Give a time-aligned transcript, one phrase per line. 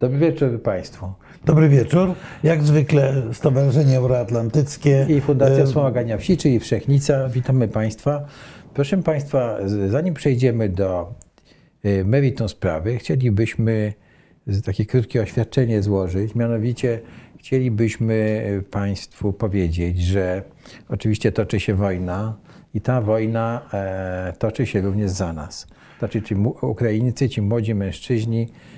[0.00, 1.12] Dobry wieczór Państwu.
[1.44, 2.14] Dobry wieczór.
[2.42, 7.28] Jak zwykle Stowarzyszenie Euroatlantyckie I Fundacja e, Wspomagania Wsi, czyli Wszechnica.
[7.28, 8.26] Witamy Państwa.
[8.74, 11.14] Proszę Państwa, zanim przejdziemy do
[11.84, 13.92] y, meritum sprawy, chcielibyśmy
[14.64, 16.34] takie krótkie oświadczenie złożyć.
[16.34, 17.00] Mianowicie
[17.38, 20.42] chcielibyśmy Państwu powiedzieć, że
[20.88, 22.36] oczywiście toczy się wojna
[22.74, 25.66] i ta wojna e, toczy się również za nas.
[25.98, 28.73] Znaczy ci Ukraińcy, ci młodzi mężczyźni e,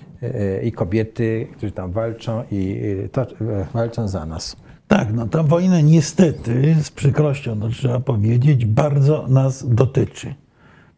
[0.62, 3.26] i kobiety, którzy tam walczą i y, to, e,
[3.74, 4.56] walczą za nas.
[4.88, 10.34] Tak, no ta wojna niestety, z przykrością to trzeba powiedzieć, bardzo nas dotyczy.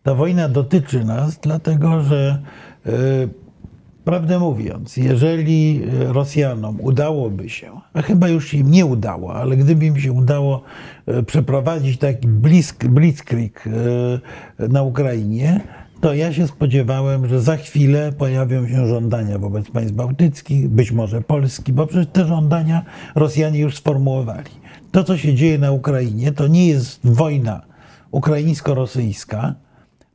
[0.02, 2.42] Ta wojna dotyczy nas, dlatego że
[2.86, 2.91] e,
[4.05, 10.00] prawdę mówiąc, jeżeli Rosjanom udałoby się, a chyba już im nie udało, ale gdyby im
[10.00, 10.62] się udało
[11.27, 13.64] przeprowadzić taki blisk, blitzkrieg
[14.58, 15.60] na Ukrainie,
[16.00, 21.20] to ja się spodziewałem, że za chwilę pojawią się żądania wobec państw bałtyckich, być może
[21.20, 24.50] Polski, bo przecież te żądania Rosjanie już sformułowali.
[24.92, 27.62] To, co się dzieje na Ukrainie, to nie jest wojna
[28.10, 29.54] ukraińsko-rosyjska,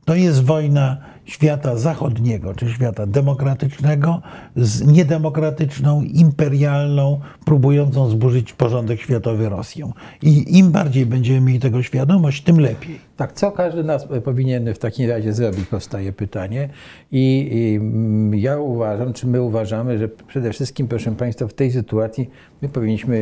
[0.04, 4.22] to jest wojna świata zachodniego, czy świata demokratycznego
[4.56, 9.92] z niedemokratyczną, imperialną, próbującą zburzyć porządek światowy Rosją.
[10.22, 13.00] I im bardziej będziemy mieli tego świadomość, tym lepiej.
[13.16, 16.68] Tak, co każdy nas powinien w takim razie zrobić, powstaje pytanie.
[17.12, 21.72] I, I mm, ja uważam, czy my uważamy, że przede wszystkim, proszę Państwa, w tej
[21.72, 22.30] sytuacji
[22.62, 23.16] my powinniśmy,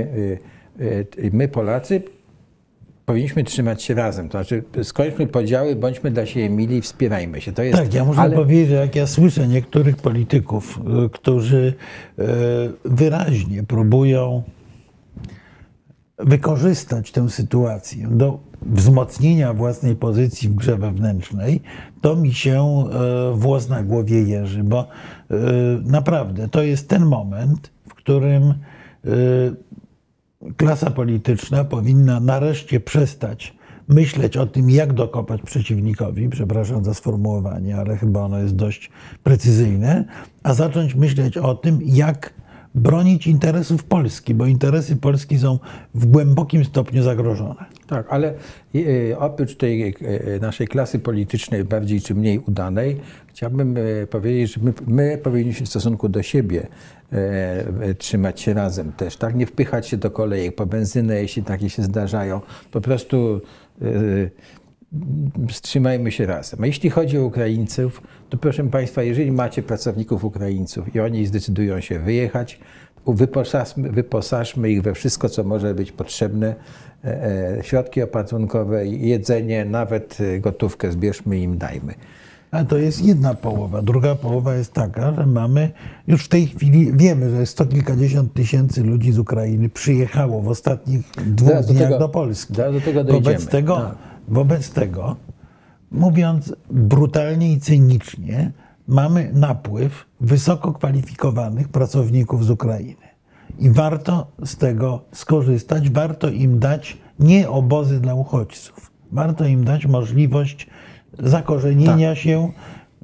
[0.81, 2.03] y, y, my Polacy,
[3.07, 4.29] powinniśmy trzymać się razem.
[4.29, 7.53] To znaczy, skończmy podziały, bądźmy dla siebie mili, wspierajmy się.
[7.53, 11.75] To jest, Tak, ja muszę ale- powiedzieć, że jak ja słyszę niektórych polityków, y, którzy
[12.19, 12.23] y,
[12.85, 14.43] wyraźnie próbują
[16.19, 21.61] wykorzystać tę sytuację do wzmocnienia własnej pozycji w grze wewnętrznej,
[22.01, 22.85] to mi się
[23.33, 24.87] y, włos na głowie jeży, bo
[25.85, 28.55] naprawdę to jest ten moment, w którym
[30.57, 33.55] klasa polityczna powinna nareszcie przestać
[33.89, 38.91] myśleć o tym, jak dokopać przeciwnikowi, przepraszam za sformułowanie, ale chyba ono jest dość
[39.23, 40.05] precyzyjne,
[40.43, 42.35] a zacząć myśleć o tym, jak
[42.75, 45.59] bronić interesów Polski, bo interesy Polski są
[45.95, 47.65] w głębokim stopniu zagrożone.
[47.87, 48.35] Tak, ale
[48.75, 53.01] y, oprócz tej y, naszej klasy politycznej, bardziej czy mniej udanej,
[53.33, 56.67] chciałbym y, powiedzieć, że my, my powinniśmy w stosunku do siebie
[57.13, 57.17] y,
[57.91, 59.35] y, trzymać się razem też, tak?
[59.35, 62.41] Nie wpychać się do kolejek po benzynę, jeśli takie się zdarzają.
[62.71, 63.41] Po prostu
[63.83, 64.31] y,
[65.49, 66.63] wstrzymajmy się razem.
[66.63, 71.81] A jeśli chodzi o Ukraińców, to proszę Państwa, jeżeli macie pracowników Ukraińców i oni zdecydują
[71.81, 72.61] się wyjechać,
[73.07, 76.55] wyposażmy, wyposażmy ich we wszystko, co może być potrzebne,
[77.05, 81.95] e, e, środki opatrunkowe, jedzenie, nawet e, gotówkę zbierzmy im, dajmy.
[82.53, 83.83] A to jest jedna połowa.
[83.83, 85.71] Druga połowa jest taka, że mamy
[86.07, 91.01] już w tej chwili, wiemy, że sto kilkadziesiąt tysięcy ludzi z Ukrainy przyjechało w ostatnich
[91.27, 92.53] dwóch Zaraz do dniach tego- do Polski.
[92.53, 93.47] do tego wobec dojdziemy.
[93.51, 93.95] tego, Tak.
[94.29, 95.17] wobec tego,
[95.91, 98.53] mówiąc brutalnie i cynicznie,
[98.89, 103.03] mamy napływ wysoko kwalifikowanych pracowników z Ukrainy.
[103.59, 109.87] I warto z tego skorzystać, warto im dać nie obozy dla uchodźców, warto im dać
[109.87, 110.67] możliwość
[111.19, 112.19] zakorzenienia Tak.
[112.19, 112.53] się,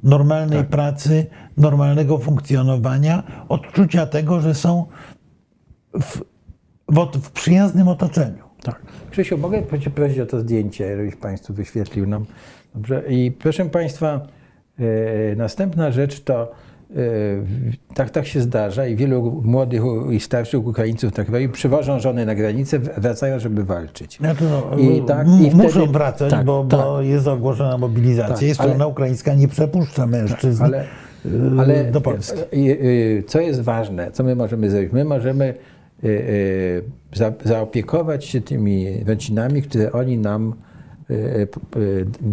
[0.03, 1.25] normalnej pracy,
[1.57, 4.85] normalnego funkcjonowania, odczucia tego, że są
[5.99, 6.21] w,
[6.87, 8.43] w, w przyjaznym otoczeniu.
[8.63, 8.81] Tak.
[9.11, 12.25] Krzysiu, mogę cię prosić o to zdjęcie, żebyś Państwu wyświetlił nam.
[12.75, 13.03] Dobrze.
[13.09, 14.27] I proszę Państwa,
[14.79, 16.51] e, następna rzecz to
[17.93, 22.35] tak, tak się zdarza i wielu młodych i starszych Ukraińców tak robi, przywożą żony na
[22.35, 24.17] granicę, wracają, żeby walczyć.
[24.17, 28.43] Znaczy, no, I tak- i wtedy- muszą wracać, tak, bo, bo jest ogłoszona mobilizacja Tak,
[28.43, 30.83] i strona ale- ukraińska nie przepuszcza mężczyzn Ale,
[31.25, 31.29] y,
[31.59, 32.39] ale do Polski.
[32.53, 34.91] y, co jest ważne, co my możemy zrobić?
[34.91, 35.53] My możemy
[37.13, 40.53] za, zaopiekować się tymi rodzinami, które oni nam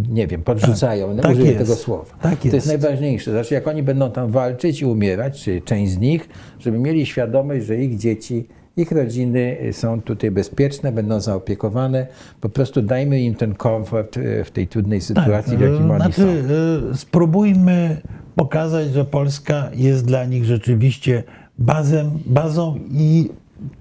[0.09, 1.59] nie wiem, podrzucają, tak użyję jest.
[1.59, 2.15] tego słowa.
[2.23, 2.67] Tak to jest jest.
[2.67, 3.31] najważniejsze.
[3.31, 6.29] Znaczy, jak oni będą tam walczyć i umierać, czy część z nich,
[6.59, 8.47] żeby mieli świadomość, że ich dzieci,
[8.77, 12.07] ich rodziny są tutaj bezpieczne, będą zaopiekowane.
[12.41, 16.45] Po prostu dajmy im ten komfort y, w tej trudnej sytuacji, w jakim oni znaczy,
[16.91, 16.97] są.
[16.97, 17.97] spróbujmy
[18.35, 21.23] pokazać, że Polska jest dla nich rzeczywiście
[21.59, 23.31] bazem, bazą i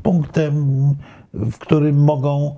[0.04, 0.66] punktem,
[1.34, 2.56] w którym mogą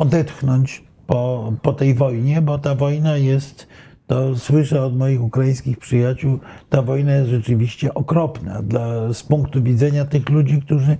[0.00, 3.66] odetchnąć po, po tej wojnie, bo ta wojna jest,
[4.06, 6.38] to słyszę od moich ukraińskich przyjaciół,
[6.68, 10.96] ta wojna jest rzeczywiście okropna dla, z punktu widzenia tych ludzi, którzy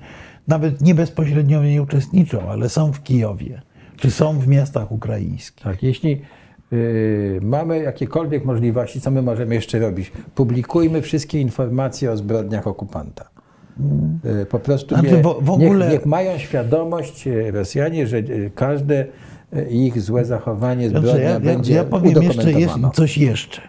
[0.49, 3.63] nawet nie bezpośrednio w niej uczestniczą, ale są w Kijowie,
[3.97, 5.65] czy są w miastach ukraińskich.
[5.65, 6.23] Tak, jeśli
[6.71, 10.13] yy, mamy jakiekolwiek możliwości, co my możemy jeszcze robić?
[10.35, 13.40] Publikujmy wszystkie informacje o zbrodniach okupanta.
[14.25, 19.07] Yy, Po prostu nie, w- ogóle- niech, niech mają świadomość yy, Rosjanie, że yy, każde
[19.71, 22.91] ich złe zachowanie, Dobrze, zbrodnia ja, ja, będzie ja powiem jeszcze, udokumentowana.
[22.91, 23.61] coś jeszcze.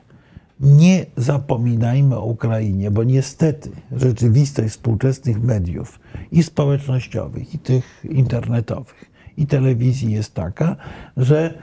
[0.60, 6.00] Nie zapominajmy o Ukrainie, bo niestety rzeczywistość współczesnych mediów
[6.32, 9.06] i społecznościowych, i tych internetowych,
[9.38, 10.76] i telewizji jest taka,
[11.18, 11.54] że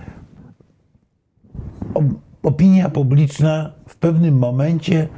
[1.94, 5.08] op- opinia publiczna w pewnym momencie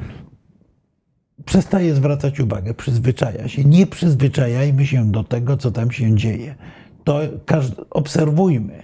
[1.50, 3.64] przestaje zwracać uwagę, przyzwyczaja się.
[3.64, 6.54] Nie przyzwyczajajmy się do tego, co tam się dzieje.
[7.04, 7.20] To
[7.90, 8.82] obserwujmy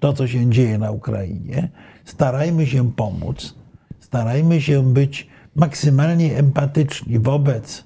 [0.00, 1.68] to, co się dzieje na Ukrainie,
[2.04, 3.54] starajmy się pomóc,
[4.00, 7.84] starajmy się być maksymalnie empatyczni wobec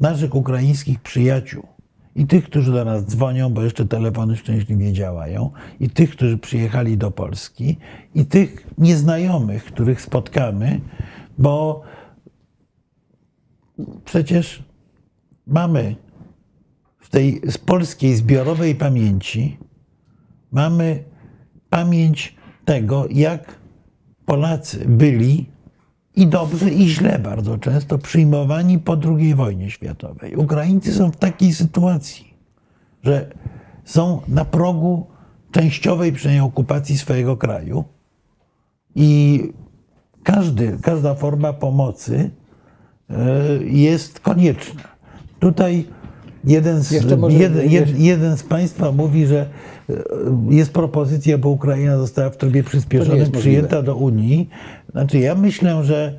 [0.00, 1.66] naszych ukraińskich przyjaciół
[2.16, 6.98] i tych, którzy do nas dzwonią, bo jeszcze telefony szczęśliwie działają, i tych, którzy przyjechali
[6.98, 7.78] do Polski,
[8.14, 10.80] i tych nieznajomych, których spotkamy,
[11.38, 11.82] bo
[14.04, 14.62] przecież
[15.46, 15.96] mamy
[16.98, 19.58] w tej polskiej zbiorowej pamięci
[20.52, 21.04] mamy
[21.70, 23.60] pamięć tego, jak
[24.26, 25.50] Polacy byli
[26.16, 30.36] i dobrze, i źle bardzo często przyjmowani po II wojnie światowej.
[30.36, 32.34] Ukraińcy są w takiej sytuacji,
[33.02, 33.32] że
[33.84, 35.06] są na progu
[35.50, 37.84] częściowej przynajmniej okupacji swojego kraju
[38.94, 39.42] i
[40.22, 42.30] każdy, każda forma pomocy
[43.70, 44.82] jest konieczna.
[45.40, 45.84] Tutaj
[46.44, 46.90] jeden z,
[47.70, 49.46] jed, jeden z Państwa mówi, że
[49.90, 49.94] e,
[50.50, 54.48] jest propozycja, bo Ukraina została w trybie przyspieszonym przyjęta do Unii.
[54.90, 56.18] Znaczy, ja myślę, że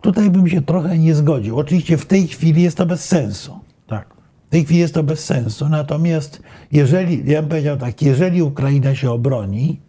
[0.00, 1.58] tutaj bym się trochę nie zgodził.
[1.58, 3.58] Oczywiście w tej chwili jest to bez sensu.
[3.86, 4.14] Tak.
[4.46, 5.68] W tej chwili jest to bez sensu.
[5.68, 6.42] Natomiast
[6.72, 9.80] jeżeli, ja bym powiedział tak, jeżeli Ukraina się obroni,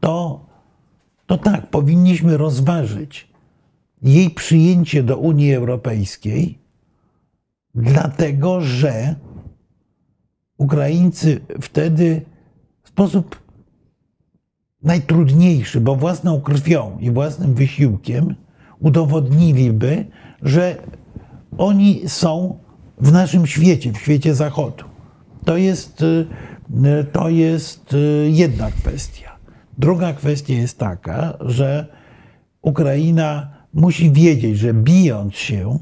[0.00, 0.46] to,
[1.26, 3.33] to tak, powinniśmy rozważyć
[4.04, 6.58] jej przyjęcie do Unii Europejskiej,
[7.74, 9.14] dlatego że
[10.58, 12.22] Ukraińcy wtedy
[12.82, 13.42] w sposób
[14.82, 18.34] najtrudniejszy, bo własną krwią i własnym wysiłkiem
[18.80, 20.06] udowodniliby,
[20.42, 20.76] że
[21.58, 22.58] oni są
[22.98, 24.84] w naszym świecie, w świecie Zachodu.
[25.44, 26.04] To jest,
[27.12, 27.96] to jest
[28.30, 29.36] jedna kwestia.
[29.78, 31.86] Druga kwestia jest taka, że
[32.62, 35.78] Ukraina musi wiedzieć, że bijąc się,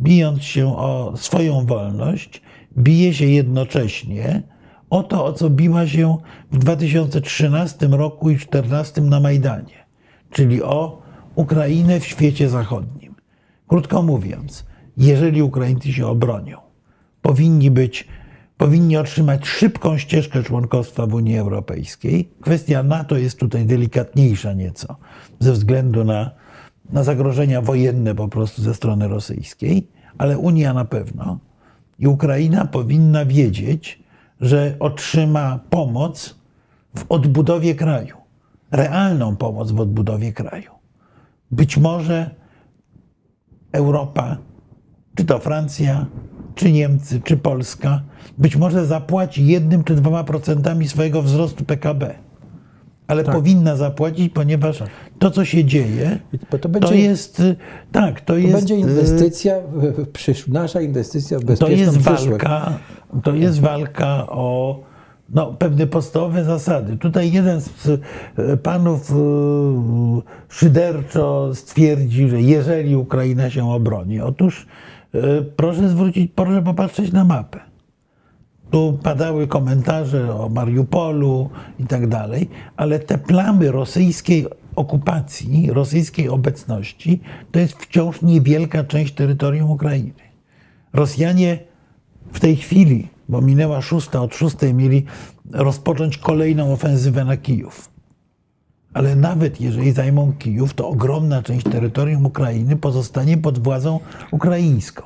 [0.00, 2.42] bijąc się o swoją wolność,
[2.78, 4.42] bije się jednocześnie
[4.90, 6.16] o to, o co biła się
[6.52, 9.86] w 2013 roku i 2014 na Majdanie,
[10.30, 11.02] czyli o
[11.34, 13.14] Ukrainę w świecie zachodnim.
[13.68, 14.66] Krótko mówiąc,
[14.96, 16.58] jeżeli Ukraińcy się obronią,
[17.22, 18.08] powinni być,
[18.56, 22.28] powinni otrzymać szybką ścieżkę członkostwa w Unii Europejskiej.
[22.40, 24.96] Kwestia NATO jest tutaj delikatniejsza nieco
[25.38, 26.30] ze względu na,
[26.90, 29.88] na zagrożenia wojenne po prostu ze strony rosyjskiej,
[30.18, 31.38] ale Unia na pewno.
[31.98, 34.02] I Ukraina powinna wiedzieć,
[34.40, 36.34] że otrzyma pomoc
[36.96, 38.16] w odbudowie kraju,
[38.70, 40.70] realną pomoc w odbudowie kraju.
[41.50, 42.30] Być może
[43.72, 44.36] Europa,
[45.14, 46.06] czy to Francja,
[46.54, 48.02] czy Niemcy, czy Polska,
[48.38, 52.14] być może zapłaci jednym czy dwoma procentami swojego wzrostu PKB.
[53.06, 54.82] Ale powinna zapłacić, ponieważ
[55.18, 56.18] to, co się dzieje,
[56.50, 57.56] to to będzie- jest y,
[57.92, 61.98] tak, to To jest będzie y, inwestycja, w, przysz, nasza inwestycja w to bezpieczną jest
[61.98, 62.26] przyszłość.
[62.28, 62.78] walka,
[63.22, 64.80] to jest walka o
[65.34, 66.96] no, pewne podstawowe zasady.
[66.96, 69.12] Tutaj jeden z e, panów
[70.48, 74.66] szyderczo stwierdzi, że jeżeli Ukraina się obroni, otóż
[75.56, 77.71] proszę zwrócić, proszę popatrzeć na mapę.
[78.72, 87.20] Tu padały komentarze o Mariupolu i tak dalej, ale te plamy rosyjskiej okupacji, rosyjskiej obecności,
[87.50, 90.22] to jest wciąż niewielka część terytorium Ukrainy.
[90.92, 91.58] Rosjanie
[92.32, 95.04] w tej chwili, bo minęła szósta, od szóstej mieli
[95.50, 97.90] rozpocząć kolejną ofensywę na Kijów.
[98.94, 104.00] Ale nawet jeżeli zajmą Kijów, to ogromna część terytorium Ukrainy pozostanie pod władzą
[104.30, 105.02] ukraińską.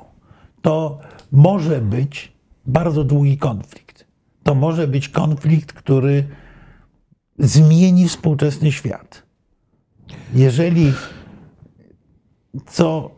[0.62, 0.98] To
[1.32, 2.35] może być
[2.66, 4.06] bardzo długi konflikt.
[4.42, 6.28] To może być konflikt, który
[7.38, 9.22] zmieni współczesny świat.
[10.34, 10.92] Jeżeli
[12.66, 13.10] co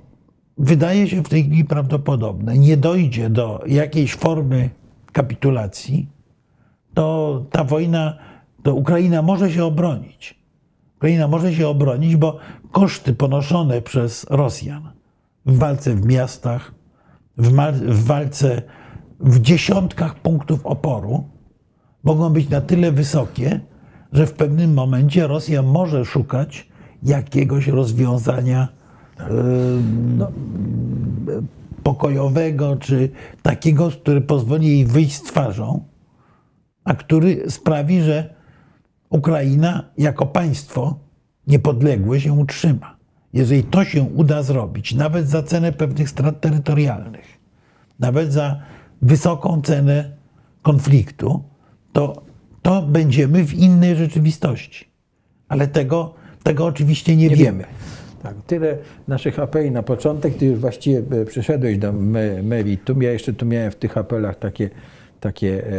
[0.59, 4.71] wydaje się w tej chwili prawdopodobne, nie dojdzie do jakiejś formy
[5.13, 6.09] kapitulacji,
[6.95, 8.19] to ta wojna,
[8.63, 10.39] to Ukraina może się obronić.
[10.97, 12.39] Ukraina może się obronić, bo
[12.73, 14.91] koszty ponoszone przez Rosjan
[15.47, 16.75] w walce w miastach,
[17.37, 18.63] w, walce
[19.21, 21.25] w dziesiątkach punktów oporu
[22.05, 23.61] mogą być na tyle wysokie,
[24.13, 26.69] że w pewnym momencie Rosja może szukać
[27.03, 28.69] jakiegoś rozwiązania
[29.17, 29.31] Tak.
[29.31, 29.35] y,
[30.17, 30.33] no,
[31.83, 33.11] pokojowego, czy
[33.43, 35.85] takiego, który pozwoli jej wyjść z twarzą,
[36.85, 38.35] a który sprawi, że
[39.11, 40.99] Ukraina jako państwo
[41.47, 42.97] niepodległe się utrzyma.
[43.33, 47.39] Jeżeli to się uda zrobić, nawet za cenę pewnych strat terytorialnych,
[47.99, 48.63] nawet za
[49.03, 50.11] wysoką cenę
[50.63, 51.43] konfliktu,
[51.93, 52.23] to,
[52.63, 54.89] to będziemy w innej rzeczywistości.
[55.49, 57.59] Ale tego, tego oczywiście nie, Nie wiemy.
[57.59, 57.65] wiemy.
[58.23, 58.79] Tak, tyle
[59.09, 60.35] naszych apeli na początek.
[60.37, 63.03] Ty już właściwie e, przeszedłeś do me- meritum.
[63.03, 64.71] Ja jeszcze tu miałem w tych apelach takie,
[65.21, 65.71] takie e,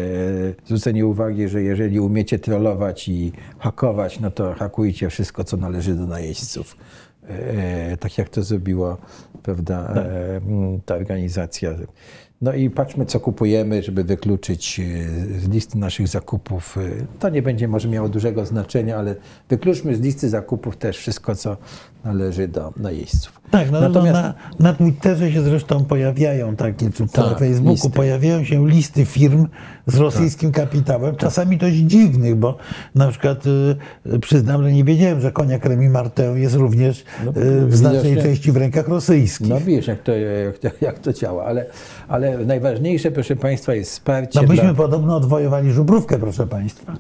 [0.66, 6.08] zwrócenie uwagi, że jeżeli umiecie trollować i hakować, no to hakujcie wszystko, co należy do
[6.08, 6.78] najeźdźców.
[7.28, 8.98] E, tak jak to zrobiła
[9.44, 11.70] prawda, e, m, ta organizacja.
[12.42, 14.84] No i patrzmy, co kupujemy, żeby wykluczyć e,
[15.40, 16.78] z listy naszych zakupów.
[16.78, 16.82] e,
[17.20, 19.16] To nie będzie może miało dużego znaczenia, ale
[19.50, 21.58] wykluczmy z listy zakupów też wszystko, co
[22.04, 23.42] należy do najeźdźców.
[23.52, 27.90] Tak, no, Natomiast- na, na Twitterze się zresztą pojawiają takie, czy Tak, na Facebooku listy.
[27.90, 29.48] pojawiają się listy firm
[29.88, 32.58] z rosyjskim kapitałem, czasami dość dziwnych, bo
[32.96, 33.44] na przykład
[34.06, 38.18] y, przyznam, że nie wiedziałem, że koniak Remi Martin jest również No, y, w znacznej
[38.18, 39.48] części w rękach rosyjskich.
[39.50, 41.66] No wiesz, jak to, jak to, jak to działa, ale,
[42.08, 44.74] ale najważniejsze, proszę Państwa, jest wsparcie no myśmy dla...
[44.74, 46.96] podobno odwojowali żubrówkę, proszę Państwa.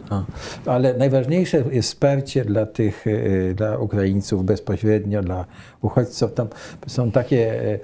[0.65, 5.46] Ale najważniejsze jest wsparcie dla tych, e, dla Ukraińców bezpośrednio, dla
[5.81, 6.34] uchodźców.
[6.34, 6.48] Tam
[6.88, 7.79] są takie e,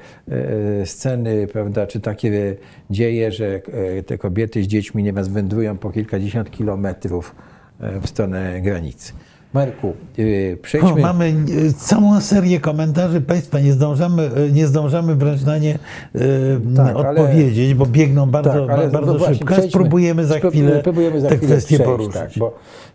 [0.82, 2.56] e, sceny, prawda, czy takie
[2.90, 3.46] dzieje, że
[3.98, 7.36] e, te kobiety z dziećmi nieraz wędrują po kilkadziesiąt kilometrów
[7.80, 9.14] e, w stronę granicy.
[9.54, 9.94] Marku, e,
[10.54, 11.02] O, przejdźmy...
[11.02, 11.34] mamy
[11.78, 15.80] całą serię komentarzy Państwa, nie zdążamy, nie zdążamy wręcz na nie
[16.76, 19.54] Tak, ale- odpowiedzieć, bo biegną bardzo, Tak, ale bardzo no właśnie, szybko.
[19.54, 19.70] przejdźmy.
[19.70, 22.14] Spróbujemy za chwilę próbujemy za te chwilę kwestie poruszyć.
[22.14, 22.95] Tak, bo e,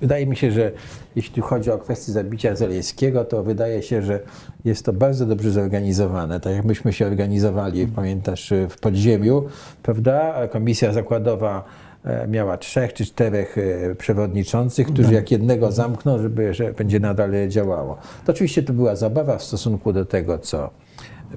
[0.00, 0.72] wydaje mi się, że
[1.16, 4.20] jeśli chodzi o kwestię zabicia Zelejskiego, to wydaje się, że
[4.64, 6.40] jest to bardzo dobrze zorganizowane.
[6.40, 9.44] Tak jak myśmy się organizowali, pamiętasz, w podziemiu,
[9.82, 10.48] prawda?
[10.48, 11.64] Komisja zakładowa
[12.04, 17.30] e, miała trzech czy czterech e, przewodniczących, którzy jak jednego zamkną, żeby, że będzie nadal
[17.48, 17.98] działało.
[18.24, 20.70] To oczywiście to była zabawa w stosunku do tego, co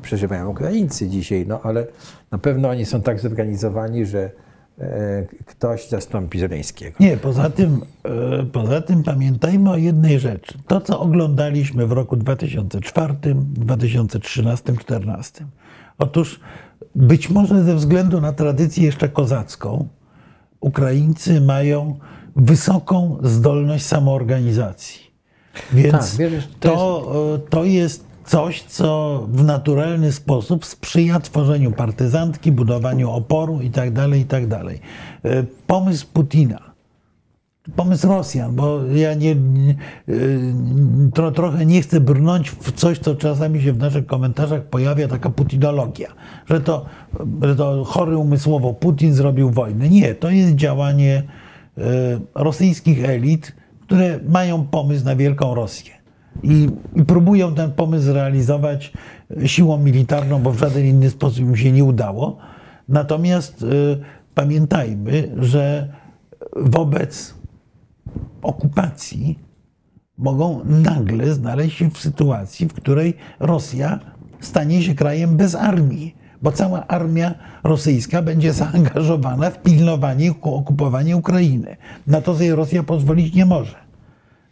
[0.02, 1.88] przeżywają Ukraińcy dzisiaj, no ale
[2.32, 4.32] na pewno oni są tak zorganizowani, że
[5.46, 6.96] ktoś zastąpi Zeleńskiego.
[7.00, 10.54] Nie, poza tym, e, poza tym pamiętajmy o jednej rzeczy.
[10.68, 15.46] To, co oglądaliśmy w roku 2004, 2013, 2014.
[15.98, 16.40] Otóż
[16.96, 19.88] być może ze względu na tradycję jeszcze kozacką,
[20.60, 22.00] Ukraińcy mają
[22.36, 25.10] wysoką zdolność samoorganizacji.
[25.74, 31.72] Więc Tak, wiesz, to to, e, to jest coś, co w naturalny sposób sprzyja tworzeniu
[31.72, 34.10] partyzantki, budowaniu oporu itd.
[34.18, 34.62] itd.
[35.24, 36.70] E, Pomysł Putina
[37.76, 39.36] pomysł Rosjan, bo ja nie,
[40.10, 40.54] y,
[41.14, 45.30] tro, trochę nie chcę brnąć w coś, co czasami się w naszych komentarzach pojawia, taka
[45.30, 46.08] putinologia,
[46.50, 46.86] że to,
[47.42, 49.90] że to chory umysłowo Putin zrobił wojnę.
[49.90, 51.24] Nie, to jest działanie
[51.78, 51.82] y,
[52.36, 55.99] rosyjskich elit, które mają pomysł na wielką Rosję.
[56.44, 58.94] I, I próbują ten pomysł zrealizować
[59.46, 62.38] siłą militarną, bo w żaden inny sposób im się nie udało.
[62.90, 64.00] Natomiast y,
[64.34, 65.94] pamiętajmy, że
[66.56, 67.36] wobec
[68.42, 69.40] okupacji
[70.18, 74.00] mogą nagle znaleźć się w sytuacji, w której Rosja
[74.40, 81.78] stanie się krajem bez armii, bo cała armia rosyjska będzie zaangażowana w pilnowanie okupowanie Ukrainy.
[82.08, 83.76] Na to sobie Rosja pozwolić nie może.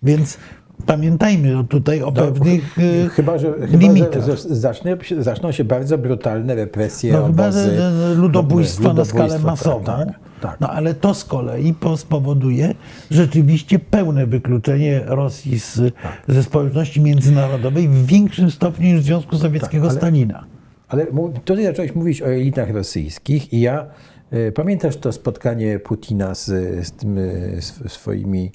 [0.03, 0.37] Więc
[0.85, 4.25] pamiętajmy tutaj o pewnych e, Chyba, że, chyba, limitach.
[4.25, 9.05] że z- zacznie, zaczną się bardzo brutalne represje, No chyba, obozy, że że ludobójstwo na
[9.05, 9.83] skalę ludobójstwo, masową.
[9.83, 10.07] Tak,
[10.41, 10.59] tak.
[10.59, 12.75] No ale to z kolei po- spowoduje
[13.11, 15.81] rzeczywiście pełne wykluczenie Rosji z,
[16.27, 20.45] ze społeczności międzynarodowej w większym stopniu niż Związku Sowieckiego Tak, ale- Stalina.
[20.89, 23.85] Ale mu- tutaj zacząłeś mówić o elitach rosyjskich i ja,
[24.31, 26.45] e, pamiętasz to spotkanie Putina z,
[26.87, 27.21] z tym, e,
[27.57, 28.51] sw- swoimi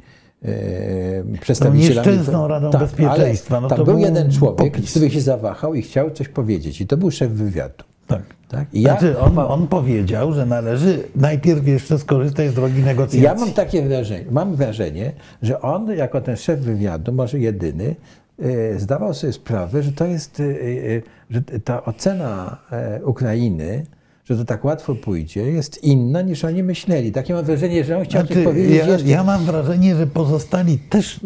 [1.40, 2.08] przedstawicielami...
[2.08, 4.90] nieszczęsną Radą Bezpieczeństwa, Ale no tam to był jeden człowiek, popis.
[4.90, 7.84] który się zawahał i chciał coś powiedzieć i to był szef wywiadu.
[8.06, 8.22] Tak.
[8.48, 8.66] Tak?
[8.72, 13.22] Ja, Znaczy, on, on powiedział, że należy najpierw jeszcze skorzystać z drogi negocjacji.
[13.22, 17.96] Ja mam takie wrażenie, mam wrażenie, że on jako ten szef wywiadu, może jedyny,
[18.38, 23.86] e, zdawał sobie sprawę, że to jest, e, e, że ta ocena e, Ukrainy,
[24.32, 27.12] że to tak łatwo pójdzie, jest inna niż oni myśleli.
[27.12, 29.08] Takie mam wrażenie, że on chciał Znaczy, coś powiedzieć ja, jeszcze.
[29.08, 31.20] ja mam wrażenie, że pozostali też y,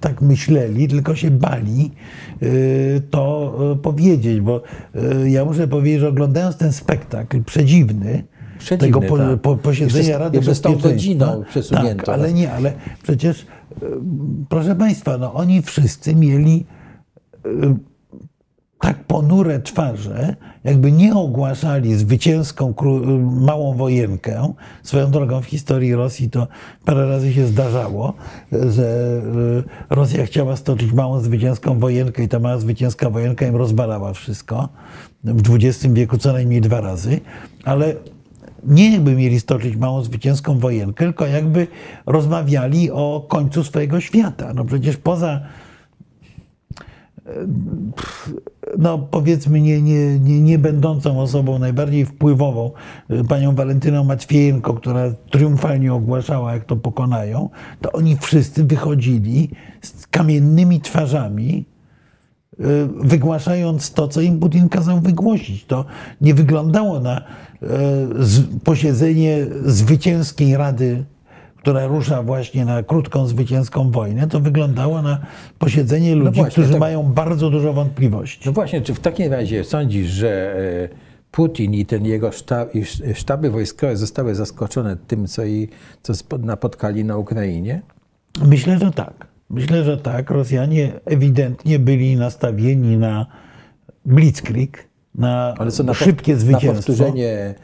[0.00, 1.90] tak myśleli, tylko się bali
[2.42, 4.62] y, to y, powiedzieć, bo
[5.26, 8.24] ja muszę powiedzieć, że oglądając ten spektakl przedziwny,
[8.58, 9.40] Przedzimny, tego po, tak.
[9.40, 12.06] po, posiedzenia Jeszcze- Rady jeszcze z tą godziną przesunięto.
[12.06, 12.72] Tak, ale nie, ale
[13.02, 13.46] przecież,
[13.82, 13.86] e,
[14.48, 16.66] proszę Państwa, no oni wszyscy mieli
[17.44, 17.76] e,
[18.80, 22.74] tak ponure twarze, jakby nie ogłaszali zwycięską
[23.40, 24.52] małą wojenkę.
[24.82, 26.46] Swoją drogą w historii Rosji to
[26.84, 28.14] parę razy się zdarzało,
[28.52, 29.20] że
[29.90, 34.68] y, Rosja chciała stoczyć małą zwycięską wojenkę i ta mała zwycięska wojenka im rozbalała wszystko.
[35.24, 37.20] W XX wieku co najmniej dwa razy,
[37.64, 37.94] ale
[38.64, 41.66] nie jakby mieli stoczyć małą zwycięską wojenkę, tylko jakby
[42.06, 44.54] rozmawiali o końcu swojego świata.
[44.54, 45.40] No przecież poza
[48.78, 52.70] no powiedzmy nie, nie, nie, nie będącą osobą najbardziej wpływową,
[53.10, 57.48] y, panią Walentyną Matwiejenko, która triumfalnie ogłaszała, jak to pokonają,
[57.80, 59.50] to oni wszyscy wychodzili
[59.82, 61.64] z kamiennymi twarzami,
[62.52, 62.64] y,
[63.00, 65.64] wygłaszając to, co im Putin kazał wygłosić.
[65.64, 65.84] To
[66.20, 67.66] nie wyglądało na y,
[68.64, 71.04] posiedzenie zwycięskiej Rady,
[71.58, 74.26] która rusza właśnie na krótką zwycięską wojnę.
[74.28, 75.18] To wyglądało na
[75.58, 76.80] posiedzenie ludzi, właśnie, którzy tak.
[76.80, 78.42] mają bardzo dużo wątpliwości.
[78.46, 80.88] No właśnie, czy w takim razie sądzisz, że e,
[81.30, 85.68] Putin i ten jego sztab, i sz- sztaby wojskowe zostały zaskoczone tym, co, i,
[86.02, 87.80] co napotkali na Ukrainie?
[88.46, 89.26] Myślę, że tak.
[89.50, 90.30] Myślę, że tak.
[90.30, 93.26] Rosjanie ewidentnie byli nastawieni na
[94.04, 96.74] blitzkrieg, na co na, po- szybkie na zwycięstwo.
[96.92, 97.54] powtórzenie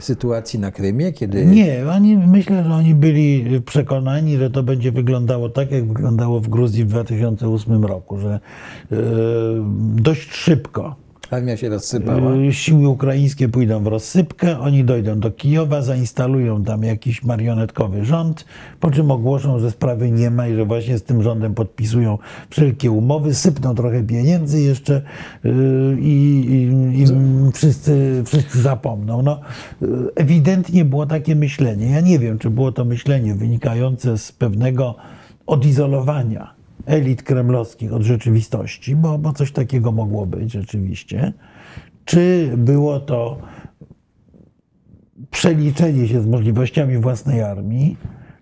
[0.00, 5.48] sytuacji na Krymie, kiedy Nie, oni, myślę, że oni byli przekonani, że to będzie wyglądało
[5.48, 8.40] tak, jak wyglądało w Gruzji w 2008 roku, że
[8.92, 8.96] e,
[9.94, 10.96] dość szybko
[11.30, 12.36] armia się rozsypała.
[12.36, 18.44] Y, Siły ukraińskie pójdą w rozsypkę, oni dojdą do Kijowa, zainstalują tam jakiś marionetkowy rząd,
[18.80, 22.18] po czym ogłoszą, że sprawy nie ma i że właśnie z tym rządem podpisują
[22.50, 25.02] wszelkie umowy, sypną trochę pieniędzy jeszcze
[25.44, 25.50] y,
[26.00, 26.44] i,
[26.94, 27.06] i, i
[27.52, 29.22] wszyscy, wszyscy zapomną.
[29.22, 29.40] No,
[29.82, 31.90] y, ewidentnie było takie myślenie.
[31.90, 34.96] Ja nie wiem, czy było to myślenie wynikające z pewnego
[35.46, 41.32] odizolowania elit kremlowskich od rzeczywistości, bo, bo coś takiego mogło być rzeczywiście.
[42.04, 43.38] Czy było to
[45.30, 47.96] przeliczenie się z możliwościami własnej armii,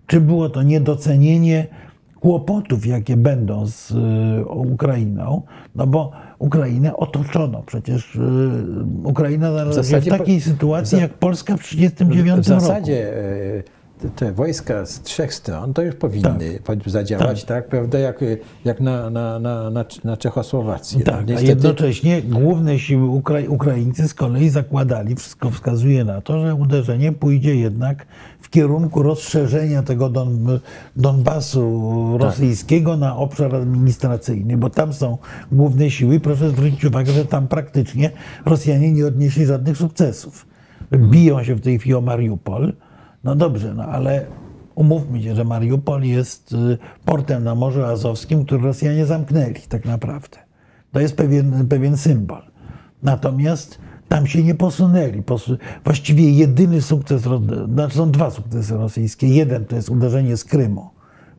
[0.07, 1.67] czy było to niedocenienie
[2.19, 5.41] kłopotów, jakie będą z y, Ukrainą,
[5.75, 7.63] no bo Ukrainę otoczono.
[7.65, 8.19] Przecież y,
[9.03, 12.61] Ukraina znalazła się w takiej sytuacji, jak Polska w 1939 W roku.
[12.61, 13.78] zasadzie e,
[14.15, 18.23] te, wojska z trzech stron to już powinny po- zadziałać, tak, prawda, jak,
[18.65, 21.03] jak na, na, na, na, na Czechosłowację.
[21.03, 26.41] Tak, a Niestety- jednocześnie główne siły Ukra- Ukraińcy z kolei zakładali, wszystko wskazuje na to,
[26.41, 28.05] że uderzenie pójdzie jednak
[28.41, 30.59] w kierunku rozszerzenia tego Don,
[30.95, 35.17] Donbasu rosyjskiego na obszar administracyjny, bo tam są
[35.51, 36.19] główne siły.
[36.19, 38.11] Proszę zwrócić uwagę, że tam praktycznie
[38.45, 40.45] Rosjanie nie odnieśli żadnych sukcesów.
[40.93, 42.73] Biją się w tej chwili o Mariupol.
[43.23, 44.25] No dobrze, no ale
[44.75, 50.37] umówmy się, że Mariupol jest y, portem na Morzu Azowskim, który Rosjanie zamknęli tak naprawdę.
[50.91, 52.41] To jest pewien, pewien symbol.
[53.03, 55.21] Natomiast tam się nie posunęli.
[55.21, 57.23] Posu- Właściwie jedyny sukces,
[57.73, 59.27] znaczy są dwa sukcesy rosyjskie.
[59.27, 60.89] Jeden to jest uderzenie z Krymu,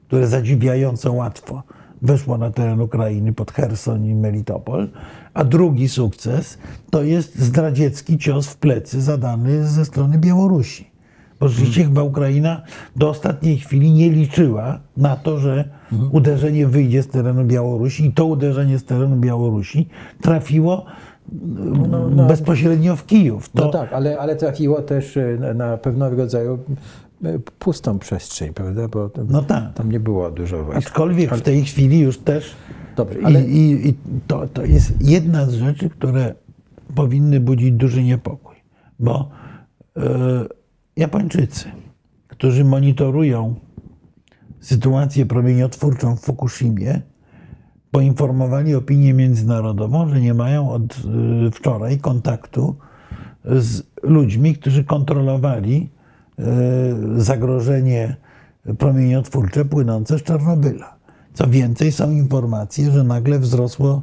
[0.06, 1.62] które zadziwiająco łatwo
[2.02, 4.88] weszło na teren Ukrainy pod Herson i Melitopol,
[5.34, 6.58] a drugi sukces
[6.90, 10.89] to jest zdradziecki cios w plecy zadany ze strony Białorusi.
[11.40, 12.62] Bo rzeczywiście chyba Ukraina
[12.96, 15.68] do ostatniej chwili nie liczyła na to, że
[16.12, 19.88] uderzenie wyjdzie z terenu Białorusi i to uderzenie z terenu Białorusi
[20.20, 20.84] trafiło
[21.32, 23.48] mm, bezpośrednio w Kijów.
[23.48, 26.58] To, No tak, ale, ale trafiło też e, na, pewnego rodzaju
[27.24, 29.74] e, pustą przestrzeń, prawda, bo tam, No tak.
[29.74, 30.78] tam nie było dużo wojsk.
[30.78, 32.54] Aczkolwiek w tej chwili już też.
[32.96, 33.94] Dobrze, ale- I, i, i
[34.26, 36.34] to, to jest jedna z rzeczy, które
[36.94, 38.56] powinny budzić duży niepokój.
[38.98, 39.28] Bo
[39.96, 40.00] e,
[40.96, 41.64] Japończycy,
[42.28, 43.54] którzy monitorują
[44.60, 47.02] sytuację promieniotwórczą w Fukushimie,
[47.90, 52.76] poinformowali opinię międzynarodową, że nie mają od e, wczoraj kontaktu
[53.44, 55.90] z ludźmi, którzy kontrolowali
[56.38, 56.42] e,
[57.16, 58.16] zagrożenie
[58.78, 60.96] promieniotwórcze płynące z Czarnobyla.
[61.34, 64.02] Co więcej, są informacje, że nagle wzrosło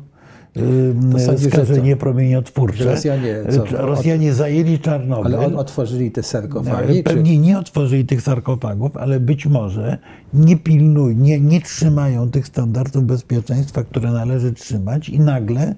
[1.50, 2.86] skażenie promieniotwórcze.
[2.86, 3.66] Rosjanie co?
[3.78, 5.36] Rosjanie zajęli Czarnobyl.
[5.36, 6.98] Ale on, otworzyli te sarkofagi?
[6.98, 7.04] Czy...
[7.04, 9.98] Pewnie nie otworzyli tych sarkofagów, ale być może
[10.34, 15.76] nie pilnują, nie, nie trzymają tych standardów bezpieczeństwa, które należy trzymać i nagle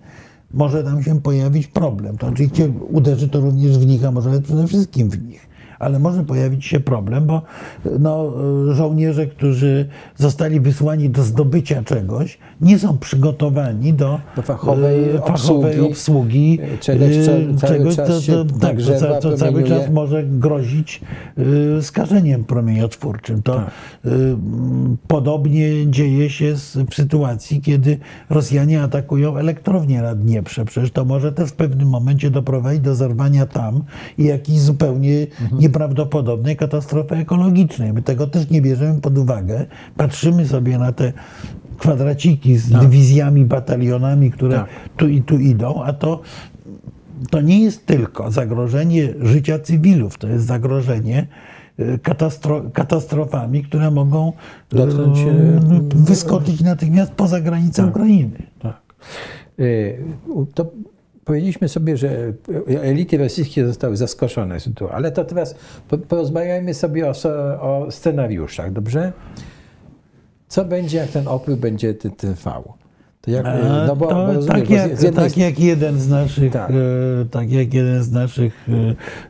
[0.54, 2.18] może tam się pojawić problem.
[2.18, 5.49] To oczywiście uderzy to również w nich, a może nawet przede wszystkim w nich.
[5.80, 7.42] Ale może pojawić się problem, bo
[8.00, 8.34] no,
[8.74, 15.80] żołnierze, którzy zostali wysłani do zdobycia czegoś, nie są przygotowani do, Do fachowej e, fachowej
[15.80, 15.92] obsługi.
[15.92, 18.78] obsługi, Czegoś, co e, cały czegoś, czas co, tak,
[19.38, 21.02] cały czas może grozić
[21.78, 23.42] e, skażeniem promieniotwórczym.
[23.42, 23.68] To Tak.
[24.06, 24.10] e,
[25.08, 26.54] podobnie dzieje się
[26.90, 27.98] w sytuacji, kiedy
[28.30, 30.66] Rosjanie atakują elektrownię na Dnieprze.
[30.66, 33.84] Przecież to może też w pewnym momencie doprowadzić do zerwania tam
[34.18, 35.62] i jakiejś zupełnie Mhm.
[35.70, 37.94] Nieprawdopodobnej katastrofy ekologicznej.
[37.94, 39.66] My tego też nie bierzemy pod uwagę.
[39.98, 41.14] Patrzymy sobie na te
[41.78, 44.70] kwadraciki z dywizjami, batalionami, które Tak.
[44.98, 46.22] tu i tu idą, a to
[47.30, 51.28] to nie jest tylko zagrożenie życia cywilów, to jest zagrożenie
[51.78, 54.34] e, katastro, katastrofami, które mogą
[54.74, 55.26] e, Dotknąć, e,
[55.96, 58.44] wyskoczyć natychmiast poza granicę Ukrainy.
[58.60, 58.82] Tak.
[60.54, 60.72] To
[61.30, 62.34] powiedzieliśmy sobie, że
[62.82, 65.56] elity rosyjskie zostały zaskoczone sytuacją, ale to teraz
[65.88, 67.14] po- porozmawiajmy sobie o,
[67.62, 69.14] o scenariuszach, dobrze?
[70.48, 72.74] Co będzie, jak ten opływ będzie trwał?
[73.22, 76.52] To jak, A no bo, to bo tak, jak, jednej tak jak jeden z naszych,
[76.54, 76.72] Tak.
[76.72, 76.74] e,
[77.32, 78.68] tak jak jeden z naszych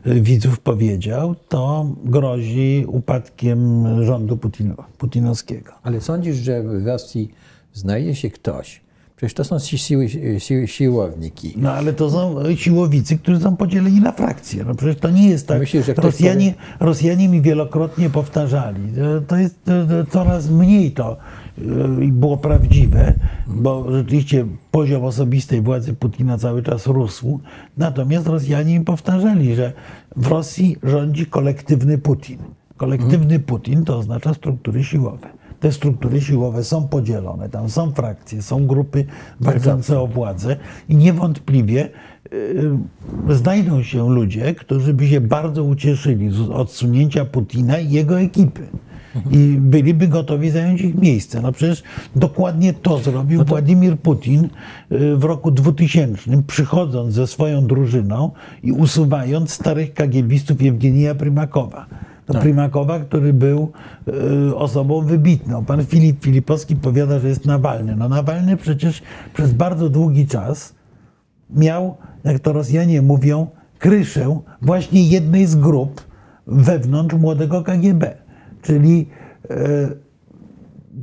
[0.04, 5.72] e, widzów powiedział, to grozi upadkiem rządu Putino, putinowskiego.
[5.82, 7.30] Ale sądzisz, że w Rosji
[7.72, 8.80] znajdzie się ktoś?
[9.20, 11.54] Przecież to są si- siły, siły, siłowniki.
[11.56, 14.64] No ale to są siłowicy, którzy są podzieleni na frakcje.
[14.64, 15.58] No przecież to nie jest tak.
[15.58, 18.80] Myślisz, że Rosjanie, Rosjanie mi wielokrotnie powtarzali.
[19.26, 19.60] To jest
[20.10, 21.16] coraz mniej to
[21.58, 21.62] e,
[22.12, 23.14] było prawdziwe,
[23.46, 27.40] bo rzeczywiście poziom osobistej władzy Putina cały czas rósł.
[27.76, 29.72] Natomiast Rosjanie mi powtarzali, że
[30.16, 32.38] w Rosji rządzi kolektywny Putin.
[32.76, 35.39] Kolektywny Putin to oznacza struktury siłowe.
[35.60, 39.04] Te struktury siłowe są podzielone, tam są frakcje, są grupy
[39.40, 40.56] walczące o władzę
[40.88, 41.88] i niewątpliwie
[42.32, 48.66] y, znajdą się ludzie, którzy by się bardzo ucieszyli z odsunięcia Putina i jego ekipy.
[49.30, 51.40] I byliby gotowi zająć ich miejsce.
[51.40, 51.82] No przecież
[52.16, 54.48] dokładnie to zrobił Władimir Putin
[54.92, 58.30] y, w roku 2000, przychodząc ze swoją drużyną
[58.62, 61.86] i usuwając starych kagiebistów Jewgenija Prymakowa.
[62.32, 63.72] To Prymakowa, który był
[64.48, 65.64] y, osobą wybitną.
[65.64, 67.96] Pan Filip Filipowski powiada, że jest Nawalny.
[67.96, 69.02] No Nawalny przecież
[69.34, 70.74] przez bardzo długi czas
[71.50, 73.46] miał, jak to Rosjanie mówią,
[73.78, 76.00] kryszę właśnie jednej z grup
[76.46, 78.14] wewnątrz młodego KGB.
[78.62, 79.08] Czyli
[79.50, 79.56] e,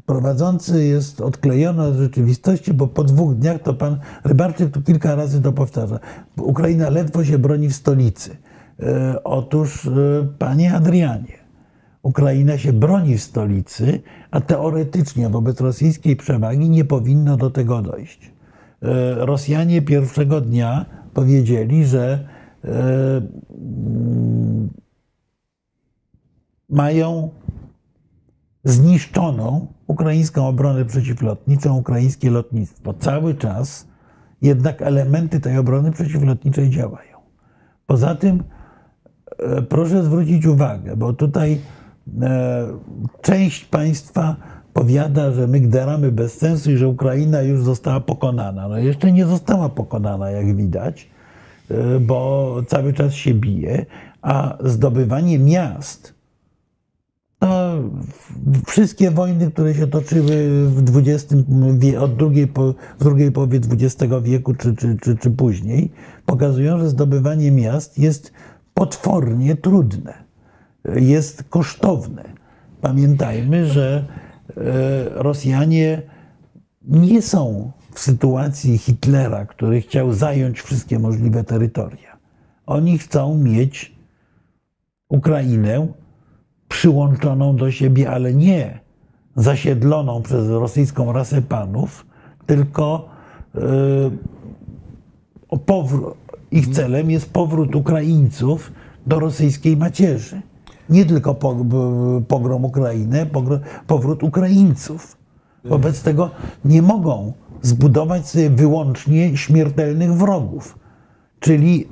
[0.06, 5.42] prowadzący jest odklejony od rzeczywistości, bo po dwóch dniach to pan Rybarczyk tu kilka razy
[5.42, 6.00] to powtarza.
[6.38, 8.38] Ukraina ledwo się broni w stolicy.
[8.80, 9.92] E, Otóż, e,
[10.40, 11.38] panie Adrianie,
[12.02, 18.32] Ukraina się broni w stolicy, a teoretycznie wobec rosyjskiej przewagi nie powinno do tego dojść.
[18.82, 22.28] E, Rosjanie pierwszego dnia powiedzieli, że
[22.64, 23.28] mm,
[26.70, 27.30] mają
[28.64, 32.94] zniszczoną ukraińską obronę przeciwlotniczą, ukraińskie lotnictwo.
[32.94, 33.88] Cały czas
[34.42, 37.18] jednak elementy tej obrony przeciwlotniczej działają.
[37.86, 38.44] Poza tym
[39.70, 41.58] proszę zwrócić uwagę, bo tutaj
[42.22, 42.68] e,
[43.22, 44.36] część państwa
[44.74, 48.68] powiada, że my gderamy bez sensu i że Ukraina już została pokonana.
[48.68, 51.10] No jeszcze nie została pokonana, jak widać,
[51.72, 53.86] e, bo cały czas się bije,
[54.22, 56.18] a zdobywanie miast
[57.40, 57.74] to
[58.68, 61.34] wszystkie wojny, które się toczyły w XX,
[62.00, 62.48] od drugiej,
[63.00, 65.92] w drugiej połowie XX wieku czy, czy, czy, czy później,
[66.26, 68.32] pokazują, że zdobywanie miast jest
[68.78, 70.14] potwornie trudne,
[70.96, 72.24] jest kosztowne.
[72.82, 74.06] Pamiętajmy, że
[74.50, 74.54] e,
[75.10, 76.02] Rosjanie
[76.82, 82.18] nie są w sytuacji Hitlera, który chciał zająć wszystkie możliwe terytoria.
[82.66, 83.96] Oni chcą mieć
[85.10, 85.88] Ukrainę
[86.68, 88.80] przyłączoną do siebie, ale nie
[89.36, 92.06] zasiedloną przez rosyjską rasę panów,
[92.46, 93.10] tylko
[93.54, 93.62] yy,
[95.50, 96.14] o powró-
[96.52, 98.72] ich celem jest powrót Ukraińców
[99.08, 100.42] do rosyjskiej macierzy.
[100.90, 101.36] Nie tylko
[102.28, 103.30] pogrom Ukrainy,
[103.88, 105.18] powrót Ukraińców.
[105.66, 106.32] Wobec tego
[106.66, 110.80] nie mogą zbudować sobie wyłącznie śmiertelnych wrogów,
[111.40, 111.88] czyli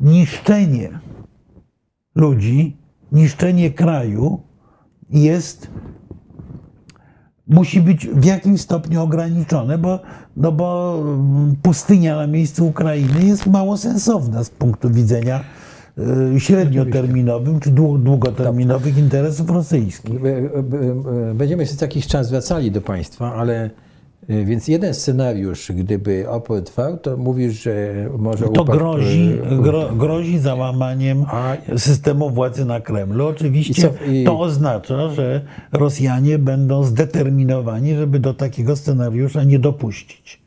[0.00, 0.98] niszczenie
[2.14, 2.76] ludzi,
[3.12, 4.40] niszczenie kraju
[5.10, 5.70] jest,
[7.46, 10.00] musi być w jakimś stopniu ograniczone, bo,
[10.36, 15.44] no bo mm, pustynia na miejscu Ukrainy jest mało sensowna z punktu widzenia
[16.36, 20.14] y, średnioterminowym czy dłu- długoterminowych interesów rosyjskich.
[21.34, 23.70] Będziemy się co jakiś czas wracali do Państwa, ale
[24.28, 29.88] Więc jeden scenariusz, gdyby opór trwał, to mówisz, że może To upadł, grozi, y, gro,
[29.92, 33.26] grozi załamaniem A- systemu władzy na Kremlu.
[33.26, 35.40] Oczywiście I co- i- to oznacza, że
[35.72, 40.40] Rosjanie będą zdeterminowani, żeby do takiego scenariusza nie dopuścić.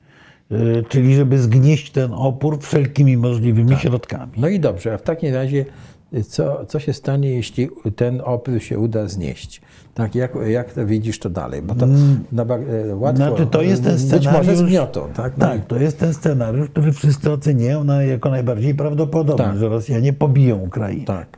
[0.52, 3.80] Y, Czyli żeby zgnieść ten opór wszelkimi możliwymi Tak.
[3.80, 4.32] środkami.
[4.38, 5.66] No i dobrze, a w takim razie
[6.13, 9.62] y, co, co się stanie, jeśli ten opór się uda znieść?
[9.98, 11.62] Tak, jak, jak to widzisz to dalej?
[11.62, 11.86] Bo to
[12.32, 13.36] na, ba- e, łatwo, Mm.
[13.36, 15.38] Znaczy, to jest ten być może scenariusz- zmiotą, tak?
[15.38, 19.58] No i- Tak, to jest ten scenariusz, który wszyscy oceniają na- jako najbardziej prawdopodobny, Tak.
[19.58, 21.06] że Rosjanie pobiją Ukrainę.
[21.06, 21.38] tak.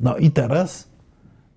[0.00, 0.88] No i teraz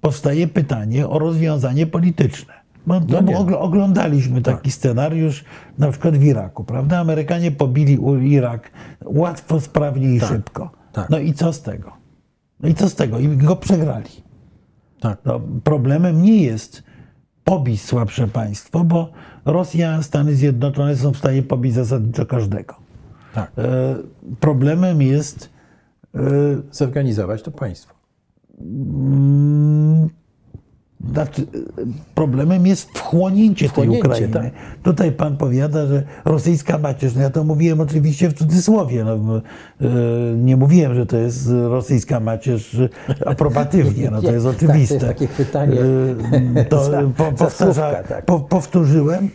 [0.02, 2.54] powstaje pytanie o rozwiązanie polityczne.
[2.88, 5.44] Bo, no, oglądaliśmy taki scenariusz
[5.78, 6.98] na przykład w Iraku, prawda?
[7.00, 8.72] Amerykanie pobili Irak
[9.06, 10.70] łatwo, sprawnie i szybko.
[10.94, 11.10] tak.
[11.10, 11.92] No i co z tego?
[12.60, 13.20] No i co z tego?
[13.20, 14.10] I go przegrali.
[15.04, 15.20] Tak.
[15.26, 16.84] No, problemem nie jest
[17.44, 19.12] pobić słabsze państwo, bo
[19.46, 22.76] Rosja, Stany Zjednoczone są w stanie pobić zasadniczo każdego.
[23.34, 23.52] tak.
[23.58, 23.96] E,
[24.40, 25.50] problemem jest
[26.16, 26.20] e,
[26.72, 27.94] Zorganizować to państwo.
[31.22, 31.46] Y,
[32.16, 34.34] problemem jest wchłonięcie, Wchłonięcie, tej Ukrainy.
[34.34, 34.52] tak.
[34.84, 39.04] Tutaj pan powiada, że rosyjska macierz, no ja to mówiłem oczywiście w cudzysłowie.
[39.04, 39.42] No, y,
[40.38, 42.78] nie mówiłem, że to jest rosyjska macierz
[43.26, 44.94] aprobatywnie, no to jest Tak, to oczywiste.
[44.96, 48.26] jest takie pytanie Y, To za- po, za powtarza, słówka, tak.
[48.26, 49.30] po, powtórzyłem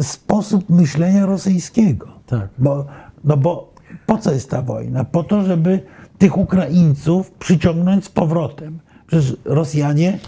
[0.00, 2.08] sposób myślenia rosyjskiego.
[2.26, 2.48] Tak.
[2.58, 2.86] Bo,
[3.24, 3.72] no bo
[4.06, 5.04] po co jest ta wojna?
[5.04, 5.80] Po to, żeby
[6.18, 8.78] tych Ukraińców przyciągnąć z powrotem.
[9.10, 10.18] Przecież Rosjanie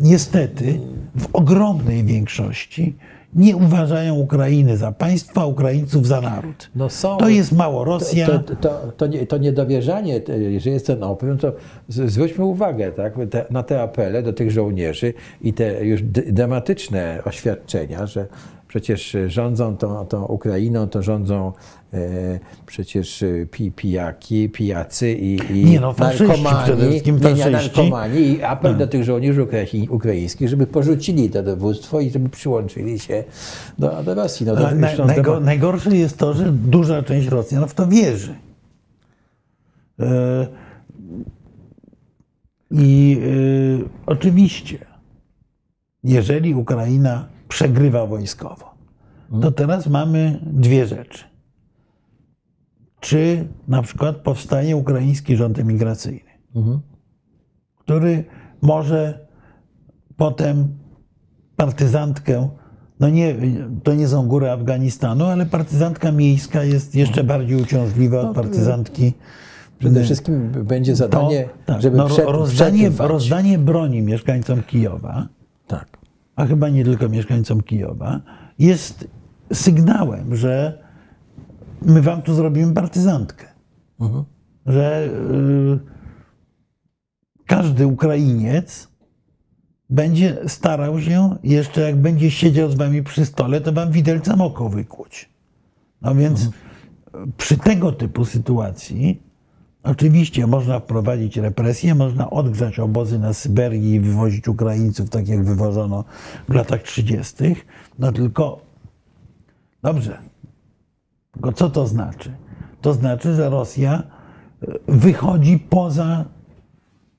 [0.00, 0.80] niestety
[1.18, 2.96] w ogromnej większości
[3.34, 6.70] nie uważają Ukrainy za państwo, a Ukraińców za naród.
[6.74, 8.26] No są- To jest Małorosja.
[8.26, 10.20] To, to, to, to, nie, to niedowierzanie,
[10.58, 11.52] że jest ten opór, to
[11.88, 18.06] zwróćmy uwagę tak, te, na te apele do tych żołnierzy i te już dramatyczne oświadczenia,
[18.06, 18.26] że
[18.70, 21.52] przecież rządzą tą, tą Ukrainą, to rządzą
[21.92, 27.02] e, przecież e, pi, pijaki, pijacy i, i Nie, no, narkomani,
[27.34, 32.28] nie, narkomani i apel do tych żołnierzy ukrai- ukraińskich, żeby porzucili to dowództwo i żeby
[32.28, 33.24] przyłączyli się
[33.78, 34.46] do, do Rosji.
[34.46, 37.68] No, to A już naj, są najgo, temat- najgorsze jest to, że duża część Rosjan
[37.68, 38.34] w to wierzy.
[40.00, 40.46] E,
[42.70, 43.20] I
[43.82, 44.78] e, oczywiście,
[46.04, 48.74] jeżeli Ukraina przegrywa wojskowo,
[49.42, 51.24] to teraz mamy dwie rzeczy.
[53.00, 56.30] Czy na przykład powstanie ukraiński rząd emigracyjny,
[57.78, 58.24] który
[58.62, 59.26] może
[60.16, 60.78] potem
[61.56, 62.48] partyzantkę,
[63.00, 63.34] no nie,
[63.82, 69.12] to nie są góry Afganistanu, ale partyzantka miejska jest jeszcze bardziej uciążliwa od partyzantki.
[69.78, 75.28] Przede wszystkim będzie To, zadanie, tak, żeby no, przed, rozdanie, rozdanie broni mieszkańcom Kijowa,
[75.66, 75.99] Tak.
[76.40, 78.20] A chyba nie tylko mieszkańcom Kijowa,
[78.58, 79.08] jest
[79.52, 80.82] sygnałem, że
[81.82, 83.46] my wam tu zrobimy partyzantkę.
[84.66, 85.78] Że y,
[87.46, 88.88] każdy Ukrainiec
[89.90, 94.68] będzie starał się, jeszcze jak będzie siedział z wami przy stole, to wam widelcem oko
[94.68, 95.30] wykłuć.
[96.02, 96.50] No więc
[97.36, 99.22] przy tego typu sytuacji
[99.82, 106.04] oczywiście można wprowadzić represje, można odgrzać obozy na Syberii i wywozić Ukraińców, tak jak wywożono
[106.48, 107.34] w latach 30.
[107.98, 108.60] No tylko
[109.82, 110.18] dobrze.
[111.32, 112.32] Tylko co to znaczy?
[112.80, 114.02] To znaczy, że Rosja
[114.62, 116.24] y, wychodzi poza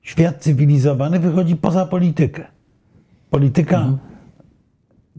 [0.02, 2.44] świat cywilizowany, wychodzi poza politykę.
[3.30, 3.98] Polityka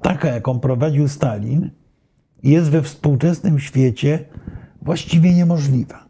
[0.01, 1.69] taka, jaką prowadził Stalin,
[2.43, 4.25] jest we współczesnym świecie
[4.81, 6.02] właściwie niemożliwa.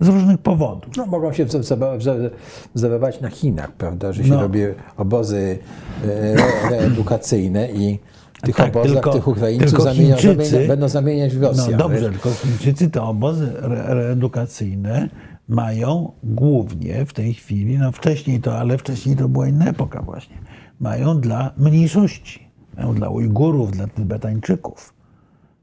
[0.00, 0.96] Z różnych powodów.
[0.96, 2.30] No, mogą się wzorować- wzor-
[2.74, 4.40] wzorować na Chinach, prawda, że się No.
[4.40, 4.60] robi
[4.96, 5.58] obozy
[6.04, 7.98] e, re- reedukacyjne i
[8.34, 11.70] w tych Tak, obozach tylko- tych Ukraińców zamienia, zamienia, będą zamieniać w Rosjan.
[11.72, 12.10] No dobrze, wiesz?
[12.10, 15.08] tylko Chińczycy te obozy re reedukacyjne
[15.48, 20.36] mają głównie w tej chwili, no wcześniej to, ale wcześniej to była inna epoka właśnie,
[20.80, 24.94] mają dla mniejszości, mają dla Ujgurów, dla Tybetańczyków,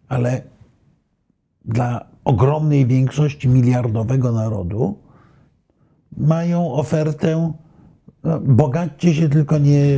[0.09, 0.41] ale
[1.67, 4.97] dla ogromnej większości miliardowego narodu
[6.17, 7.53] mają ofertę
[8.23, 9.97] no, bogaćcie się, tylko nie,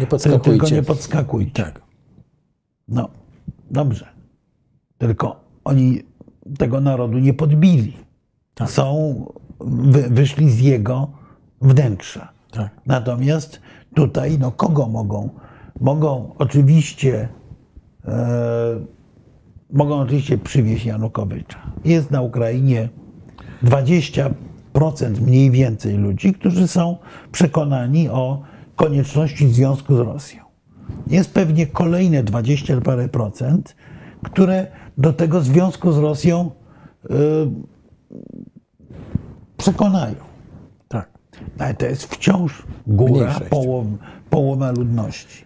[0.00, 0.50] Nie podskakujcie.
[0.50, 1.62] tylko nie podskakujcie.
[1.62, 1.82] Tak.
[2.88, 3.08] No,
[3.70, 4.08] dobrze.
[4.98, 6.02] Tylko oni
[6.58, 7.96] tego narodu nie podbili.
[8.66, 9.24] Są,
[9.60, 11.10] wy, wyszli z jego
[11.60, 12.32] wnętrza.
[12.50, 12.70] Tak.
[12.86, 13.60] Natomiast
[13.94, 15.30] tutaj, no kogo mogą?
[15.80, 17.28] Mogą oczywiście,
[18.04, 18.80] e,
[19.72, 21.58] mogą oczywiście przywieźć Janukowycza.
[21.84, 22.88] Jest na Ukrainie
[23.64, 24.30] 20%
[25.20, 26.96] mniej więcej ludzi, którzy są
[27.32, 28.42] przekonani o
[28.76, 30.44] konieczności związku z Rosją.
[31.06, 33.76] jest pewnie kolejne 20 parę procent,
[34.22, 34.66] które
[34.98, 36.50] do tego związku z Rosją
[37.04, 37.08] y,
[39.56, 40.14] przekonają.
[40.88, 41.10] Tak.
[41.58, 43.86] Ale to jest wciąż góra, połow,
[44.30, 45.44] połowa ludności.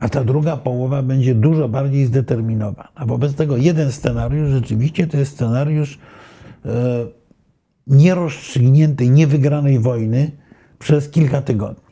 [0.00, 3.06] A ta druga połowa będzie dużo bardziej zdeterminowana.
[3.06, 5.98] Wobec tego jeden scenariusz rzeczywiście to jest scenariusz
[6.64, 6.70] e,
[7.86, 10.30] nierozstrzygniętej, niewygranej wojny
[10.78, 11.90] przez kilka tygodni.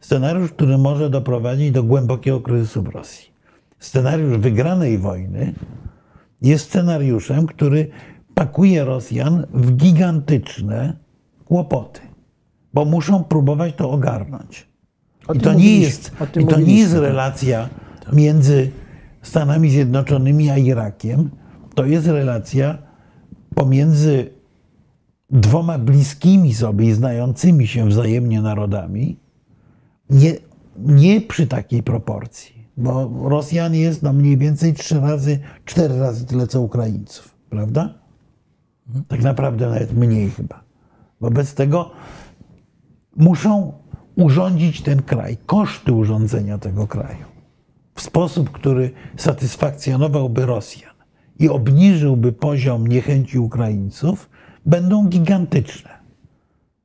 [0.00, 3.32] Scenariusz, który może doprowadzić do głębokiego kryzysu w Rosji.
[3.78, 5.54] Scenariusz wygranej wojny
[6.42, 7.90] jest scenariuszem, który
[8.34, 10.96] pakuje Rosjan w gigantyczne
[11.44, 12.00] kłopoty,
[12.74, 14.71] bo muszą próbować to ogarnąć.
[15.34, 17.02] I to nie jest, i to nie jest tak.
[17.02, 17.68] relacja
[18.12, 18.70] między
[19.22, 21.30] Stanami Zjednoczonymi a Irakiem.
[21.74, 22.78] To jest relacja
[23.54, 24.30] pomiędzy
[25.30, 29.20] dwoma bliskimi sobie i znającymi się wzajemnie narodami,
[30.10, 30.32] nie,
[30.78, 36.46] nie przy takiej proporcji, bo Rosjan jest no mniej więcej trzy razy, cztery razy tyle
[36.46, 37.94] co Ukraińców, prawda?
[39.08, 40.62] Tak naprawdę nawet mniej chyba.
[41.20, 41.90] Wobec tego
[43.16, 43.72] muszą
[44.16, 47.24] urządzić ten kraj, koszty urządzenia tego kraju
[47.94, 50.92] w sposób, który satysfakcjonowałby Rosjan
[51.38, 54.30] i obniżyłby poziom niechęci Ukraińców,
[54.66, 55.90] będą gigantyczne.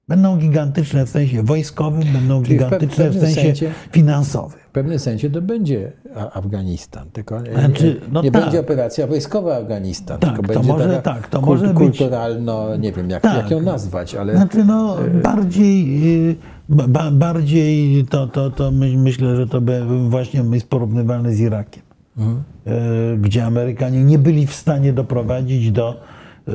[0.08, 4.60] Będą gigantyczne w sensie wojskowym, będą Czyli w gigantyczne w pewnym sensie sensie- finansowym.
[4.68, 5.92] W pewnym sensie to będzie
[6.34, 8.42] Afganistan, tylko nie- Znaczy, no nie tak.
[8.44, 12.76] będzie operacja wojskowa Afganistan, Tak, tylko to będzie może tak, to kult- może być- kulturalno,
[12.78, 13.38] nie wiem jak, Tak.
[13.38, 16.36] jak ją nazwać, ale Znaczy, no, bardziej, y,
[16.70, 21.84] ba, bardziej to, to, to my, myślę, że to be- właśnie jest porównywalne z Irakiem,
[22.24, 26.02] y, gdzie Amerykanie nie byli w stanie doprowadzić do
[26.48, 26.52] y,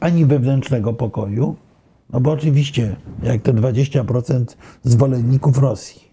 [0.00, 1.56] ani wewnętrznego pokoju,
[2.12, 4.44] no bo oczywiście, jak te 20%
[4.82, 6.10] zwolenników Rosji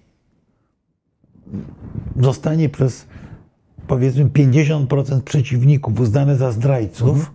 [2.19, 3.07] zostanie przez
[3.87, 7.31] powiedzmy 50% przeciwników uznane za zdrajców,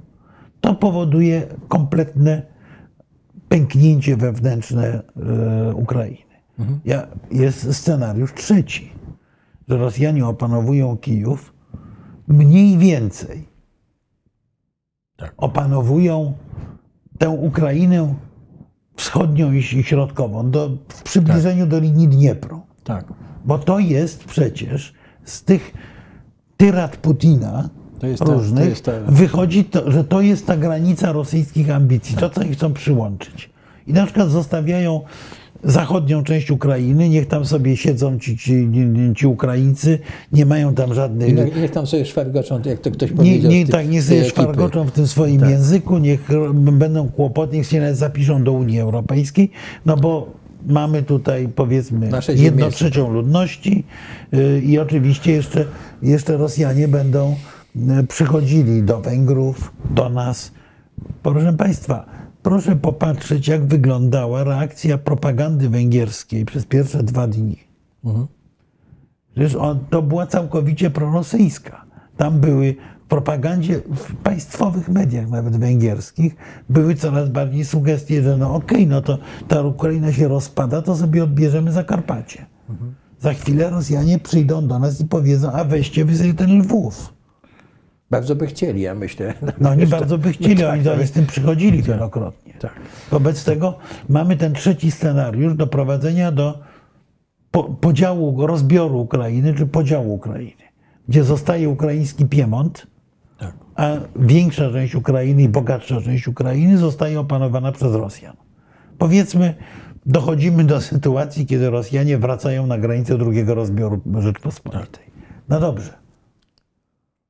[0.60, 2.51] to powoduje kompletne
[3.52, 6.32] pęknięcie wewnętrzne e, Ukrainy.
[6.84, 8.92] Ja, jest scenariusz trzeci,
[9.68, 11.54] że Rosjanie opanowują Kijów
[12.28, 13.48] mniej więcej.
[15.16, 15.34] Tak.
[15.36, 16.32] Opanowują
[17.18, 18.14] tę Ukrainę
[18.96, 22.60] wschodnią i środkową do, w przybliżeniu do linii Dniepru.
[22.84, 23.12] tak.
[23.44, 25.72] Bo to jest przecież z tych
[26.56, 27.70] tyrad Putina
[28.02, 31.70] To jest ta- różnych, to jest ta- wychodzi, to, że to jest ta granica rosyjskich
[31.70, 33.50] ambicji, to co oni chcą przyłączyć.
[33.86, 35.00] I na przykład zostawiają
[35.64, 38.68] zachodnią część Ukrainy, niech tam sobie siedzą ci, ci,
[39.16, 39.98] ci Ukraińcy,
[40.32, 41.34] nie mają tam żadnych...
[41.36, 43.50] Niech, niech tam sobie szwargoczą, jak to ktoś Nie, powiedział.
[43.50, 45.50] nie, z tej- tak, niech sobie szwargoczą w tym swoim Tak.
[45.50, 46.28] języku, niech
[46.72, 49.50] będą kłopoty, niech się nawet zapiszą do Unii Europejskiej,
[49.86, 50.30] no bo
[50.66, 53.84] mamy tutaj powiedzmy jedną trzecią ludności
[54.32, 55.64] yy, i oczywiście jeszcze,
[56.02, 57.34] jeszcze Rosjanie będą
[58.08, 60.52] przychodzili do Węgrów, do nas.
[61.22, 62.06] Proszę Państwa,
[62.42, 67.56] proszę popatrzeć, jak wyglądała reakcja propagandy węgierskiej przez pierwsze dwa dni.
[69.34, 71.84] Przecież on, to była całkowicie prorosyjska.
[72.16, 76.36] Tam były w propagandzie, w państwowych mediach, nawet węgierskich,
[76.68, 81.24] były coraz bardziej sugestie, że no okej, no to ta Ukraina się rozpada, to sobie
[81.24, 82.46] odbierzemy Zakarpacie.
[83.20, 87.12] Za chwilę Rosjanie przyjdą do nas i powiedzą, a weźcie wy sobie ten Lwów.
[88.12, 89.34] Bardzo by chcieli, ja myślę.
[89.60, 92.54] No oni bardzo by chcieli, tak, oni, z tym przychodzili wielokrotnie.
[92.54, 92.72] Tak.
[93.10, 96.58] Wobec tego mamy ten trzeci scenariusz doprowadzenia do
[97.50, 100.62] po, podziału, rozbioru Ukrainy, czy podziału Ukrainy,
[101.08, 102.86] gdzie zostaje ukraiński Piemont,
[103.38, 103.54] Tak.
[103.74, 108.36] a większa część Ukrainy i bogatsza część Ukrainy zostaje opanowana przez Rosjan.
[108.98, 109.54] Powiedzmy,
[110.06, 115.04] dochodzimy do sytuacji, kiedy Rosjanie wracają na granicę drugiego rozbioru Rzeczpospolitej.
[115.48, 115.92] No dobrze.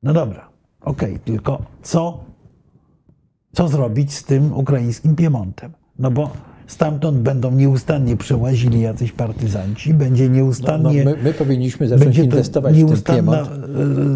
[0.02, 0.51] No dobra,
[0.84, 2.24] okej, tylko co,
[3.52, 5.72] co zrobić z tym ukraińskim Piemontem?
[5.98, 6.30] No bo
[6.66, 11.04] stamtąd będą nieustannie przełazili jacyś partyzanci, będzie No, nieustannie...
[11.04, 13.48] my, my powinniśmy zacząć Będzie to inwestować w ten Piemont,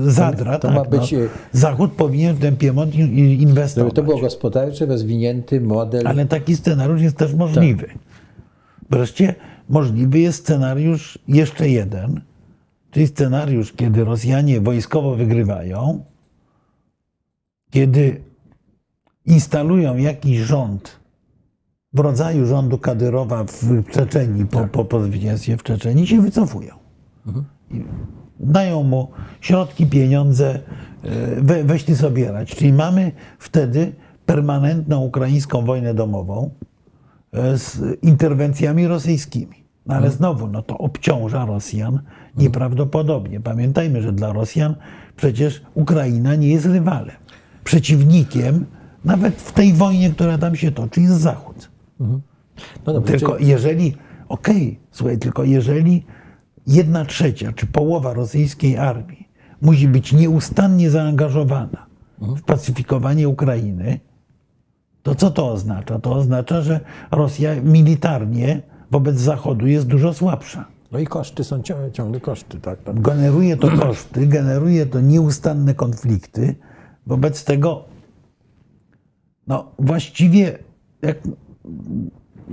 [0.07, 0.59] e, zadra.
[0.59, 1.19] To tak, ma być, no.
[1.53, 3.95] Zachód powinien w ten Piemont in- in- żeby inwestować.
[3.95, 6.07] to był gospodarczy, rozwinięty model.
[6.07, 7.87] Ale taki scenariusz jest też możliwy.
[7.87, 7.99] Tak.
[8.91, 9.35] Wreszcie
[9.69, 12.21] możliwy jest scenariusz jeszcze jeden,
[12.91, 16.05] czyli scenariusz, kiedy Rosjanie wojskowo wygrywają,
[17.71, 18.21] kiedy
[19.27, 21.01] instalują jakiś rząd
[21.93, 24.71] w rodzaju rządu Kadyrowa w Czeczenii po, Tak.
[24.71, 26.75] po, po zwycięstwie w Czeczenii i się wycofują.
[27.27, 27.45] Mhm.
[28.41, 29.11] Dają mu
[29.41, 30.61] środki, pieniądze,
[31.03, 32.55] e, we, weź ty sobie radź.
[32.55, 33.93] Czyli mamy wtedy
[34.27, 36.51] permanentną ukraińską wojnę domową
[37.33, 39.67] e, z interwencjami rosyjskimi.
[39.87, 42.01] No ale znowu, no to obciąża Rosjan
[42.37, 43.41] nieprawdopodobnie.
[43.41, 44.75] Pamiętajmy, że dla Rosjan
[45.17, 47.17] przecież Ukraina nie jest rywalem.
[47.67, 48.67] Przeciwnikiem,
[49.05, 51.71] nawet w tej wojnie, która tam się toczy, jest Zachód.
[52.87, 53.97] No dobrze, Tylko czyli- jeżeli,
[54.29, 56.07] okej, słuchaj, tylko jeżeli
[56.67, 59.29] jedna trzecia czy połowa rosyjskiej armii
[59.63, 61.87] musi być nieustannie zaangażowana
[62.21, 64.01] w pacyfikowanie Ukrainy,
[65.03, 65.99] to co to oznacza?
[65.99, 70.65] To oznacza, że Rosja militarnie wobec Zachodu jest dużo słabsza.
[70.93, 72.79] no i koszty są ciągle, ciągle koszty, tak.
[73.01, 76.55] Generuje to koszty, generuje to nieustanne konflikty.
[77.07, 77.85] Wobec tego,
[79.47, 80.59] no właściwie,
[81.03, 81.19] jak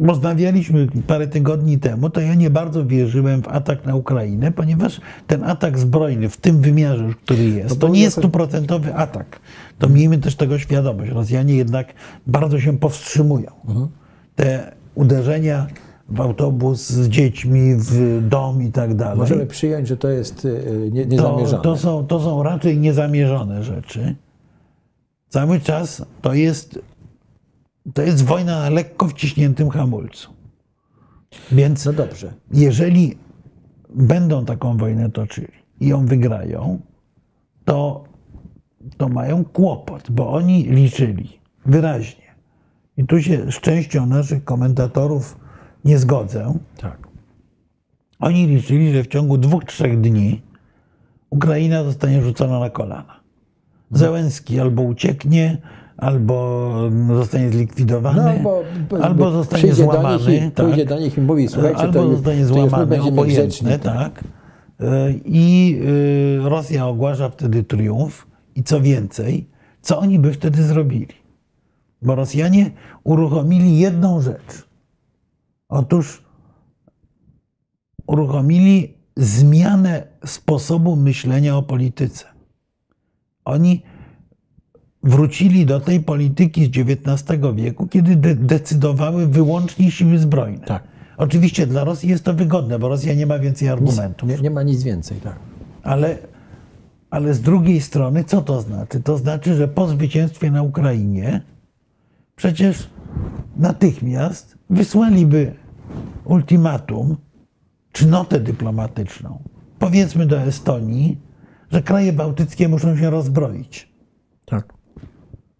[0.01, 5.43] rozmawialiśmy parę tygodni temu, to ja nie bardzo wierzyłem w atak na Ukrainę, ponieważ ten
[5.43, 9.39] atak zbrojny w tym wymiarze, który jest, No to nie jest stuprocentowy atak.
[9.79, 11.11] To miejmy też tego świadomość.
[11.11, 11.93] Rosjanie jednak
[12.27, 13.51] bardzo się powstrzymują.
[13.67, 13.87] Mhm.
[14.35, 15.67] Te uderzenia
[16.09, 20.89] w autobus z dziećmi, w dom i tak dalej Możemy przyjąć, że to jest y,
[20.91, 21.63] nie, to, niezamierzone.
[21.63, 24.15] to, są, to są raczej niezamierzone rzeczy.
[25.33, 26.79] Cały czas to jest,
[27.93, 30.33] to jest wojna na lekko wciśniętym hamulcu.
[31.51, 32.33] Więc No dobrze.
[32.51, 33.17] jeżeli
[33.89, 36.79] będą taką wojnę toczyli i ją wygrają,
[37.65, 38.03] to,
[38.97, 42.35] to mają kłopot, bo oni liczyli wyraźnie.
[42.97, 45.39] I tu się z częścią naszych komentatorów
[45.85, 46.59] nie zgodzę.
[46.77, 47.07] Tak.
[48.19, 50.41] Oni liczyli, że w ciągu dwóch, trzech dni
[51.29, 53.22] Ukraina zostanie rzucona na kolana.
[53.93, 55.57] Zełenski albo ucieknie,
[55.97, 56.71] albo
[57.15, 60.19] zostanie zlikwidowany, No, bo, bo, albo bo zostanie złamany.
[60.19, 60.65] Do nich i, tak.
[60.65, 63.79] Pójdzie do nich i mówi, słuchajcie, albo to, zostanie to już złamany, będziemy obojętny, grzeczni.
[63.79, 64.23] tak.
[64.81, 64.85] Y,
[65.25, 65.79] I
[66.45, 68.27] y, Rosja ogłasza wtedy triumf.
[68.55, 69.49] I co więcej,
[69.81, 71.07] co oni by wtedy zrobili?
[72.01, 72.71] Bo Rosjanie
[73.03, 74.67] uruchomili jedną rzecz.
[75.69, 76.23] Otóż
[78.07, 82.25] uruchomili zmianę sposobu myślenia o polityce.
[83.45, 83.83] Oni
[85.03, 90.65] wrócili do tej polityki z XIX wieku, kiedy de- decydowały wyłącznie siły zbrojne.
[90.65, 90.83] Tak.
[91.17, 94.29] Oczywiście dla Rosji jest to wygodne, bo Rosja nie ma więcej argumentów.
[94.29, 95.35] Nie, nie ma nic więcej, tak.
[95.83, 96.17] Ale,
[97.09, 99.01] ale z drugiej strony, co to znaczy?
[99.01, 101.41] To znaczy, że po zwycięstwie na Ukrainie
[102.35, 102.89] przecież
[103.57, 105.53] natychmiast wysłaliby
[106.25, 107.17] ultimatum
[107.91, 109.39] czy notę dyplomatyczną,
[109.79, 111.17] powiedzmy do Estonii,
[111.73, 113.93] że kraje bałtyckie muszą się rozbroić.
[114.45, 114.73] tak.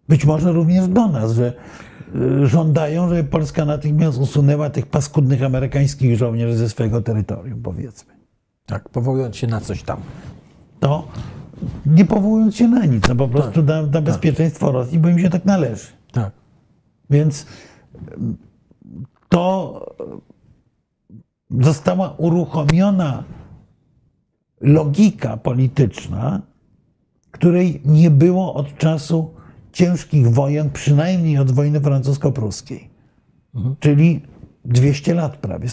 [0.08, 1.52] Być może również do nas, że
[2.42, 8.14] y, żądają, żeby Polska natychmiast usunęła tych paskudnych amerykańskich żołnierzy ze swojego terytorium, powiedzmy.
[8.66, 10.00] Tak, powołując się na coś tam.
[10.80, 11.08] to
[11.86, 15.30] nie powołując się na nic, no po prostu na, na bezpieczeństwo Rosji, bo im się
[15.30, 15.86] tak należy.
[16.12, 16.32] Tak.
[17.10, 17.46] Więc
[18.16, 18.36] mm,
[19.28, 19.80] to
[21.50, 23.24] została uruchomiona
[24.64, 26.42] logika polityczna,
[27.30, 29.30] której nie było od czasu
[29.72, 32.88] ciężkich wojen, przynajmniej od wojny francusko-pruskiej.
[33.80, 34.20] Czyli
[34.64, 35.68] 200 lat prawie.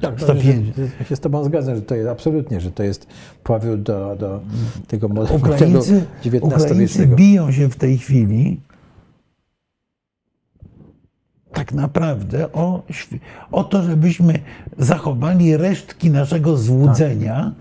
[0.00, 0.76] Tak, no, 105.
[0.76, 3.06] że- ja się z Tobą zgadzam, że to jest absolutnie, że to jest
[3.42, 4.40] powrót do, do
[4.86, 6.06] tego modelu Ukraińcy,
[6.40, 7.16] Ukraińcy XIX-wiecznego.
[7.16, 8.60] biją się w tej chwili
[11.52, 12.82] tak naprawdę o,
[13.52, 14.38] o to, żebyśmy
[14.78, 17.52] zachowali resztki naszego złudzenia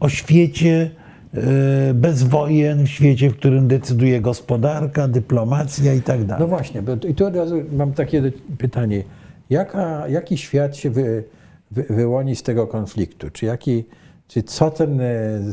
[0.00, 0.90] o świecie
[1.34, 6.48] e, bez wojen, w świecie, w którym decyduje gospodarka, dyplomacja i tak No dalej.
[6.48, 9.02] właśnie, bo i tu od razu mam takie pytanie.
[9.50, 11.24] Jaka, jaki świat się wy,
[11.70, 13.30] wy, wyłoni z tego konfliktu?
[13.30, 13.84] Czy, jaki,
[14.28, 15.04] czy co, ten, e,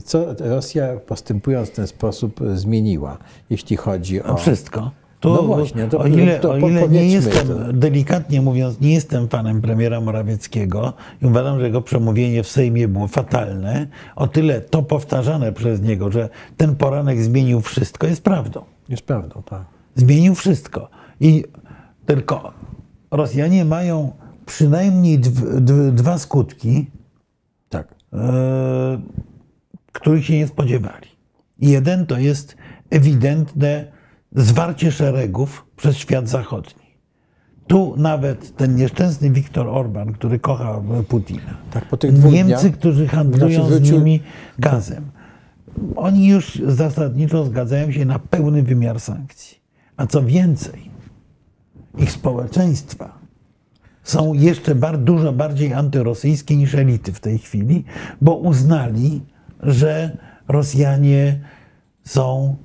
[0.06, 3.18] co Rosja postępując w ten sposób e, zmieniła,
[3.50, 4.36] jeśli chodzi o...
[4.38, 4.92] Wszystko.
[5.22, 7.74] Tu, No właśnie, to- o ile, to o ile nie jestem, to.
[7.74, 13.08] delikatnie mówiąc, nie jestem fanem premiera Morawieckiego i uważam, że jego przemówienie w Sejmie było
[13.08, 18.62] fatalne, o tyle to powtarzane przez niego, że ten poranek zmienił wszystko, jest prawdą.
[18.90, 19.64] Jest prawdą, tak.
[19.96, 20.90] Zmienił wszystko.
[21.20, 21.44] I
[22.06, 22.52] tylko
[23.12, 24.12] Rosjanie mają
[24.46, 26.88] przynajmniej dw, dw, dwa skutki,
[27.70, 27.96] Tak.
[28.14, 29.02] e,
[29.92, 31.08] których się nie spodziewali.
[31.60, 32.56] Jeden to jest
[32.90, 34.01] ewidentne
[34.36, 36.82] zwarcie szeregów przez świat zachodni.
[37.68, 41.58] Tu nawet ten nieszczęsny Viktor Orban, który kocha Putina.
[41.72, 41.86] Tak,
[42.32, 44.20] Niemcy, dniach, którzy handlują znaczy z nimi
[44.60, 45.12] gazem.
[45.96, 49.58] Oni już zasadniczo zgadzają się na pełny wymiar sankcji.
[49.98, 50.92] A co więcej,
[51.98, 53.20] ich społeczeństwa
[54.04, 57.84] są jeszcze bar, dużo bardziej antyrosyjskie niż elity w tej chwili,
[58.22, 59.22] bo uznali,
[59.60, 60.18] że
[60.48, 61.40] Rosjanie
[62.04, 62.56] są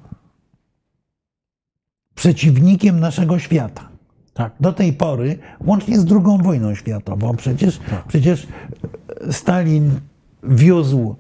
[2.17, 3.89] przeciwnikiem naszego świata.
[4.35, 4.53] Tak.
[4.61, 8.47] Do tej pory, łącznie z II wojną światową, przecież, przecież
[9.31, 9.91] Stalin
[10.43, 11.15] wiózł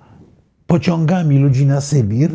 [0.66, 2.30] pociągami ludzi na Sybir,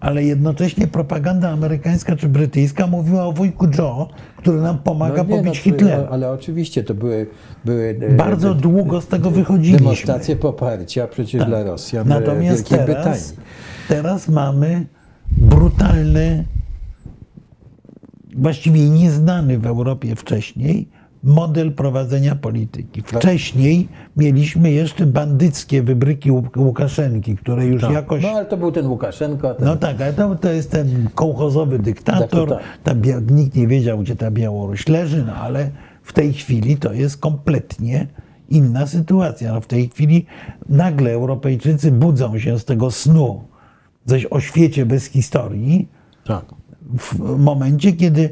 [0.00, 5.36] ale jednocześnie propaganda amerykańska czy brytyjska mówiła o wujku Joe, który nam pomaga No nie,
[5.36, 6.08] pobić no, Hitlera.
[6.10, 7.26] Ale oczywiście to były,
[7.64, 9.78] były e, Bardzo długo z tego wychodziliśmy.
[9.78, 12.20] demonstracje poparcia przecież dla Rosjan Tak.
[12.20, 13.48] Natomiast Wielkiej teraz, Brytanii.
[13.88, 14.86] teraz mamy
[15.36, 16.44] brutalny,
[18.36, 20.88] właściwie nieznany w Europie wcześniej
[21.24, 23.02] model prowadzenia polityki.
[23.02, 28.22] Wcześniej mieliśmy jeszcze bandyckie wybryki Łuk- Łukaszenki, które już jakoś...
[28.22, 31.78] No ale to był ten Łukaszenko, ten No tak, ale to, to jest ten kołchozowy
[31.78, 32.48] dyktator.
[32.48, 32.98] Tak, tak.
[32.98, 35.70] Bia- nikt nie wiedział, gdzie ta Białoruś leży, no ale
[36.02, 38.06] w tej chwili to jest kompletnie
[38.48, 39.52] inna sytuacja.
[39.52, 40.26] No w tej chwili
[40.68, 43.44] nagle Europejczycy budzą się z tego snu,
[44.06, 45.88] coś o świecie bez historii,
[46.26, 46.44] tak.
[46.98, 48.30] W momencie, kiedy e,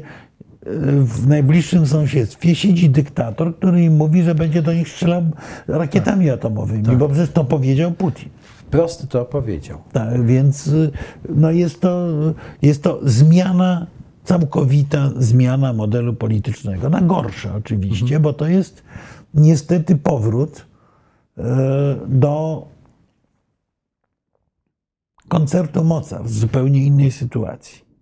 [1.01, 5.23] w najbliższym sąsiedztwie siedzi dyktator, który im mówi, że będzie do nich strzelał
[5.67, 8.29] rakietami atomowymi, bo przecież to powiedział Putin.
[8.73, 9.81] Prosto to powiedział.
[9.91, 10.91] Tak, więc y,
[11.29, 12.07] no jest, to,
[12.61, 13.87] jest to zmiana,
[14.23, 16.89] całkowita zmiana modelu politycznego.
[16.89, 18.83] Na gorsze oczywiście, bo to jest
[19.33, 20.65] niestety powrót
[21.37, 21.41] y,
[22.07, 22.67] do
[25.27, 27.92] koncertu Mozart w zupełnie innej sytuacji.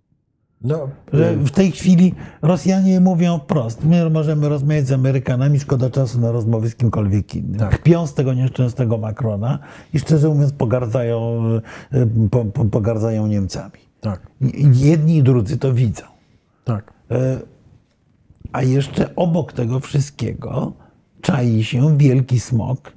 [0.64, 6.20] No, Że w tej chwili Rosjanie mówią wprost, my możemy rozmawiać z Amerykanami, szkoda czasu
[6.20, 7.58] na rozmowy z kimkolwiek innym.
[7.60, 7.70] Tak.
[7.80, 9.58] Kpią z tego nieszczęsnego Macrona
[9.94, 11.42] i szczerze mówiąc pogardzają,
[11.92, 13.78] e, po, po, pogardzają Niemcami.
[14.00, 14.26] tak,
[14.74, 16.04] Jedni i drudzy to widzą.
[16.64, 16.92] tak.
[17.10, 17.38] E,
[18.52, 20.72] A jeszcze obok tego wszystkiego
[21.20, 22.92] czai się wielki smok.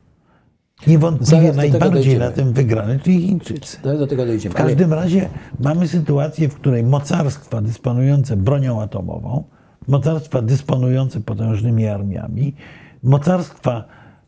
[0.87, 3.77] Niewątpliwie najbardziej na tym wygrany, czyli Chińczycy.
[3.83, 4.55] Zaraz do tego dojdziemy.
[4.55, 9.43] W każdym razie mamy sytuację, w której mocarstwa dysponujące bronią atomową,
[9.87, 12.55] mocarstwa dysponujące potężnymi armiami,
[13.03, 13.83] mocarstwa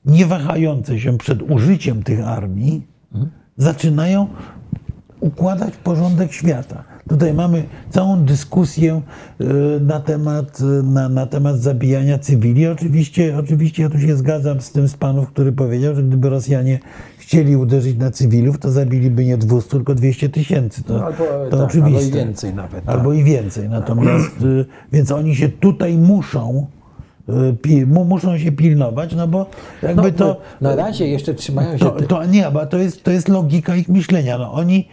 [0.05, 2.87] nie wahające się przed użyciem tych armii,
[3.57, 4.27] zaczynają
[5.19, 6.83] układać porządek świata.
[7.09, 9.01] Tutaj mamy całą dyskusję
[9.41, 9.45] y,
[9.81, 12.67] na temat, y, na, na temat zabijania cywili.
[12.67, 16.79] Oczywiście, oczywiście ja tu się zgadzam z tym z panów, który powiedział, że gdyby Rosjanie
[17.17, 20.83] chcieli uderzyć na cywilów, to zabiliby nie 200, tylko 200 tysięcy.
[20.83, 22.05] To, Albo, to tak, oczywiste.
[22.05, 22.89] albo i więcej nawet.
[22.89, 23.19] Albo tak.
[23.19, 23.69] i więcej.
[23.69, 26.67] Natomiast, y, więc oni się tutaj muszą,
[28.05, 29.45] muszą się pilnować, no bo
[29.83, 30.41] jakby no, to...
[30.61, 31.85] Na razie jeszcze trzymają się...
[31.85, 34.37] To, to nie, bo to jest, to jest logika ich myślenia.
[34.37, 34.87] No, oni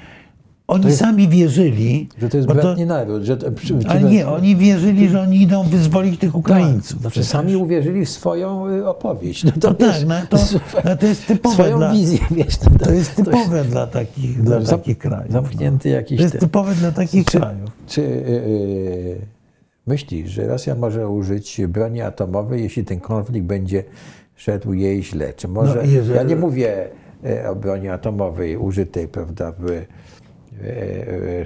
[0.69, 3.23] oni sami wierzyli, że to jest bratni naród.
[3.23, 7.01] Że to, przy- ale nie, oni wierzyli, że oni idą wyzwolić tych Ukraińców.
[7.01, 9.45] Znaczy sami uwierzyli w swoją y, opowieść.
[9.45, 10.39] No to, No tak, wiesz, no to,
[10.89, 12.57] no to jest typowe swoją dla, wizję, wiesz.
[12.57, 15.27] To, to jest typowe dla takich, dla takich krajów.
[15.29, 15.33] no.
[15.43, 16.17] Zamknięty jakiś...
[16.17, 17.71] To jest ten- typowe dla takich Czy, krajów.
[17.87, 19.21] czy y, y,
[19.87, 23.85] myślisz, że Rosja może użyć broni atomowej, jeśli ten konflikt będzie
[24.37, 25.33] szedł jej źle?
[25.33, 26.89] Czy może, No, jeżeli- Ja nie mówię
[27.45, 29.85] y, o broni atomowej użytej, prawda, w,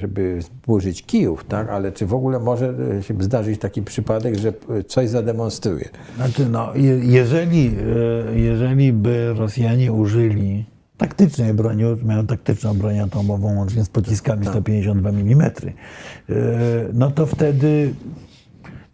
[0.01, 1.69] żeby burzyć Kijów, tak?
[1.69, 4.53] ale czy w ogóle może się zdarzyć taki przypadek, że
[4.87, 5.89] coś zademonstruje?
[6.17, 7.67] Znaczy, no, je, jeżeli,
[8.33, 10.65] e, jeżeli by Rosjanie użyli
[10.99, 15.53] taktycznej broni, mają taktyczną broń atomową łącznie z pociskami 152 mm, e,
[16.93, 17.95] no to wtedy,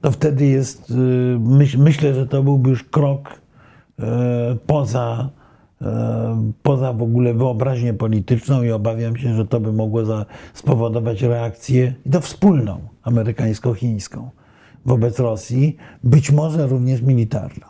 [0.01, 0.95] to wtedy jest, e,
[1.39, 3.41] myśl, myślę, że to byłby już krok
[3.99, 5.44] e, poza, e,
[6.63, 11.95] poza w ogóle wyobraźnię polityczną i obawiam się, że to by mogło za, spowodować reakcję,
[12.07, 14.31] i to wspólną, amerykańsko-chińską
[14.87, 17.67] wobec Rosji, być może również militarną.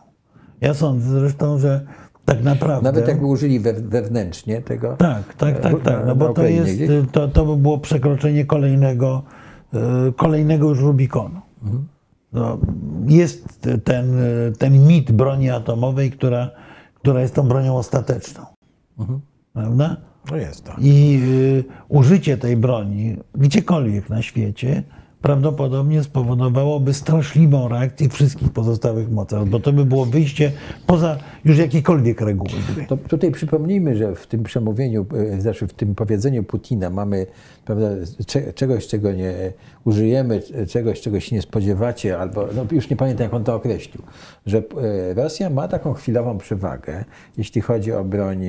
[0.60, 1.86] Ja sądzę zresztą, że
[2.24, 2.82] tak naprawdę...
[2.82, 4.96] Nawet jakby użyli we, wewnętrznie tego.
[4.96, 6.06] Tak, tak, tak, tak.
[6.06, 6.80] No bo to jest,
[7.12, 9.22] to, to by było przekroczenie kolejnego,
[9.74, 11.40] e, kolejnego już Rubikonu.
[11.62, 11.84] Mhm.
[12.32, 12.58] No,
[13.08, 14.16] jest ten,
[14.58, 16.50] ten mit broni atomowej, która,
[17.04, 18.46] która jest tą bronią ostateczną.
[18.98, 19.20] Mhm.
[19.52, 19.96] Prawda?
[20.30, 20.72] No jest to.
[20.78, 24.82] I y, użycie tej broni gdziekolwiek na świecie
[25.24, 30.52] prawdopodobnie spowodowałoby straszliwą reakcję wszystkich pozostałych mocarstw, bo to by było wyjście
[30.86, 32.50] poza już jakiekolwiek reguły.
[32.88, 35.06] To tutaj przypomnijmy, że w tym przemówieniu,
[35.36, 37.26] e, znaczy w tym powiedzeniu Putina mamy
[37.64, 37.86] prawda,
[38.26, 39.32] cze- czegoś, czego nie
[39.84, 44.02] użyjemy, czegoś, czego się nie spodziewacie, albo no, już nie pamiętam, jak on to określił,
[44.46, 47.04] że e, Rosja ma taką chwilową przewagę,
[47.38, 48.44] jeśli chodzi o broń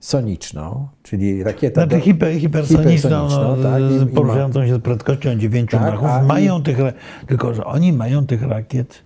[0.00, 4.78] soniczną, czyli rakieta Znaczy do- hiper, hipersoniczną, no, hipersoniczną, tak, i- i poruszającą się z
[4.82, 6.78] prędkością 9 Tak, machów, a i- mają tych,
[7.26, 9.02] tylko że oni mają tych rakiet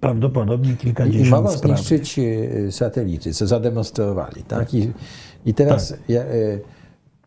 [0.00, 1.78] prawdopodobnie I kilkadziesiąt mogą sprawnych.
[1.86, 2.18] zniszczyć
[2.68, 4.42] e, satelity, co zademonstrowali.
[4.42, 4.74] Tak?
[4.74, 4.92] I,
[5.46, 5.98] i teraz Tak.
[6.08, 6.26] ja, e,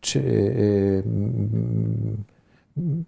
[0.00, 1.08] czy, e,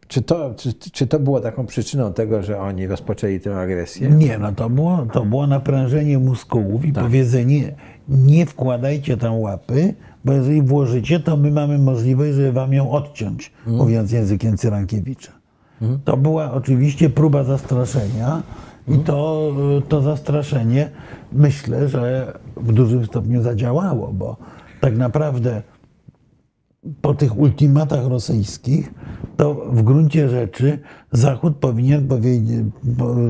[0.09, 4.09] Czy to, czy, czy to było taką przyczyną tego, że oni rozpoczęli tę agresję?
[4.11, 7.75] Nie, no to było, to było naprężenie muskułów i powiedzenie,
[8.11, 9.95] nie wkładajcie tam łapy,
[10.25, 15.33] bo jeżeli włożycie, to my mamy możliwość, żeby wam ją odciąć, mówiąc językiem Cyrankiewicza.
[16.05, 18.43] To była oczywiście próba zastraszenia
[18.89, 19.53] i to,
[19.89, 20.91] to zastraszenie
[21.33, 24.37] myślę, że w dużym stopniu zadziałało, bo
[24.81, 25.63] tak naprawdę
[27.01, 28.95] po tych ultimatach rosyjskich,
[29.37, 30.79] to w gruncie rzeczy
[31.13, 32.67] Zachód powinien powiedzieć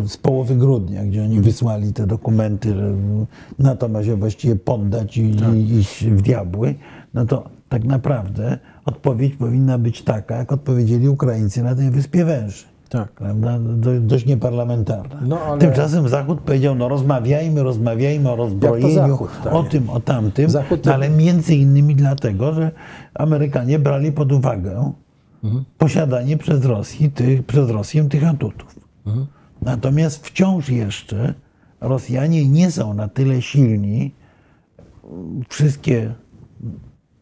[0.06, 2.94] z połowy grudnia, gdzie oni wysłali te dokumenty, że
[3.58, 5.22] NATO ma się właściwie poddać i,
[5.54, 6.74] i iść w diabły,
[7.14, 12.69] no to tak naprawdę odpowiedź powinna być taka, jak odpowiedzieli Ukraińcy na tej wyspie Węży.
[12.90, 13.12] Tak.
[13.12, 13.58] Prawda?
[13.58, 15.20] Do, dość nieparlamentarna.
[15.22, 19.54] No, ale- Tymczasem Zachód powiedział, no rozmawiajmy, rozmawiajmy o rozbrojeniu, Zachód, tak.
[19.54, 22.70] o tym, o tamtym, Zachód ale między innymi dlatego, że
[23.14, 24.92] Amerykanie brali pod uwagę
[25.78, 28.78] posiadanie przez, Rosji tych, przez Rosję tych atutów.
[29.62, 31.34] Natomiast wciąż jeszcze
[31.80, 34.14] Rosjanie nie są na tyle silni,
[35.48, 36.14] wszystkie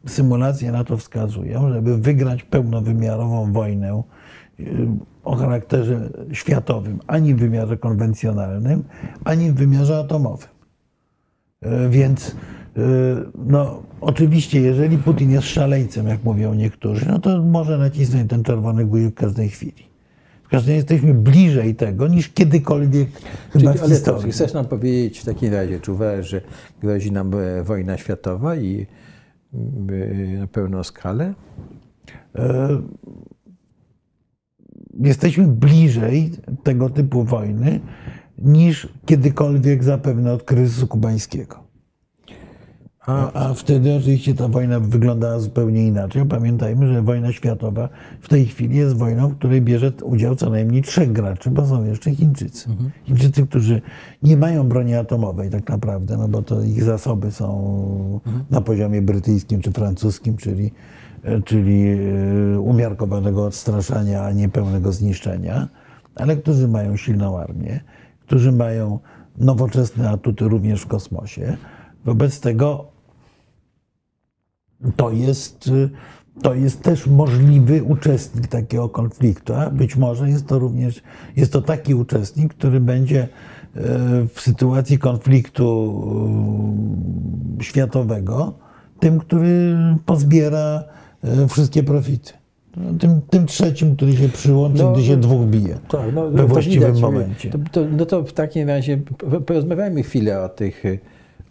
[0.07, 4.03] symulacje na to wskazują, żeby wygrać pełnowymiarową wojnę
[4.61, 4.65] y,
[5.29, 8.85] o charakterze światowym, ani w wymiarze konwencjonalnym,
[9.25, 10.49] ani w wymiarze atomowym.
[11.67, 12.35] Y, Więc y,
[13.35, 18.85] no, oczywiście, jeżeli Putin jest szaleńcem, jak mówią niektórzy, no to może nacisnąć ten czerwony
[18.85, 19.89] guzik w każdej chwili.
[20.43, 23.09] W każdym razie jesteśmy bliżej tego niż kiedykolwiek
[23.53, 24.33] chyba Czyli, w ale to, historii.
[24.33, 26.41] chcesz nam powiedzieć w takim razie, czy uważasz, że
[26.81, 28.87] grozi nam e, wojna światowa i
[29.55, 31.35] e, na pełną skalę?
[34.99, 36.33] Jesteśmy bliżej
[36.63, 37.81] tego typu wojny
[38.39, 41.69] niż kiedykolwiek zapewne od kryzysu kubańskiego.
[43.09, 46.27] A, a wtedy oczywiście ta wojna wyglądała zupełnie inaczej.
[46.27, 47.89] Pamiętajmy, że wojna światowa
[48.21, 51.85] w tej chwili jest wojną, w której bierze udział co najmniej trzech graczy, bo są
[51.85, 52.69] jeszcze Chińczycy.
[53.05, 53.83] Chińczycy, którzy
[54.23, 58.21] nie mają broni atomowej tak naprawdę, no bo to ich zasoby są
[58.51, 60.73] na poziomie brytyjskim czy francuskim, czyli,
[61.45, 65.69] czyli e, umiarkowanego odstraszania, a nie pełnego zniszczenia,
[66.15, 67.81] ale którzy mają silną armię,
[68.21, 68.99] którzy mają
[69.37, 71.57] nowoczesne atuty również w kosmosie.
[72.05, 72.85] Wobec tego
[74.97, 75.91] to jest, y,
[76.43, 81.03] to jest też możliwy uczestnik takiego konfliktu, a być może jest to również
[81.37, 83.29] jest to taki uczestnik, który będzie
[84.35, 85.95] w sytuacji konfliktu
[87.61, 88.55] światowego
[89.01, 90.85] tym, który pozbiera
[91.49, 92.33] wszystkie profity.
[92.77, 96.47] No, Tym, tym trzecim, który się przyłączy, No, gdy się dwóch bije Tak, no, we
[96.47, 97.01] właściwym widać.
[97.03, 97.51] momencie.
[97.51, 99.01] To, to, no to w takim razie
[99.47, 100.99] porozmawiajmy chwilę o tych, e,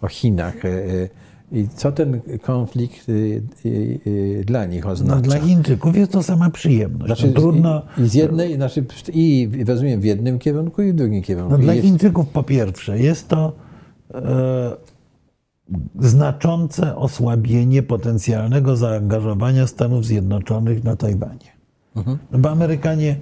[0.02, 0.66] o Chinach.
[0.66, 1.10] e, e,
[1.52, 5.22] I co ten konflikt e, e, e, dla nich No, oznacza?
[5.22, 7.06] dla Chińczyków jest to sama przyjemność.
[7.06, 11.22] Znaczy, no, trudno, i, z jednej, znaczy, i rozumiem w jednym kierunku i w drugim
[11.22, 11.52] kierunku.
[11.52, 13.54] No dla jest- Chińczyków po pierwsze jest to
[14.14, 14.76] e,
[16.00, 21.58] znaczące osłabienie potencjalnego zaangażowania Stanów Zjednoczonych na Tajwanie.
[22.32, 23.16] No bo Amerykanie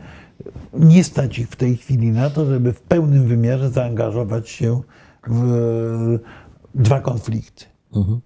[0.74, 4.82] nie stać ich w tej chwili na to, żeby w pełnym wymiarze zaangażować się
[5.28, 7.66] w e, dwa konflikty.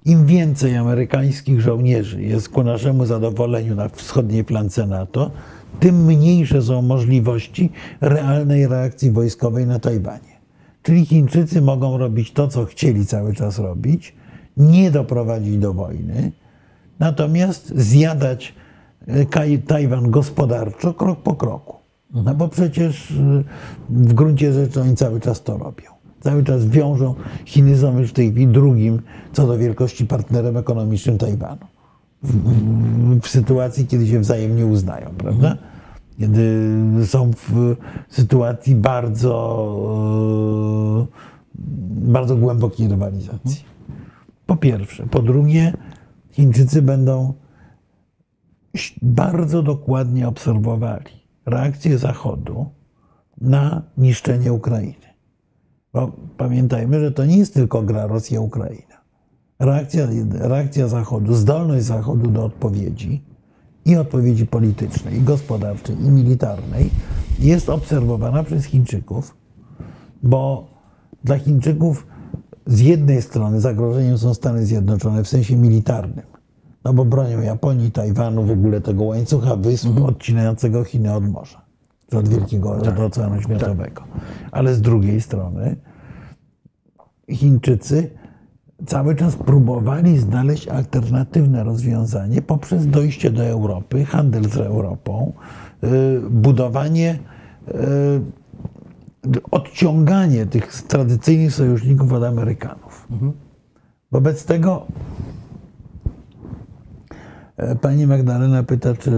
[0.06, 5.32] Im więcej amerykańskich żołnierzy jest ku naszemu zadowoleniu na wschodniej flance NATO,
[5.80, 10.29] tym mniejsze są możliwości realnej reakcji wojskowej na Tajwanie.
[10.84, 14.16] Czyli Chińczycy mogą robić to, co chcieli cały czas robić,
[14.58, 16.32] nie doprowadzić do wojny,
[17.00, 18.54] natomiast zjadać
[19.08, 21.76] e, Tajwan gospodarczo krok po kroku.
[22.14, 23.44] No bo przecież e,
[23.90, 25.90] w gruncie rzeczy oni cały czas to robią.
[26.20, 27.16] Cały czas wiążą,
[27.46, 29.02] Chiny są już w tej chwili drugim
[29.34, 31.66] co do wielkości partnerem ekonomicznym Tajwanu.
[32.24, 35.58] W, w, w sytuacji, kiedy się wzajemnie uznają, prawda?
[36.20, 36.70] Kiedy
[37.06, 37.76] są w
[38.10, 39.32] sytuacji bardzo,
[42.12, 43.64] bardzo głębokiej rywalizacji.
[44.46, 45.08] Po pierwsze.
[45.08, 45.74] Po drugie,
[46.32, 47.34] Chińczycy będą
[49.02, 51.12] bardzo dokładnie obserwowali
[51.46, 52.66] reakcję Zachodu
[53.42, 55.10] na niszczenie Ukrainy.
[55.94, 59.00] Bo pamiętajmy, że to nie jest tylko gra Rosja-Ukraina.
[59.60, 63.24] Reakcja, reakcja Zachodu, zdolność Zachodu do odpowiedzi
[63.86, 66.90] i odpowiedzi politycznej, i gospodarczej, i militarnej
[67.40, 69.38] jest obserwowana przez Chińczyków,
[70.24, 70.68] bo
[71.24, 72.08] dla Chińczyków
[72.66, 76.26] z jednej strony zagrożeniem są Stany Zjednoczone w sensie militarnym,
[76.84, 81.62] no bo bronią Japonii, Tajwanu, w ogóle tego łańcucha wysp odcinającego Chiny od morza,
[82.10, 84.04] czy od wielkiego od Oceanu Światowego.
[84.52, 85.76] Ale z drugiej strony
[87.32, 88.10] Chińczycy
[88.86, 95.34] cały czas próbowali znaleźć alternatywne rozwiązanie poprzez dojście do Europy, handel z Europą,
[96.30, 97.20] budowanie,
[99.52, 103.08] odciąganie tych tradycyjnych sojuszników od Amerykanów.
[104.12, 104.86] Wobec tego
[107.60, 109.12] E, pani Magdalena pyta, czy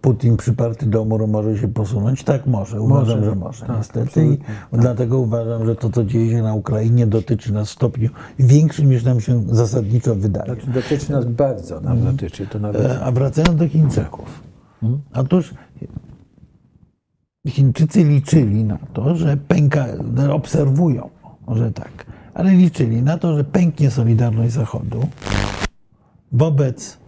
[0.00, 2.24] Putin przyparty do muru może się posunąć.
[2.24, 3.30] Tak może, uważam, może.
[3.30, 4.26] że może, tak, niestety.
[4.26, 4.80] I tak.
[4.80, 9.04] dlatego uważam, że to, co dzieje się na Ukrainie, dotyczy nas w stopniu większym, niż
[9.04, 10.54] nam się zasadniczo wydaje.
[10.54, 12.16] Znaczy, dotyczy nas bardzo, nam hmm.
[12.16, 12.46] dotyczy.
[12.46, 12.82] To nawet...
[12.82, 14.42] E, a wracając do Chińczyków.
[14.80, 15.00] Hmm?
[15.14, 15.54] Otóż
[17.48, 19.86] Chińczycy liczyli na to, że pęka,
[20.32, 21.10] obserwują,
[21.46, 25.08] może tak, ale liczyli na to, że pęknie Solidarność Zachodu
[26.32, 26.98] wobec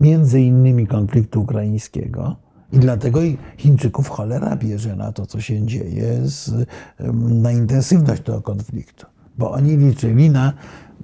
[0.00, 2.36] między innymi konfliktu ukraińskiego.
[2.72, 3.20] I dlatego
[3.56, 6.66] Chińczyków cholera bierze na to, co się dzieje, z,
[7.42, 9.06] na intensywność tego konfliktu.
[9.38, 10.52] Bo oni liczyli na,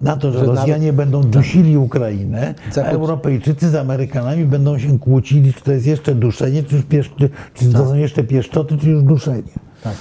[0.01, 0.97] na to, że, że Rosjanie nawet...
[0.97, 6.63] będą dusili Ukrainę, a Europejczycy z Amerykanami będą się kłócili, czy to jest jeszcze duszenie,
[6.63, 7.11] czy, już piesz...
[7.55, 7.89] czy to tak.
[7.89, 9.53] są jeszcze pieszczoty, czy już duszenie.
[9.83, 9.95] Tak.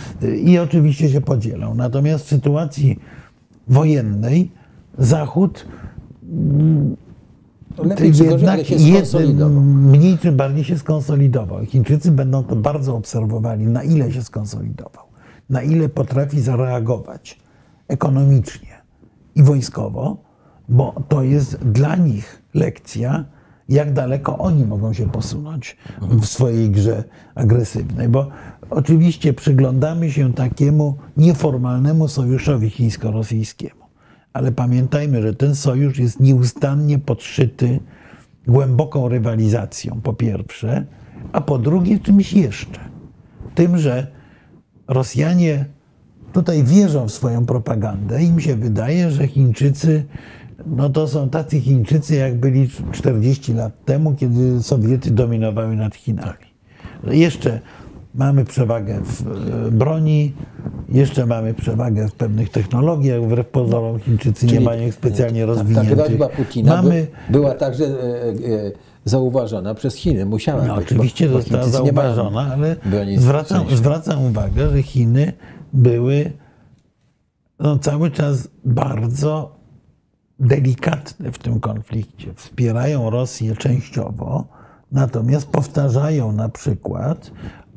[0.43, 1.75] I oczywiście się podzielą.
[1.75, 2.99] Natomiast w sytuacji
[3.67, 4.51] wojennej
[4.97, 5.65] Zachód
[7.77, 8.75] lepiej czy gorzej, ale się.
[9.59, 11.65] Mniej czy bardziej się skonsolidował.
[11.65, 15.05] Chińczycy będą to bardzo obserwowali, na ile się skonsolidował,
[15.49, 17.39] na ile potrafi zareagować
[17.87, 18.78] ekonomicznie
[19.35, 20.17] i wojskowo,
[20.69, 23.25] bo to jest dla nich lekcja,
[23.69, 27.03] jak daleko oni mogą się posunąć w swojej grze
[27.35, 28.09] agresywnej.
[28.09, 28.27] Bo
[28.69, 33.79] oczywiście przyglądamy się takiemu nieformalnemu sojuszowi chińsko-rosyjskiemu
[34.33, 37.79] ale pamiętajmy, że ten sojusz jest nieustannie podszyty
[38.47, 40.85] głęboką rywalizacją, po pierwsze,
[41.31, 42.79] a po drugie czymś jeszcze.
[43.55, 44.07] Tym, że
[44.87, 45.65] Rosjanie
[46.33, 48.23] tutaj wierzą w swoją propagandę.
[48.23, 50.03] Im się wydaje, że Chińczycy,
[50.65, 56.49] no to są tacy Chińczycy, jak byli 40 lat temu, kiedy Sowiety dominowały nad Chinami.
[57.03, 57.59] Jeszcze
[58.15, 59.27] mamy przewagę w
[59.67, 60.33] e, broni,
[60.89, 65.97] jeszcze mamy przewagę w pewnych technologiach, wbrew pozorom Chińczycy Czyli nie mają ich specjalnie rozwiniętych.
[65.97, 68.71] Ta groźba Putina mamy, była także e, e,
[69.05, 70.25] zauważona przez Chiny.
[70.25, 70.85] Musiała no, być.
[70.85, 72.75] Oczywiście bo, została zauważona, ale
[73.17, 75.33] zwracam, zwracam uwagę, że Chiny
[75.73, 76.31] były
[77.59, 79.59] no, cały czas bardzo
[80.39, 82.33] delikatne w tym konflikcie.
[82.35, 84.47] Wspierają Rosję częściowo,
[84.91, 87.31] natomiast powtarzają na przykład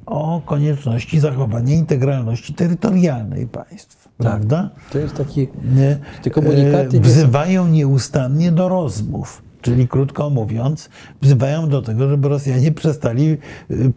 [0.07, 4.03] o konieczności zachowania integralności terytorialnej państw.
[4.03, 4.13] Tak.
[4.17, 4.71] Prawda?
[4.93, 5.49] To jest taki.
[5.75, 6.97] Nie, te komunikaty.
[6.97, 9.43] E, wzywają nieustannie do rozmów.
[9.63, 10.89] Czyli krótko mówiąc,
[11.21, 13.37] wzywają do tego, żeby Rosjanie przestali e,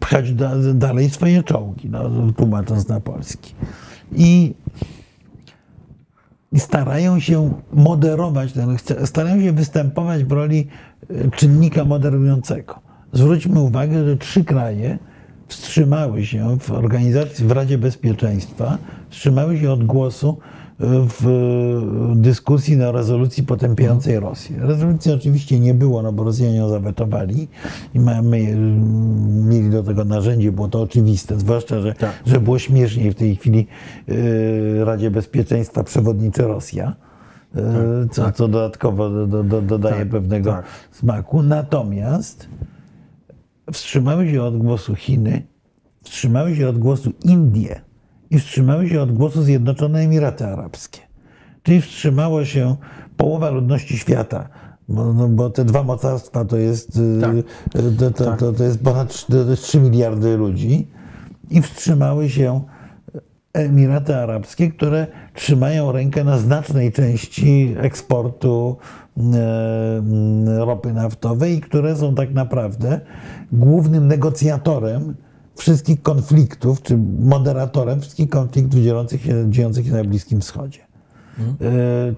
[0.00, 3.54] pchać da, dalej swoje czołgi, no, tłumacząc na polski.
[4.12, 4.54] I,
[6.56, 8.50] starają się moderować,
[9.04, 10.66] starają się występować w roli
[11.10, 12.80] e, czynnika moderującego.
[13.12, 14.98] Zwróćmy uwagę, że trzy kraje,
[15.48, 18.78] wstrzymały się w organizacji, w Radzie Bezpieczeństwa,
[19.10, 20.38] wstrzymały się od głosu
[20.80, 21.26] w
[22.16, 24.56] dyskusji na rezolucji potępiającej Rosję.
[24.60, 27.48] Rezolucji oczywiście nie było, no bo Rosjanie ją zawetowali
[27.94, 28.22] i my
[29.48, 32.10] mieli do tego narzędzie, było to oczywiste, zwłaszcza, że, tak.
[32.26, 33.66] że było śmieszniej w tej chwili
[34.08, 36.96] e, Radzie Bezpieczeństwa przewodniczy Rosja.
[37.54, 37.62] E,
[38.04, 38.36] tak, co, tak.
[38.36, 40.64] co dodatkowo do, do, dodaje tak, pewnego tak.
[40.92, 41.42] smaku.
[41.42, 42.48] Natomiast
[43.72, 45.42] wstrzymały się od głosu Chiny,
[46.02, 47.85] wstrzymały się od głosu Indie
[48.30, 51.00] i wstrzymały się od głosu Zjednoczone Emiraty Arabskie.
[51.62, 52.76] Czyli wstrzymało się
[53.16, 54.48] połowa ludności świata,
[54.88, 57.36] bo, no, bo te dwa mocarstwa to jest, y, tak.
[57.72, 58.38] to, to, tak.
[58.38, 60.90] to, to, jest ponad 3 miliardy ludzi
[61.50, 62.60] i wstrzymały się
[63.52, 68.76] Emiraty Arabskie, które trzymają rękę na znacznej części eksportu
[69.16, 73.00] e, ropy naftowej i które są tak naprawdę
[73.52, 75.14] głównym negocjatorem
[75.56, 80.80] wszystkich konfliktów, czy moderatorem wszystkich konfliktów dziejących się, dziejących się na Bliskim Wschodzie.
[81.36, 81.56] Hmm.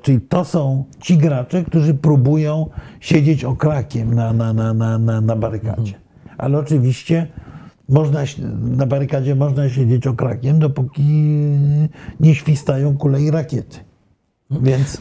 [0.03, 2.67] Czyli to są ci gracze, którzy próbują
[3.01, 5.93] siedzieć okrakiem na, na, na, na, na, na barykadzie.
[5.93, 6.09] Hmm.
[6.39, 7.27] Ale oczywiście
[7.89, 8.21] można,
[8.61, 11.03] na barykadzie można siedzieć okrakiem, dopóki
[12.21, 13.79] nie świstają kule i rakiety.
[14.51, 15.01] Więc,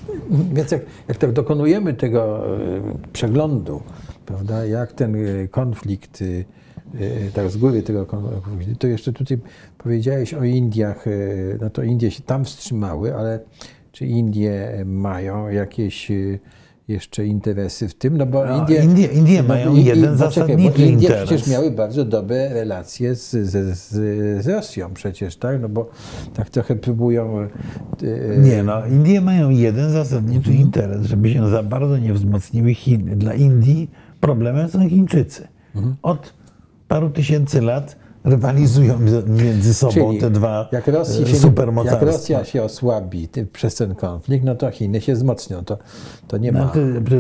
[0.53, 2.81] Więc jak, jak tak dokonujemy tego e,
[3.13, 3.81] przeglądu,
[4.25, 6.23] prawda, jak ten e, konflikt,
[7.33, 8.07] tak z góry tego
[8.79, 9.37] to jeszcze tutaj
[9.77, 11.05] powiedziałeś o Indiach,
[11.61, 13.39] no to Indie się tam wstrzymały, ale
[13.91, 16.11] czy Indie mają jakieś
[16.87, 20.17] jeszcze interesy w tym, no bo no, Indie, Indie, Indie no, mają i, jeden i,
[20.17, 21.25] zasadniczy bo Indie interes.
[21.25, 25.61] przecież miały bardzo dobre relacje z, z, z, z, Rosją przecież, tak?
[25.61, 25.89] No bo
[26.33, 27.47] tak trochę próbują...
[28.01, 28.37] Yy...
[28.39, 30.57] Nie, no Indie mają jeden zasadniczy mhm.
[30.57, 33.15] interes, żeby się za bardzo nie wzmocniły Chiny.
[33.15, 35.47] Dla Indii problemem są Chińczycy.
[35.75, 35.95] Mhm.
[36.01, 36.33] Od
[36.87, 42.05] paru tysięcy lat rywalizują między sobą Czyli te dwa jak Rosji e, się, supermocarstwa.
[42.05, 45.65] Jak Rosja się osłabi przez ten konflikt, no to Chiny się wzmocnią.
[45.65, 45.77] To,
[46.27, 46.59] to nie ma.
[46.59, 46.79] No, to,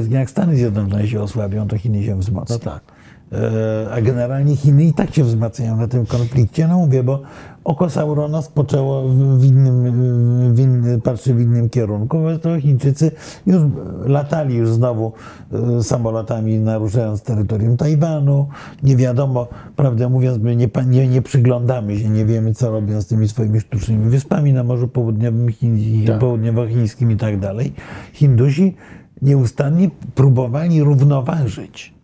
[0.09, 2.57] jak Stany Zjednoczone się osłabią, to Chiny się wzmocnią.
[2.65, 2.96] No tak.
[3.31, 6.67] E, A generalnie Chiny i tak się wzmacniają na tym konflikcie.
[6.67, 7.21] No mówię, bo
[7.63, 12.19] oko Saurona spoczęło w innym, w inny, patrzy w innym kierunku.
[12.19, 13.11] Wobec tego Chińczycy
[13.45, 13.61] już
[14.05, 15.11] latali już znowu
[15.51, 18.47] e, samolotami, naruszając terytorium Tajwanu.
[18.83, 23.07] Nie wiadomo, prawdę mówiąc, my nie, nie, nie przyglądamy się, nie wiemy, co robią z
[23.07, 26.19] tymi swoimi sztucznymi wyspami na Morzu Południowym, Chin, Tak.
[26.19, 27.73] Południowochińskim i tak dalej.
[28.13, 28.75] Hindusi
[29.21, 31.96] nieustannie próbowali równoważyć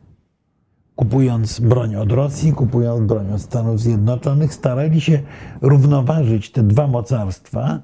[0.95, 5.19] kupując broń od Rosji, kupując broń od Stanów Zjednoczonych, starali się
[5.61, 7.79] równoważyć te dwa mocarstwa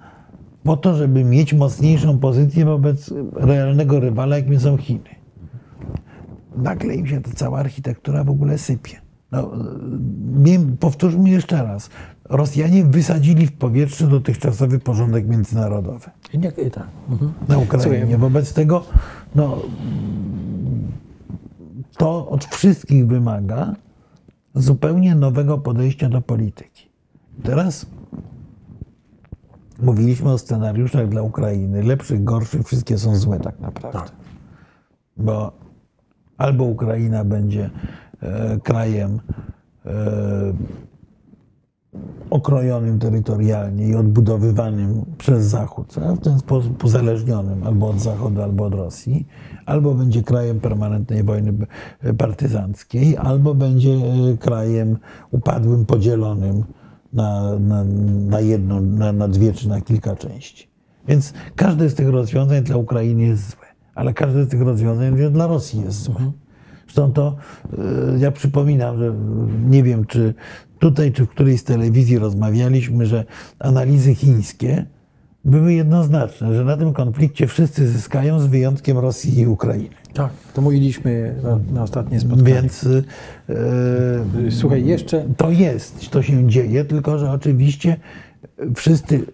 [0.64, 5.10] po to, żeby mieć mocniejszą pozycję wobec realnego rywala, jakim są Chiny.
[6.58, 9.02] Nagle im się ta cała architektura w ogóle sypie.
[9.32, 9.52] No,
[10.80, 11.90] powtórzmy jeszcze raz.
[12.30, 16.88] Rosjanie wysadzili w powietrze dotychczasowy porządek międzynarodowy nie, i tak.
[17.10, 17.34] Mhm.
[17.48, 18.18] na Ukrainie.
[18.18, 18.84] Wobec tego
[19.36, 19.58] no,
[22.00, 23.76] to od wszystkich wymaga
[24.56, 26.90] zupełnie nowego podejścia do polityki.
[27.44, 27.86] Teraz
[29.82, 31.84] mówiliśmy o scenariuszach dla Ukrainy.
[31.84, 34.00] Lepszych, gorszych, wszystkie są złe tak naprawdę.
[34.00, 34.12] Tak.
[35.18, 35.52] Bo
[36.38, 37.70] albo Ukraina będzie
[38.22, 39.20] e, krajem
[39.86, 39.92] e,
[42.30, 48.66] okrojonym terytorialnie i odbudowywanym przez Zachód, a w ten sposób uzależnionym albo od Zachodu, albo
[48.66, 49.28] od Rosji,
[49.66, 51.54] albo będzie krajem permanentnej wojny
[52.18, 54.98] partyzanckiej, albo będzie e, krajem
[55.32, 56.64] upadłym, podzielonym
[57.14, 57.84] na, na,
[58.30, 60.70] na jedną, na, na dwie czy na kilka części.
[61.08, 63.66] Więc każde z tych rozwiązań dla Ukrainy jest złe,
[63.96, 66.32] ale każde z tych rozwiązań dla Rosji jest złe.
[66.90, 67.36] Zresztą to
[67.74, 69.16] e, ja przypominam, że
[69.70, 70.34] nie wiem, czy
[70.80, 73.26] tutaj, czy w którejś z telewizji rozmawialiśmy, że
[73.60, 74.86] analizy chińskie
[75.46, 79.96] były jednoznaczne, że na tym konflikcie wszyscy zyskają z wyjątkiem Rosji i Ukrainy.
[80.14, 82.54] Tak, to mówiliśmy na, na ostatnie spotkanie.
[82.54, 82.88] Więc
[83.50, 87.98] e, Słuchaj, jeszcze to jest, to się dzieje, tylko że oczywiście
[88.76, 89.26] wszyscy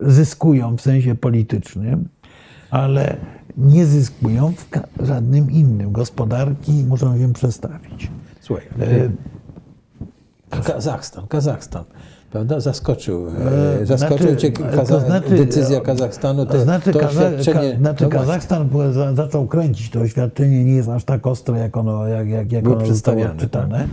[0.00, 2.08] zyskują w sensie politycznym,
[2.70, 3.16] ale
[3.56, 4.52] nie zyskują
[5.00, 5.92] w żadnym innym.
[5.92, 8.10] Gospodarki muszą się przestawić.
[8.40, 9.10] słuchaj, E,
[10.60, 11.84] Kazachstan, Kazachstan.
[12.32, 12.60] Prawda?
[12.60, 16.46] Zaskoczył, E, e, zaskoczył znaczy, cię Kaza- znaczy, decyzja Kazachstanu.
[16.46, 18.10] To znaczy, to oświadczenie, Ka, znaczy no.
[18.10, 18.68] Kazachstan
[19.14, 19.90] zaczął kręcić.
[19.90, 23.16] To oświadczenie nie jest aż tak ostre, jak ono, jak, jak, jak Było ono zostało
[23.16, 23.88] przedstawiane, czytane.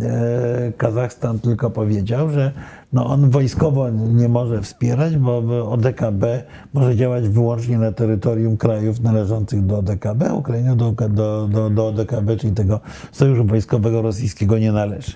[0.00, 2.52] E, Kazachstan tylko powiedział, że
[2.92, 6.42] no on wojskowo nie może wspierać, bo ODKB
[6.74, 10.34] może działać wyłącznie na terytorium krajów należących do ODKB.
[10.34, 12.80] Ukraina do, do, do, do ODKB, czyli tego
[13.12, 15.12] sojuszu wojskowego rosyjskiego nie należy.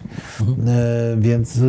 [0.67, 1.61] E, Więc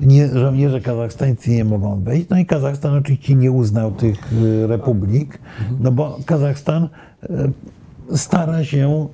[0.00, 2.28] nie, żołnierze kazachstańscy nie mogą wejść.
[2.30, 4.32] No i Kazachstan oczywiście nie uznał tych
[4.62, 5.38] e, republik,
[5.80, 6.88] no bo Kazachstan
[7.22, 7.50] e,
[8.16, 9.08] stara się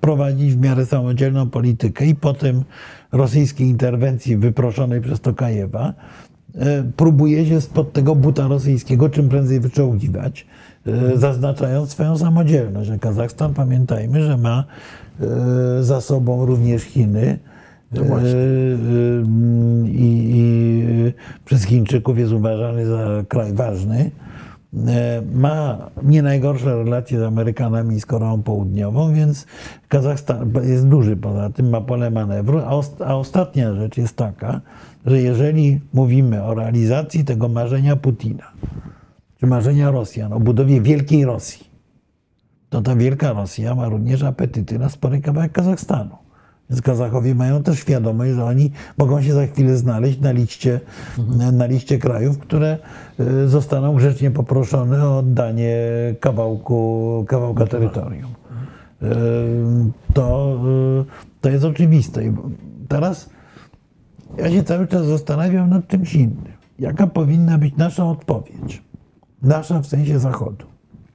[0.00, 2.64] prowadzić w miarę samodzielną politykę i potem
[3.14, 5.94] rosyjskiej interwencji wyproszonej przez Tokajewa
[6.54, 10.46] e, próbuje się spod tego buta rosyjskiego czym prędzej wyczołgiwać,
[10.86, 12.90] e, zaznaczając swoją samodzielność.
[12.90, 14.64] A Kazachstan, pamiętajmy, że ma
[15.20, 17.38] e, za sobą również Chiny.
[17.92, 18.02] No
[19.86, 21.12] I, i
[21.44, 24.10] przez Chińczyków jest uważany za kraj ważny.
[24.88, 29.46] E, Ma nie najgorsze relacje z Amerykanami i z Koreą Południową, więc
[29.88, 32.58] Kazachstan jest duży poza tym, ma pole manewru.
[32.58, 34.60] A, ost- a ostatnia rzecz jest taka,
[35.06, 38.44] że jeżeli mówimy o realizacji tego marzenia Putina,
[39.40, 41.66] czy marzenia Rosjan o budowie wielkiej Rosji,
[42.70, 46.23] to ta wielka Rosja ma również apetyty na spory kawałek Kazachstanu.
[46.70, 50.80] Więc Kazachowie mają też świadomość, że oni mogą się za chwilę znaleźć na liście,
[51.52, 52.78] na liście krajów, które
[53.20, 55.78] y, zostaną grzecznie poproszone o oddanie
[56.20, 58.30] kawałku, kawałka terytorium.
[59.02, 59.06] Y,
[60.14, 60.58] To,
[61.02, 62.20] y, to jest oczywiste.
[62.88, 63.30] Teraz
[64.38, 66.54] ja się cały czas zastanawiam nad czymś innym.
[66.78, 68.82] Jaka powinna być nasza odpowiedź?
[69.42, 70.66] Nasza w sensie Zachodu.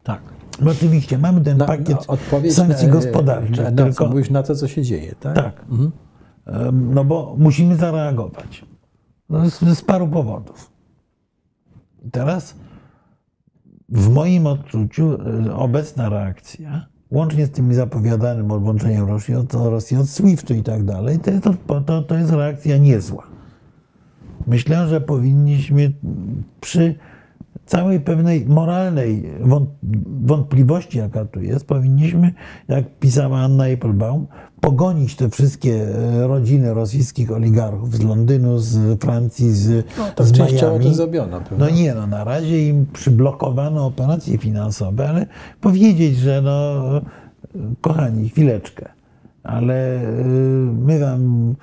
[0.03, 0.21] Tak.
[0.61, 4.43] No oczywiście, mamy ten pakiet odpowiedź sankcji na, gospodarczych, Na, na tylko co mówisz, na
[4.43, 5.35] to, co się dzieje, tak?
[5.35, 5.65] tak,
[6.45, 8.65] Em, no bo musimy zareagować.
[9.29, 10.71] No z, z paru powodów.
[12.11, 12.55] Teraz
[13.89, 20.09] w moim odczuciu e, obecna reakcja, łącznie z tymi zapowiadanym odłączeniem Rosji od, Rosji od
[20.09, 21.43] SWIFT-u i tak dalej, to jest,
[21.85, 23.23] to, to jest reakcja niezła.
[24.47, 25.91] Myślę, że powinniśmy
[26.61, 26.95] przy
[27.69, 29.23] całej pewnej moralnej
[30.25, 32.33] wątpliwości, jaka tu jest, powinniśmy,
[32.67, 34.27] jak pisała Anna Applebaum,
[34.61, 40.39] pogonić te wszystkie e, rodziny rosyjskich oligarchów z Londynu, z Francji, z, no, to z
[40.39, 40.85] Miami.
[40.85, 41.41] to zrobiono.
[41.41, 41.65] Prawda?
[41.65, 45.25] No nie, no na razie im przyblokowano operacje finansowe, ale
[45.61, 46.81] powiedzieć, że no
[47.81, 48.89] kochani, chwileczkę,
[49.43, 50.23] ale e,
[50.73, 51.55] my wam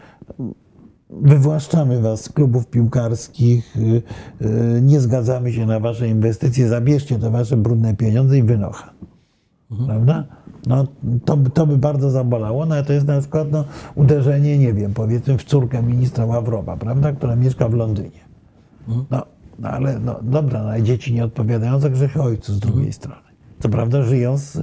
[1.11, 4.03] wywłaszczamy was z klubów piłkarskich, y,
[4.47, 8.93] y, nie zgadzamy się na wasze inwestycje, zabierzcie te wasze brudne pieniądze i wynocha.
[9.71, 9.89] Mhm.
[9.89, 10.25] Prawda?
[10.67, 10.87] No,
[11.25, 14.95] to, to by bardzo zabolało, no ale to jest na przykład no, uderzenie, nie wiem,
[14.95, 18.21] powiedzmy w córkę ministra Ławrowa, prawda, która mieszka w Londynie.
[18.89, 19.07] Mhm.
[19.11, 19.23] No,
[19.59, 22.93] no ale no, dobra, no, dzieci nie odpowiadają za grzechy ojcu z drugiej mhm.
[22.93, 23.27] strony.
[23.59, 24.63] Co prawda żyją z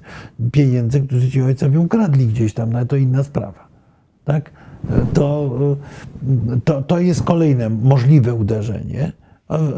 [0.51, 3.67] pieniędzy, które ci ojcowie ukradli gdzieś tam, no ale to inna sprawa.
[4.25, 4.51] Tak?
[5.13, 5.51] To,
[6.63, 9.11] to, to jest kolejne możliwe uderzenie.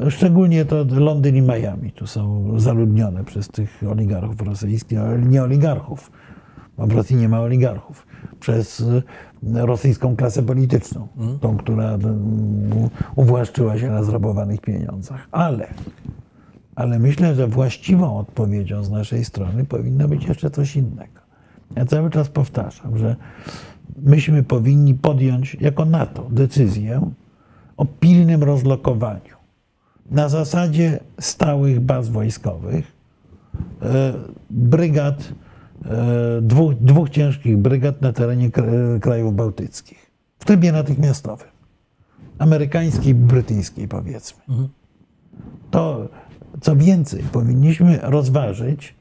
[0.09, 6.11] Szczególnie to Londyn i Miami tu są zaludnione przez tych oligarchów rosyjskich, ale nie oligarchów,
[6.77, 8.07] bo w Rosji nie ma oligarchów,
[8.39, 8.83] przez
[9.53, 11.39] rosyjską klasę polityczną, mhm.
[11.39, 11.97] tą, która
[13.15, 15.27] uwłaszczyła się na zrabowanych pieniądzach.
[15.31, 15.67] Ale,
[16.75, 21.25] ale myślę, że właściwą odpowiedzią z naszej strony powinno być jeszcze coś innego.
[21.75, 23.15] Ja cały czas powtarzam, że
[23.95, 27.11] myśmy powinni podjąć jako NATO decyzję
[27.77, 29.35] o pilnym rozlokowaniu
[30.11, 32.91] na zasadzie stałych baz wojskowych
[33.81, 34.13] e,
[34.49, 35.33] brygad,
[35.85, 38.49] e, dwóch, dwóch ciężkich brygad na terenie
[39.01, 41.47] krajów bałtyckich w trybie natychmiastowym.
[42.39, 44.43] Amerykańskiej i brytyjskiej, powiedzmy.
[44.49, 44.69] Mhm.
[45.71, 46.09] To,
[46.61, 48.95] co więcej, powinniśmy rozważyć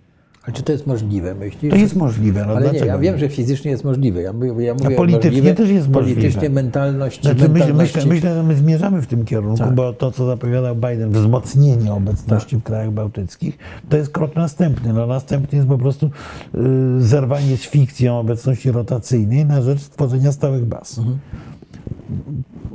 [0.47, 1.71] ale czy to jest możliwe, myślisz?
[1.71, 2.45] To jest możliwe.
[2.47, 4.23] No ale nie, ja wiem, że fizycznie jest możliwe.
[4.23, 6.21] Ja mówię, ja mówię A politycznie możliwe, też jest możliwe.
[6.21, 7.23] Politycznie mentalność.
[7.23, 7.97] Znaczy, mentalności...
[7.99, 9.75] Myślę, myślę, że my zmierzamy w tym kierunku, tak.
[9.75, 12.61] bo to, co zapowiadał Biden, wzmocnienie obecności tak.
[12.61, 14.93] w krajach bałtyckich, to jest krok następny.
[14.93, 16.11] No, następny jest po prostu
[16.55, 16.61] y,
[16.99, 20.99] zerwanie z fikcją obecności rotacyjnej na rzecz stworzenia stałych baz.
[20.99, 21.19] Mhm.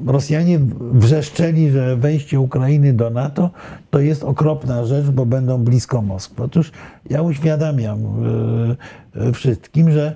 [0.06, 0.60] Rosjanie
[0.92, 3.50] wrzeszczeli, że wejście Ukrainy do NATO
[3.90, 6.44] to jest okropna rzecz, bo będą blisko Moskwy.
[6.44, 6.72] Otóż
[7.10, 8.00] ja uświadamiam
[9.16, 10.16] e, e, wszystkim, że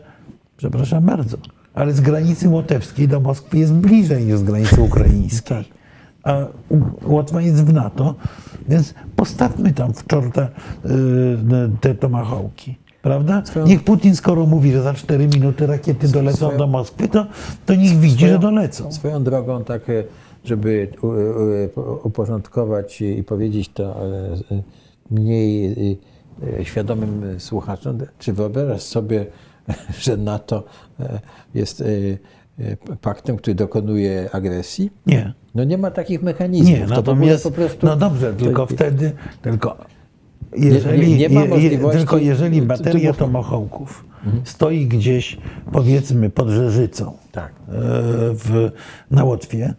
[0.58, 1.38] przepraszam bardzo,
[1.74, 5.66] ale z granicy łotewskiej do Moskwy jest bliżej niż z granicy ukraińskiej.
[6.24, 6.38] A
[7.06, 8.16] Łotwa jest w NATO,
[8.70, 10.50] więc postawmy tam w czorta e,
[11.82, 12.83] te tomahawki.
[13.04, 13.46] Prawda?
[13.46, 13.66] Swoją...
[13.66, 16.58] Niech Putin, skoro mówi, że za 4 minuty rakiety dolecą swoją...
[16.58, 17.26] do Moskwy, to,
[17.66, 18.32] to niech widzi, swoją...
[18.32, 18.92] że dolecą.
[18.92, 19.82] Swoją drogą, tak,
[20.46, 20.88] żeby
[22.04, 23.96] uporządkować i powiedzieć to
[25.12, 26.00] mniej
[26.64, 29.26] świadomym słuchaczom, czy wyobrażasz sobie,
[30.04, 30.64] że NATO
[31.00, 31.20] e,
[31.56, 31.86] jest e,
[32.60, 34.92] e, paktem, który dokonuje agresji?
[35.06, 35.34] Nie.
[35.56, 36.80] No nie ma takich mechanizmów.
[36.80, 37.86] Nie, natomiast, to po prostu...
[37.86, 39.78] No dobrze, tylko wtedy, tylko
[40.56, 41.98] jeżeli, nie, nie, ma możliwości...
[41.98, 44.42] Tylko jeżeli bateria tomahawków mhm.
[44.46, 45.38] stoi gdzieś,
[45.72, 47.52] powiedzmy, pod Rzeżycą tak.
[47.52, 47.72] E,
[48.34, 48.72] w,
[49.12, 49.74] na Łotwie,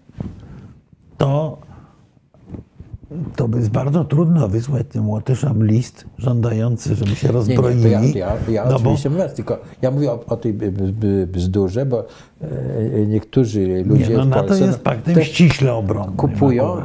[1.18, 1.59] to
[3.37, 7.85] to by jest bardzo trudno wysłać tym Łotyszom list żądający, żeby się rozbroili.
[7.85, 9.17] Nie, nie, ja, ja, ja no oczywiście bo...
[9.17, 10.55] mówię, tylko ja mówię o, o, tej
[11.27, 12.05] bzdurze, bo
[12.41, 16.17] e, niektórzy ludzie nie, no, NATO Polsce, jest paktem ściśle obronnym.
[16.17, 16.77] Kupują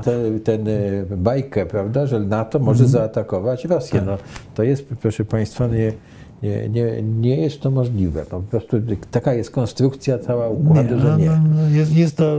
[0.44, 2.90] tę e, bajkę, prawda, że NATO może mhm.
[2.90, 4.00] zaatakować Rosję.
[4.00, 4.08] Tak.
[4.08, 4.18] No,
[4.56, 5.94] to jest, proszę Państwa, nie,
[6.44, 8.26] nie, nie, nie jest to możliwe.
[8.32, 8.78] No, po prostu
[9.12, 11.26] taka jest konstrukcja cała układu, nie, że nie.
[11.26, 12.38] No, no jest, jest to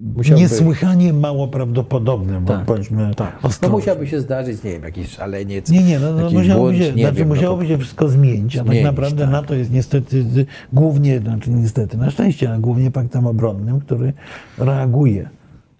[0.00, 0.42] Musiałby...
[0.42, 3.38] niesłychanie mało prawdopodobne, tak, bądźmy tak.
[3.62, 6.92] No musiałby się zdarzyć, nie wiem, jakiś szaleniec, Nie, nie, no, no musiałoby, błąd, się,
[6.92, 7.74] nie znaczy, wiem, musiałoby no to...
[7.74, 9.30] się wszystko zmienić, a tak zmienić, tak naprawdę tak.
[9.30, 14.12] NATO jest niestety głównie, znaczy niestety, na szczęście, ale głównie paktem obronnym, który
[14.58, 15.28] reaguje.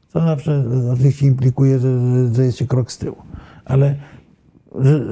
[0.09, 1.89] Co zawsze oczywiście implikuje, że,
[2.35, 3.17] że jest się krok z tyłu.
[3.65, 3.95] Ale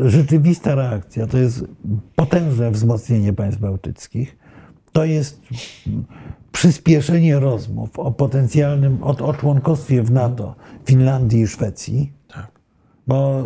[0.04, 1.64] rzeczywista reakcja to jest
[2.16, 4.36] potężne wzmocnienie państw bałtyckich.
[4.92, 5.40] To jest
[6.56, 10.54] przyspieszenie rozmów o potencjalnym o, o członkostwie w NATO
[10.84, 12.12] Finlandii i Szwecji.
[12.28, 12.50] Tak.
[13.06, 13.44] Bo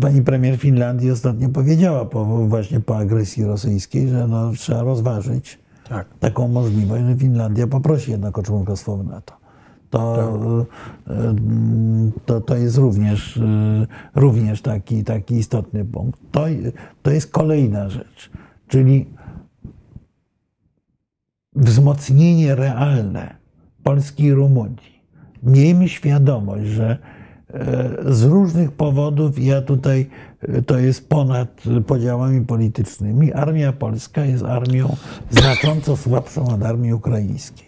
[0.00, 5.58] pani premier Finlandii ostatnio powiedziała po, właśnie po agresji rosyjskiej, że no, trzeba rozważyć
[5.88, 6.06] tak.
[6.20, 9.34] taką możliwość, że Finlandia poprosi jednak o członkostwo w NATO.
[9.90, 10.32] To,
[11.06, 11.14] tak.
[12.26, 13.40] to, to jest również,
[14.14, 16.20] również taki, taki istotny punkt.
[16.30, 16.44] To,
[17.02, 18.30] to jest kolejna rzecz,
[18.68, 19.06] czyli
[21.58, 23.34] wzmocnienie realne
[23.82, 25.02] Polski i Rumunii.
[25.42, 26.98] Miejmy świadomość, że
[27.50, 34.44] e, z różnych powodów, ja tutaj, e, to jest ponad podziałami politycznymi, armia polska jest
[34.44, 34.96] armią
[35.30, 37.67] znacząco słabszą od armii ukraińskiej.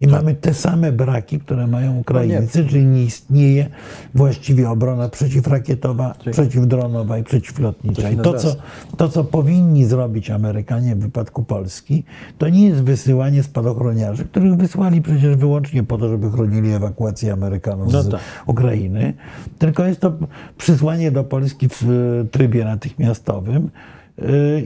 [0.00, 3.66] I mamy te same braki, które mają Ukraińcy, czyli nie istnieje
[4.14, 8.10] właściwie obrona przeciwrakietowa, przeciwdronowa i przeciwlotnicza.
[8.10, 8.56] I to co,
[8.96, 12.04] to, co powinni zrobić Amerykanie w wypadku Polski,
[12.38, 17.92] to nie jest wysyłanie spadochroniarzy, których wysłali przecież wyłącznie po to, żeby chronili ewakuację Amerykanów
[17.92, 18.20] No z tak.
[18.46, 19.14] Ukrainy,
[19.58, 20.12] tylko jest to
[20.58, 21.84] przysłanie do Polski w
[22.30, 23.70] trybie natychmiastowym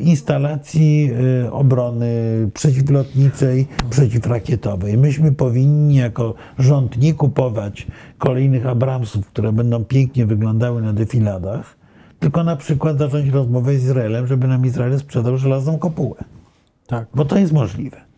[0.00, 1.11] instalacji
[1.44, 2.11] e, obrony
[2.55, 4.98] przeciwlotniczej, przeciwrakietowej.
[4.98, 7.86] Myśmy powinni jako rząd nie kupować
[8.18, 11.76] kolejnych Abramsów, które będą pięknie wyglądały na defiladach,
[12.20, 16.16] tylko na przykład zacząć rozmowę z Izraelem, żeby nam Izrael sprzedał żelazną kopułę.
[16.86, 17.09] Tak.
[17.14, 18.13] Bo to jest możliwe.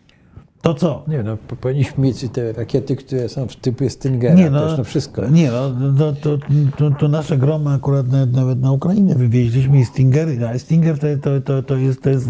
[0.66, 1.04] To co?
[1.08, 4.34] Nie, no po- powinniśmy mieć te rakiety, które są w typie Stingera.
[4.34, 5.28] Nie, no, też, no wszystko.
[5.28, 6.38] Nie, no, to, to,
[6.76, 11.06] to, to nasze gromy akurat nawet, nawet na Ukrainę wywieźliśmy i Stingery, a Stinger to,
[11.22, 12.28] to, to, to, jest, to jest...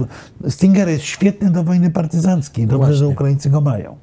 [0.48, 2.66] Stinger jest świetny do wojny partyzanckiej.
[2.66, 2.96] Dobrze, Właśnie.
[2.96, 3.96] że Ukraińcy go mają.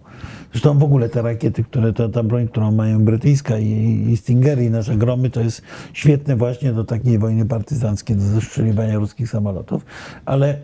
[0.51, 4.65] Zresztą w ogóle te rakiety, które ta, ta broń, którą mają brytyjska i, i Stingery
[4.65, 5.61] i nasze gromy, to jest
[5.93, 9.85] świetne właśnie do takiej wojny partyzanckiej, do zestrzeliwania ruskich samolotów.
[10.25, 10.57] Ale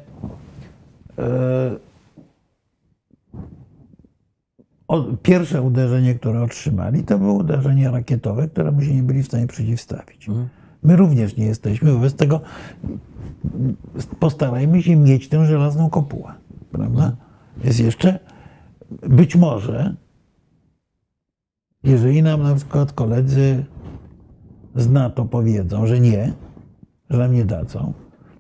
[1.18, 1.90] e, o,
[5.24, 10.28] pierwsze uderzenie, które otrzymali, to było uderzenie rakietowe, któremu się nie byli w stanie przeciwstawić.
[10.84, 11.94] My również nie jesteśmy.
[11.94, 12.42] Wobec tego
[14.20, 16.34] postarajmy się mieć tę żelazną kopułę.
[16.72, 17.16] Prawda?
[17.64, 18.20] Jest jeszcze,
[19.10, 19.96] być może,
[21.84, 23.66] jeżeli nam na przykład koledzy
[24.76, 26.34] z NATO powiedzą, że nie,
[27.10, 27.94] że nam nie dadzą,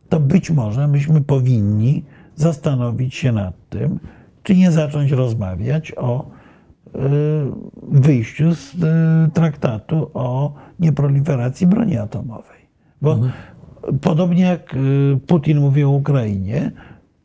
[0.09, 3.99] to być może myśmy powinni zastanowić się nad tym,
[4.43, 6.38] czy nie zacząć rozmawiać o
[7.91, 12.59] wyjściu z y, traktatu o nieproliferacji broni atomowej.
[13.01, 13.19] Bo
[14.01, 16.71] podobnie jak y, Putin mówi o Ukrainie,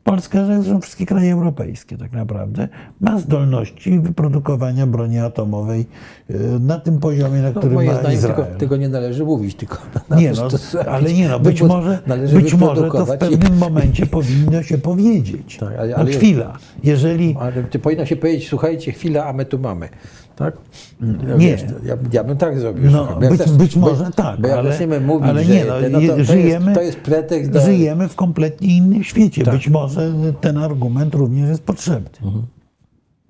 [0.05, 2.67] Polska, zresztą wszystkie kraje europejskie tak naprawdę,
[3.01, 5.85] ma zdolności wyprodukowania broni atomowej
[6.29, 8.45] y, na tym poziomie, na No, którym moje ma zdaniem Izrael.
[8.45, 9.77] tego, tego nie należy mówić, tylko
[10.17, 10.47] Nie, no,
[10.91, 11.99] ale nie no, być Wypro- może,
[12.33, 15.57] być może to w pewnym momencie powinno się powiedzieć.
[15.57, 17.35] Tak, ale- no ale- chwila, jeżeli...
[17.39, 19.89] Ale powinno się powiedzieć, słuchajcie, chwila, a my tu mamy.
[20.35, 20.57] Tak?
[21.01, 21.37] No, Nie.
[21.37, 22.91] Wiesz, ja, ja bym tak zrobił.
[22.91, 25.73] No, bo jak być, zac- być bo- może tak, Bo ale, mówić, ale nie, no,
[25.91, 27.61] no to, to, żyjemy, jest, to jest pretekst do...
[27.61, 29.43] żyjemy w kompletnie innym świecie.
[29.43, 29.53] Tak.
[29.53, 32.09] Być może ten argument również jest potrzebny.
[32.23, 32.43] Mhm.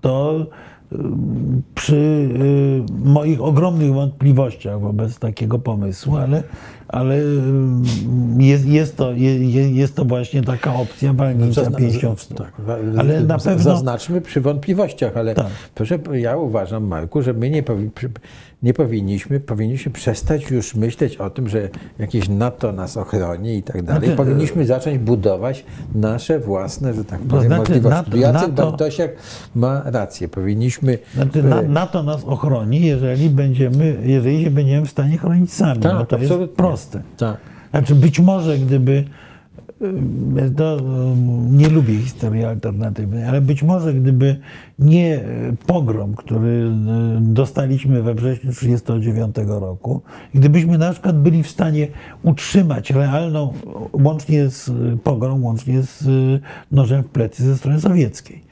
[0.01, 0.45] To
[0.91, 0.97] y,
[1.75, 6.43] przy y, moich ogromnych wątpliwościach wobec takiego pomysłu, ale,
[6.95, 7.21] ale y,
[8.39, 12.37] jest, jest, to, je- jest to właśnie taka opcja walnięcia Zazna- pięścią w stół.
[12.37, 12.51] tak,
[12.97, 15.47] Ale na pewno- Zaznaczmy przy wątpliwościach, ale Tak.
[15.75, 17.89] proszę, ja uważam, Marku, że my nie, powi-
[18.63, 21.69] nie powinniśmy, powinniśmy przestać już myśleć o tym, że
[21.99, 24.01] jakieś NATO nas ochroni i tak dalej.
[24.01, 25.65] Znaczy, powinniśmy zacząć budować
[25.95, 27.95] nasze własne, że tak powiem, znaczy, możliwości.
[28.11, 29.11] NATO- Jacek NATO- Bartosiak
[29.55, 30.27] ma rację.
[30.27, 30.97] Powinniśmy...
[31.15, 35.79] Znaczy, na, NATO nas ochroni, jeżeli będziemy, jeżeli się będziemy w stanie chronić sami.
[35.81, 36.55] Tak, no to jest absolutnie.
[36.85, 37.01] Proste.
[37.17, 37.37] Tak.
[37.71, 39.03] Znaczy być może gdyby,
[40.37, 40.81] y, to, y,
[41.51, 44.39] nie lubię historii alternatywnej, ale być może gdyby
[44.79, 45.21] nie y,
[45.67, 46.71] pogrom, który
[47.19, 50.01] dostaliśmy we wrześniu 1939 roku,
[50.33, 51.87] gdybyśmy na przykład byli w stanie
[52.23, 53.53] utrzymać realną,
[53.93, 54.71] łącznie z
[55.03, 56.03] pogrom, łącznie z
[56.71, 58.44] nożem w plecy ze strony sowieckiej,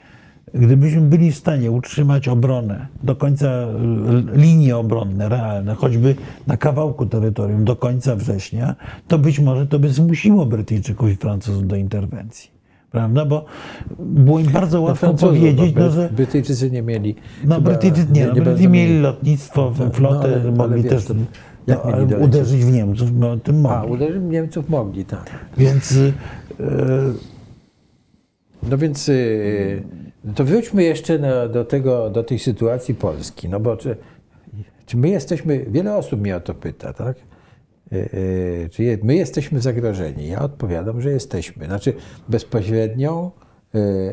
[0.54, 3.48] Gdybyśmy byli w stanie utrzymać obronę do końca,
[4.36, 6.16] y, linie obronne realne, choćby
[6.48, 8.76] na kawałku terytorium do końca września,
[9.08, 12.52] to być może to by zmusiło Brytyjczyków i Francuzów do interwencji.
[12.92, 13.26] Prawda?
[13.26, 13.46] Bo
[14.00, 17.16] było im bardzo łatwo Francuzów, powiedzieć, no, że Brytyjczycy nie mieli...
[17.46, 21.14] no, Brytyjczycy nie, no, bardzo Brytyjczycy mieli lotnictwo, flotę, ale- ale mogli wiesz, też to
[21.68, 21.80] jak
[22.10, 23.92] no, uderzyć w Niemców, no, tym A, mogli.
[23.94, 25.32] uderzyć Niemców mogli, tak.
[25.58, 26.14] Więc y,
[28.70, 29.84] No więc y,
[30.36, 31.20] to wróćmy jeszcze
[31.50, 33.50] do, tego, do tej sytuacji Polski.
[33.50, 33.98] No bo czy,
[34.86, 37.18] czy my jesteśmy, wiele osób mnie o to pyta, tak?
[37.94, 40.28] Y, y, Czy my jesteśmy zagrożeni?
[40.28, 41.66] Ja odpowiadam, że jesteśmy.
[41.66, 41.94] Znaczy
[42.30, 43.32] bezpośrednią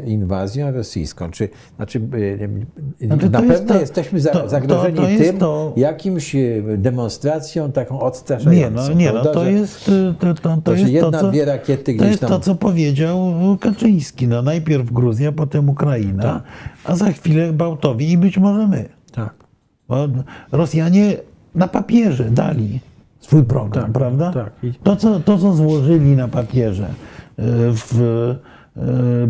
[0.07, 1.31] inwazją rosyjską.
[1.31, 4.97] Czy, znaczy, y, Znaczy, na to jest pewno to- jesteśmy za, to- zagrożeni
[5.39, 6.37] to tym jakimś
[6.79, 8.83] demonstracją taką nie, odstraszającą.
[8.89, 12.05] no, nie, no, to jest to, to, to jest jedna, to, co, dwie rakiety To
[12.05, 12.29] jest tam...
[12.29, 13.19] to, co powiedział
[13.61, 14.29] Kaczyński.
[14.29, 16.43] No, najpierw Gruzja, potem Ukraina, Tak.
[16.85, 18.89] a za chwilę Bałtowi i być może my.
[19.13, 19.35] Tak.
[19.89, 20.09] Bo
[20.53, 21.17] Rosjanie
[21.55, 22.81] na papierze dali
[23.21, 24.33] swój program, Tak, prawda?
[24.33, 24.53] tak.
[24.83, 26.89] To, co, to, co złożyli na papierze
[27.39, 28.35] w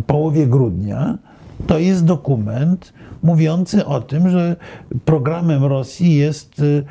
[0.07, 1.19] połowie grudnia,
[1.67, 2.93] to jest dokument
[3.23, 4.57] mówiący o tym, że
[5.05, 6.85] programem Rosji jest y,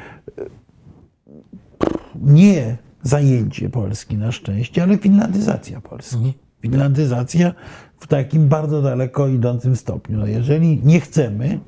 [2.22, 6.34] nie zajęcie Polski na szczęście, ale finlandyzacja Polski.
[6.62, 7.54] Finlandyzacja
[8.00, 10.18] w takim bardzo daleko idącym stopniu.
[10.18, 11.60] No jeżeli nie chcemy,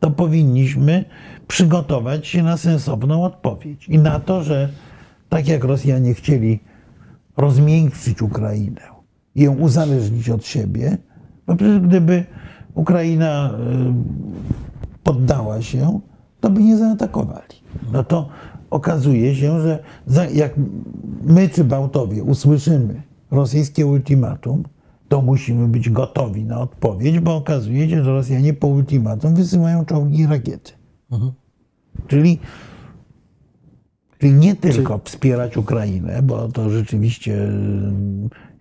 [0.00, 1.04] to powinniśmy
[1.48, 3.88] przygotować się na sensowną odpowiedź.
[3.88, 4.68] I na to, że
[5.28, 6.60] tak jak Rosjanie chcieli
[7.36, 8.95] rozmiękczyć Ukrainę
[9.44, 10.98] ją uzależnić od siebie,
[11.46, 12.24] bo przecież gdyby
[12.74, 13.52] Ukraina y,
[15.02, 16.00] poddała się,
[16.40, 17.56] to by nie zaatakowali.
[17.92, 18.28] No to
[18.70, 19.78] okazuje się, że
[20.34, 20.54] jak
[21.24, 24.62] my czy Bałtowie usłyszymy rosyjskie ultimatum,
[25.08, 30.18] to musimy być gotowi na odpowiedź, bo okazuje się, że Rosjanie po ultimatum wysyłają czołgi
[30.18, 30.72] i rakiety.
[32.06, 32.38] Czyli,
[34.18, 37.48] czyli nie tylko wspierać Ukrainę, bo to rzeczywiście,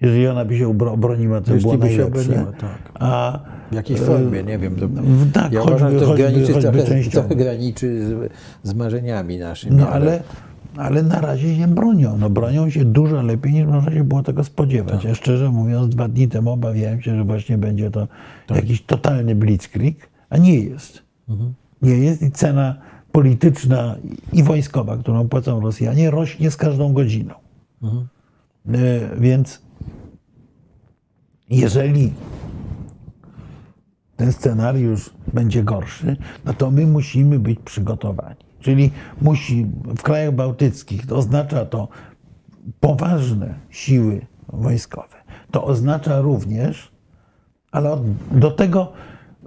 [0.02, 2.92] jeżeli ona by się obroniła, to by Jeśli było by się obroniła, tak.
[3.00, 3.40] A
[3.72, 4.76] W jakiejś formie, nie wiem.
[4.76, 8.32] To, w- tak, ja uważam, że to choćby- graniczy, choćby trochę, trochę graniczy z,
[8.64, 9.76] z marzeniami naszymi.
[9.76, 10.24] No ale,
[10.78, 12.18] ale na razie się bronią.
[12.18, 15.04] No, bronią się dużo lepiej niż można się było tego spodziewać.
[15.04, 18.08] Ja szczerze mówiąc, dwa dni temu obawiałem się, że właśnie będzie to
[18.56, 21.02] jakiś totalny blitzkrieg, a nie jest.
[21.82, 22.76] Nie jest i cena
[23.12, 23.96] polityczna
[24.34, 27.34] i wojskowa, którą płacą Rosjanie, rośnie z każdą godziną.
[27.84, 28.72] E,
[29.20, 29.62] Więc
[31.50, 32.14] jeżeli
[34.16, 38.46] ten scenariusz będzie gorszy, no to my musimy być przygotowani.
[38.60, 38.92] Czyli
[39.22, 39.66] musi
[39.98, 41.88] w krajach bałtyckich to oznacza to
[42.80, 45.16] poważne siły wojskowe.
[45.52, 46.92] To oznacza również,
[47.72, 47.98] ale
[48.32, 48.92] do tego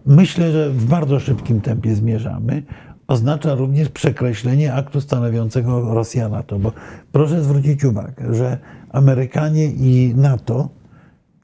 [0.07, 2.63] myślę, że w bardzo szybkim tempie zmierzamy.
[3.09, 6.73] Oznacza również przekreślenie aktu stanowiącego Rosja NATO, bo
[7.13, 8.59] proszę zwrócić uwagę, że
[8.91, 10.69] Amerykanie i NATO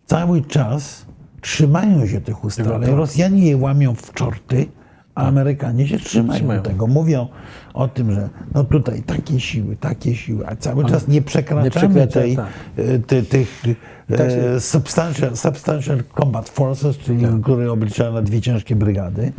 [0.06, 1.06] cały czas
[1.40, 2.90] trzymają się tych ustaleń.
[2.90, 4.66] Rosjanie je łamią w czorty,
[5.14, 6.62] a Amerykanie się trzymają, Trzymają.
[6.62, 6.86] tego.
[6.86, 7.28] Mówią
[7.74, 12.20] o tym, że no tutaj takie siły, takie siły, a cały czas nie przekraczamy przekracza,
[12.20, 12.46] tej, tak.
[12.76, 13.62] e, ty, tych
[14.08, 19.32] tak się- e, substantial, substantial Combat Forces, czyli które obliczają na dwie ciężkie brygady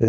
[0.00, 0.06] e,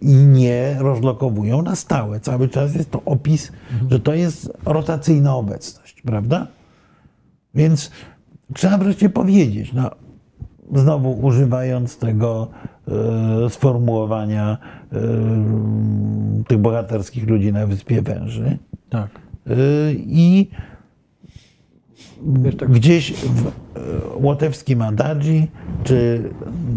[0.00, 2.20] i nie rozlokowują na stałe.
[2.20, 3.52] Cały czas jest to opis,
[3.90, 6.46] że to jest rotacyjna obecność, prawda?
[7.54, 7.90] Więc
[8.54, 9.90] trzeba wreszcie powiedzieć, no,
[10.74, 12.48] znowu używając tego
[12.88, 14.58] e, sformułowania
[14.92, 14.98] e,
[16.48, 18.58] tych bohaterskich ludzi na Wyspie Węży,
[18.90, 19.10] tak.
[19.46, 19.54] e,
[19.92, 20.50] i
[22.22, 23.50] Wiesz, tak, gdzieś w e,
[24.16, 25.48] łotewskim Adadzi
[25.84, 26.30] czy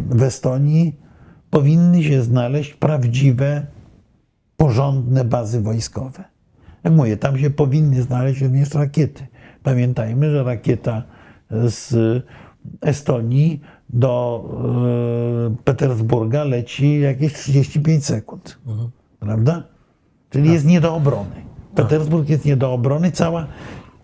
[0.10, 0.96] w Estonii
[1.50, 3.66] powinny się znaleźć prawdziwe,
[4.58, 6.24] porządne bazy wojskowe.
[6.84, 9.28] Jak mówię, tam się powinny znaleźć również rakiety.
[9.64, 11.04] Pamiętajmy, że rakieta
[11.66, 11.96] z
[12.82, 14.44] Estonii do
[15.52, 18.58] e, Petersburga leci jakieś 35 sekund.
[19.20, 19.64] Prawda?
[20.30, 21.36] Czyli jest nie do obrony.
[21.76, 23.48] Petersburg jest nie do obrony, cała,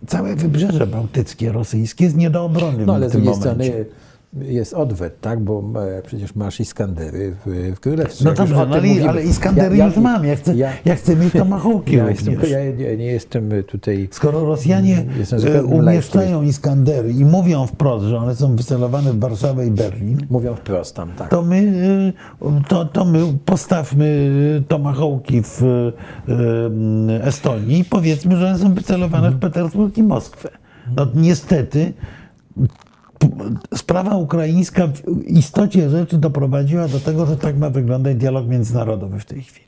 [0.08, 3.66] całe wybrzeże bałtyckie rosyjskie jest nie do obrony no ale z drugiej momencie.
[3.66, 3.86] strony
[4.34, 5.40] jest odwet, tak?
[5.40, 5.64] Bo
[5.98, 8.26] e, przecież masz Iskandery w, w królestwie.
[8.26, 10.26] No dobrze, no ale, ale Iskandery już mam.
[10.26, 12.28] Ja chcę, ja, ja- chcę mieć tomahawki ja, również.
[12.28, 18.06] jestem, ja nie, nie jestem tutaj Skoro Rosjanie Jestem e, umieszczają Iskandery i mówią wprost,
[18.06, 21.30] że one są wycelowane w Warszawę i Berlin, Mówią wprost tam, tak.
[21.30, 21.74] to my,
[22.42, 24.30] e, to, to my postawmy
[24.68, 30.50] tomahawki w e, Estonii i powiedzmy, że one są wycelowane w Petersburg i Moskwę.
[30.96, 31.94] No niestety
[33.76, 39.26] sprawa ukraińska w istocie rzeczy doprowadziła do tego, że tak ma wyglądać dialog międzynarodowy w
[39.26, 39.68] tej chwili.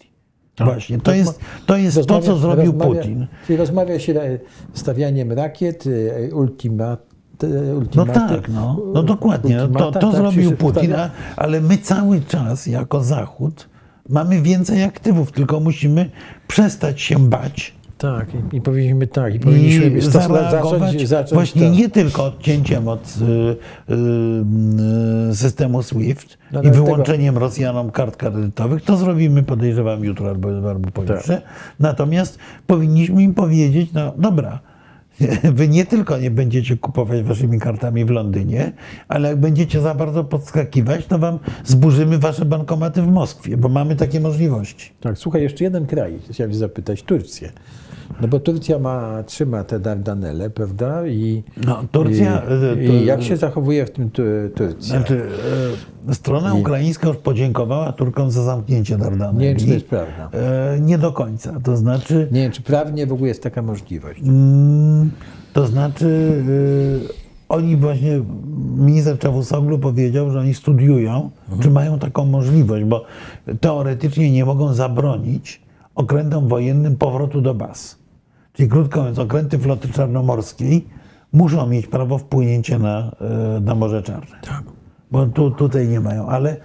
[0.60, 3.28] Właśnie, to jest, to jest to, co zrobił rozmawia, Putin.
[3.48, 4.40] Czyli rozmawia się e,
[4.74, 7.06] stawianiem rakiet, e, ultimat,
[7.44, 7.48] e,
[7.96, 9.58] No tak, no, no dokładnie.
[9.72, 13.70] No, To, to tak, zrobił Putin, a, ale my cały czas jako Zachód
[14.10, 16.10] mamy więcej aktywów, tylko musimy
[16.48, 21.70] przestać się bać Tak, i, i powinniśmy tak, i powinniśmy i zacząć, zacząć właśnie to.
[21.70, 23.96] nie tylko odcięciem od y, y,
[25.32, 28.84] y, systemu SWIFT No, i ale wyłączeniem Rosjanom kart kredytowych.
[28.84, 31.36] To zrobimy, podejrzewam, jutro albo, albo pojutrze.
[31.36, 31.44] Tak.
[31.80, 34.60] Natomiast powinniśmy im powiedzieć, no dobra,
[35.54, 38.72] wy nie tylko nie będziecie kupować waszymi kartami w Londynie,
[39.08, 43.96] ale jak będziecie za bardzo podskakiwać, to wam zburzymy wasze bankomaty w Moskwie, bo mamy
[43.96, 44.92] takie możliwości.
[45.02, 47.52] Tak, słuchaj, jeszcze jeden kraj, chciałem zapytać, Turcję.
[48.22, 51.08] No bo Turcja ma, trzyma te Dardanelle, prawda?
[51.08, 52.54] I, No, Turcja, I,
[52.84, 54.22] y, to- i jak się zachowuje w tym tu,
[54.56, 54.98] Turcja?
[54.98, 55.22] Znaczy,
[56.10, 59.38] e, strona I- ukraińska już podziękowała Turkom za zamknięcie Dardaneli.
[59.40, 60.30] Nie wiem, czy to jest prawda.
[60.38, 61.60] E, Nie do końca.
[61.64, 64.22] To znaczy, Nie wiem, czy prawnie w ogóle jest taka możliwość.
[64.24, 65.12] mm,
[65.54, 66.44] to znaczy,
[67.06, 68.22] e, oni właśnie,
[68.78, 71.30] minister Czawusoglu powiedział, że oni studiują,
[71.60, 73.06] czy mają taką możliwość, bo
[73.62, 75.62] teoretycznie nie mogą zabronić
[75.96, 77.99] okrętom wojennym powrotu do baz.
[78.60, 80.88] Czyli krótko mówiąc, okręty floty czarnomorskiej
[81.34, 83.16] muszą mieć prawo wpłynięcia na,
[83.58, 84.36] e, na Morze Czarne.
[84.42, 84.64] Tak.
[85.12, 86.58] Bo tu, tutaj nie mają, ale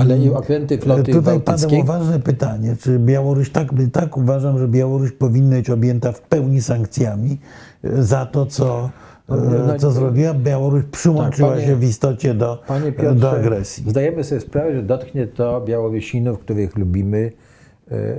[0.00, 1.78] Ale i okręty floty Tutaj bałtyckiej.
[1.78, 6.62] padło ważne pytanie, czy Białoruś, tak, tak uważam, że Białoruś powinna być objęta w pełni
[6.62, 7.38] sankcjami
[7.84, 8.90] e, za to, co,
[9.28, 9.34] e,
[9.66, 10.34] no, co no, zrobiła.
[10.34, 13.90] Białoruś przyłączyła Tak, panie- się w istocie do, Panie Piotrze, do agresji.
[13.90, 17.32] zdajemy sobie sprawę, że dotknie to Białorusinów, których lubimy,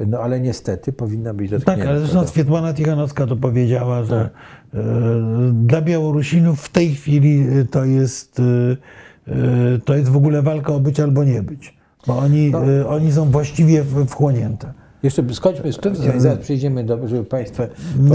[0.08, 1.82] no ale niestety powinna być dotknięta.
[1.82, 4.30] Tak, ale zresztą Swietłana Tichanowska to powiedziała, że
[4.74, 4.82] Tak.
[4.82, 4.86] e,
[5.54, 8.44] dla Białorusinów w tej chwili e, to jest, e,
[9.32, 11.78] e, to jest w ogóle walka o być albo nie być.
[12.08, 12.66] Bo oni, No.
[12.74, 14.74] e, oni są właściwie wchłonięte.
[15.04, 15.78] Jeszcze skończmy z
[16.16, 17.38] i zaraz przejdziemy do, żeby po,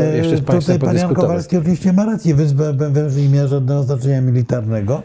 [0.01, 1.15] jeszcze z E, Państwem Tutaj pan Jan.
[1.15, 5.03] Kowalski oczywiście ma rację, wyspa węży nie miała żadnego znaczenia militarnego.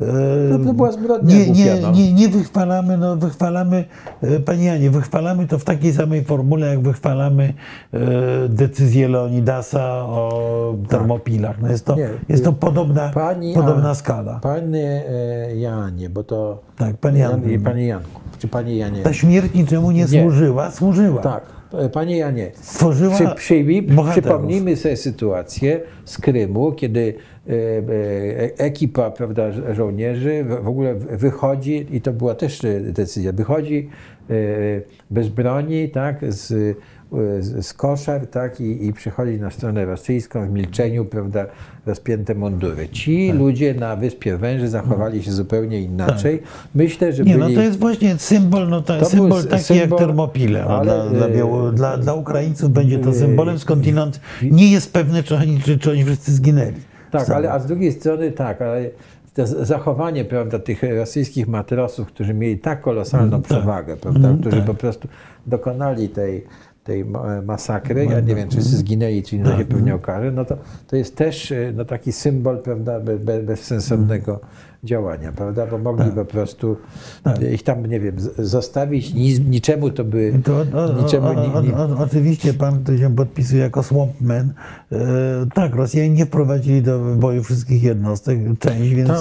[0.00, 1.90] E, No, to była zbrodnia nie, nie, głupia, no.
[1.92, 3.84] nie, nie wychwalamy, no wychwalamy,
[4.22, 7.54] e, panie Janie, wychwalamy to w takiej samej formule, jak wychwalamy
[7.92, 7.98] e,
[8.48, 11.60] decyzję Leonidasa o termopilach.
[11.62, 13.14] No jest, to, Nie, jest to podobna, Tak.
[13.14, 14.40] Pani, podobna skala.
[14.42, 15.04] Panie
[15.50, 16.62] e, Janie, bo to...
[16.76, 17.50] Tak, pan Jan.
[17.50, 19.02] Jan, Panie Janku, czy Panie Janie?
[19.02, 20.22] Ta śmierć niczemu nie, Nie.
[20.22, 21.22] służyła, służyła.
[21.22, 21.42] Tak,
[21.72, 24.12] e, Panie Janie, Stworzyła przy, przyjmij, bohaterów.
[24.24, 27.37] przypomnijmy sobie sytuację z Krymu, kiedy e, e,
[28.58, 33.88] ekipa prawda, żo- żołnierzy w ogóle wychodzi, i to była też e, decyzja, wychodzi
[34.30, 34.34] e,
[35.10, 36.74] bez broni, tak, z, e,
[37.62, 41.46] z, koszar, tak, i, i przychodzi na stronę rosyjską w milczeniu, prawda,
[41.86, 42.88] rozpięte mundury.
[42.88, 43.38] Ci Tak.
[43.38, 46.42] ludzie na Wyspie Węży zachowali się zupełnie inaczej.
[46.74, 47.48] Myślę, że Nie, byli...
[47.54, 50.64] no to jest właśnie symbol, no to To symbol taki symbol, jak termopile.
[50.68, 54.72] No, ale, dla, dla, e, Biało, dla, dla Ukraińców będzie to e, symbolem, skądinąd nie
[54.72, 56.87] jest pewne, czy oni, czy, czy oni wszyscy zginęli.
[57.10, 58.90] Tak, ale a z drugiej strony tak, ale
[59.44, 64.66] zachowanie prawda, tych rosyjskich matrosów, którzy mieli tak kolosalną przewagę, prawda, którzy tak.
[64.66, 65.08] po prostu
[65.46, 66.44] dokonali tej,
[66.84, 70.44] tej ma- masakry, ja nie wiem, czy wszyscy zginęli, czy nie się pewnie okaże, no
[70.44, 70.56] to,
[70.86, 74.40] to jest też e, no, taki symbol prawda, be, be, bezsensownego
[74.84, 76.76] działania, prawda, bo mogli po prostu
[77.26, 81.82] e, ich tam, nie wiem, zostawić, nic, niczemu to by, To, o, o, niczemu o,
[81.82, 84.52] o, oczywiście pan, który się podpisuje jako swampman,
[84.92, 84.96] e,
[85.54, 89.18] tak, Rosjanie nie wprowadzili do boju wszystkich jednostek, część, więc Tak.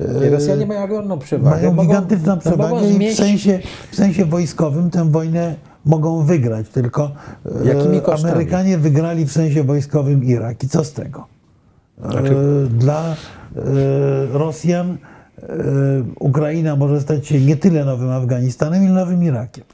[0.00, 1.56] e, Nie, Rosjanie mają ogromną przewagę.
[1.56, 2.40] mają gigantyczną no, mogą
[2.76, 3.58] przewagę i w sensie,
[3.90, 5.54] w sensie wojskowym tę wojnę
[5.84, 7.12] mogą wygrać, tylko
[7.64, 8.14] e?
[8.14, 11.26] Amerykanie wygrali w sensie wojskowym Irak i co z tego?
[12.10, 12.36] Znaczy-
[12.66, 13.16] E, Dla
[14.32, 14.96] Rosjan
[15.42, 15.46] e,
[16.20, 19.64] Ukraina może stać się nie tyle nowym Afganistanem, ile nowym Irakiem.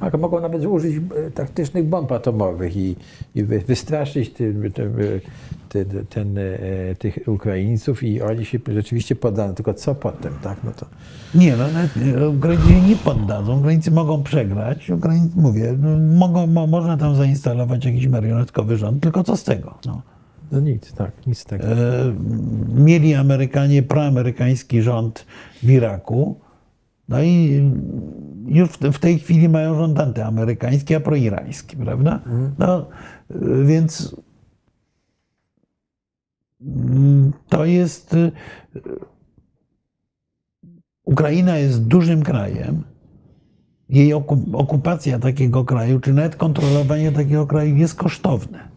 [0.00, 0.96] Tak, mogą nawet użyć
[1.26, 2.96] e, taktycznych bomb atomowych i,
[3.34, 5.02] i wy- wystraszyć tym, tym, e,
[5.68, 9.54] ten, ten, e, tych Ukraińców i oni się rzeczywiście poddadzą.
[9.54, 10.56] Tylko co potem, tak?
[10.64, 10.86] No to,
[11.34, 13.58] Nie, no Ukraińcy się nie poddadzą.
[13.60, 14.90] Ukraińcy mogą przegrać.
[14.90, 19.74] Ukraińcy, mówię, no, mogą, mo, można tam zainstalować jakiś marionetkowy rząd, tylko co z tego?
[19.86, 20.02] No.
[20.52, 21.64] No nic, tak, nic z tego.
[21.64, 22.14] E,
[22.74, 25.26] mieli Amerykanie proamerykański rząd
[25.62, 26.40] w Iraku,
[27.08, 27.62] no i
[28.46, 32.20] już w, tej chwili mają rząd antyamerykański, a proirański, prawda?
[32.58, 32.88] No,
[33.30, 34.16] e, więc
[36.60, 38.14] mm, to jest.
[38.14, 38.30] e,
[41.04, 42.82] Ukraina jest dużym krajem.
[43.88, 48.68] Jej oku- okupacja takiego kraju, czy nawet kontrolowanie takiego kraju jest kosztowne.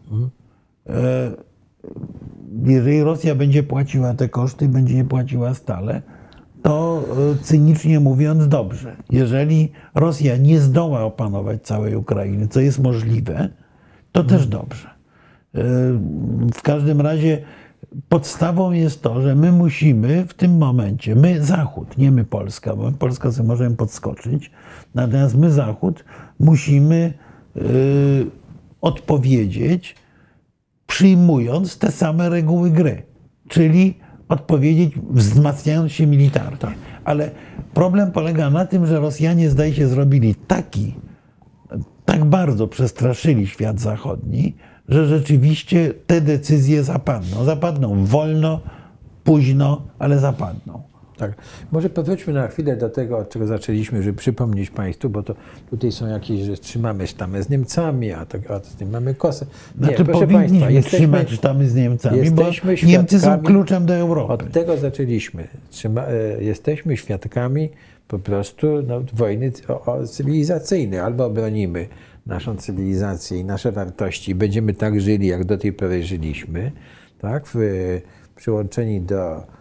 [2.64, 6.02] Jeżeli Rosja będzie płaciła te koszty, będzie je płaciła stale,
[6.62, 7.02] to
[7.32, 8.96] e, cynicznie mówiąc dobrze.
[9.10, 13.48] Jeżeli Rosja nie zdoła opanować całej Ukrainy, co jest możliwe,
[14.12, 14.88] to też dobrze.
[15.54, 15.62] E,
[16.54, 17.42] W każdym razie
[18.08, 22.92] podstawą jest to, że my musimy w tym momencie, my Zachód, nie my Polska, bo
[22.92, 24.50] Polska sobie możemy podskoczyć,
[24.94, 26.04] natomiast my Zachód
[26.38, 27.12] musimy
[27.56, 27.60] e,
[28.80, 29.96] odpowiedzieć
[30.86, 33.02] przyjmując te same reguły gry,
[33.48, 33.98] czyli
[34.28, 36.74] odpowiedzieć wzmacniając się militarnie.
[37.04, 37.30] Ale
[37.74, 40.94] problem polega na tym, że Rosjanie zdaje się zrobili taki,
[42.04, 44.56] tak bardzo przestraszyli świat zachodni,
[44.88, 47.44] że rzeczywiście te decyzje zapadną.
[47.44, 48.60] Zapadną wolno,
[49.24, 50.82] późno, ale zapadną.
[51.16, 51.32] Tak.
[51.72, 55.34] Może powróćmy na chwilę do tego, od czego zaczęliśmy, żeby przypomnieć Państwu, bo to
[55.70, 59.46] tutaj są jakieś, że trzymamy sztamę z Niemcami, a, to, a z tym mamy kosę.
[59.78, 63.94] Nie, Znaczy proszę powinniśmy Państwa, trzymać sztamy z Niemcami, jesteśmy bo Niemcy są kluczem do
[63.94, 64.32] Europy.
[64.32, 65.48] Od tego zaczęliśmy.
[65.70, 67.70] Trzyma, e, jesteśmy świadkami
[68.08, 69.52] po prostu no, wojny
[70.08, 71.00] cywilizacyjnej.
[71.00, 71.88] Albo obronimy
[72.26, 76.72] naszą cywilizację i nasze wartości i będziemy tak żyli, jak do tej pory żyliśmy,
[77.18, 77.46] tak?
[77.46, 77.58] W,
[78.36, 79.55] przyłączeni do e, e, e,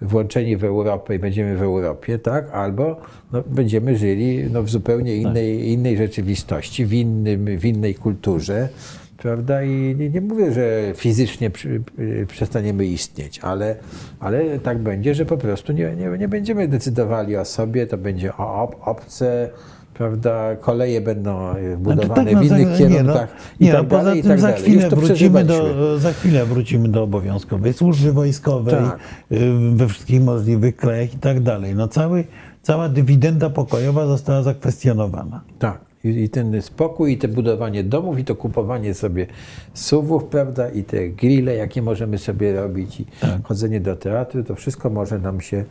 [0.00, 2.50] włączeni w Europę i będziemy w Europie, tak?
[2.50, 2.96] Albo
[3.32, 8.68] no, będziemy żyli no, w zupełnie innej, innej rzeczywistości, w, innym, w innej kulturze,
[9.16, 9.62] prawda?
[9.62, 13.76] I nie, nie mówię, że fizycznie przy, y, przestaniemy istnieć, ale,
[14.20, 18.36] ale tak będzie, że po prostu nie, nie, nie będziemy decydowali o sobie, to będzie
[18.36, 19.50] o ob, obce,
[19.94, 20.56] prawda?
[20.60, 23.28] Koleje będą y, budowane no w innych za- kierunkach
[23.60, 24.62] nie, i no, tak poza dalej, i tak za dalej.
[24.62, 28.98] chwilę, wrócimy do, za chwilę wrócimy do obowiązkowej służby wojskowej Tak.
[29.32, 29.38] y,
[29.74, 31.74] we wszystkich możliwych krajach i tak dalej.
[31.74, 32.24] No cały,
[32.62, 35.40] cała dywidenda pokojowa została zakwestionowana.
[35.58, 35.78] Tak.
[36.04, 39.26] I, I ten spokój, i te budowanie domów, i to kupowanie sobie
[39.74, 43.42] suwów, prawda, i te grille, jakie możemy sobie robić, i Tak.
[43.46, 45.64] chodzenie do teatru, to wszystko może nam się e,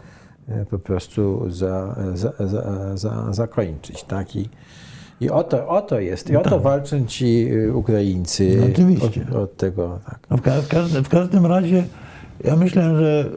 [0.70, 4.36] po prostu za, za, za, za, zakończyć, tak?
[4.36, 4.50] I,
[5.22, 9.26] i o, to, o to jest, i o to walczą ci y, Ukraińcy No oczywiście.
[9.30, 10.20] Od, od tego, tak.
[10.30, 11.84] No w, ka- w, każdym, w każdym razie
[12.44, 13.30] ja myślę, że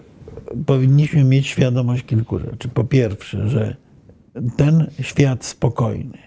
[0.67, 2.69] powinniśmy mieć świadomość kilku rzeczy.
[2.69, 3.77] Po pierwsze, że
[4.57, 6.19] ten świat spokojny,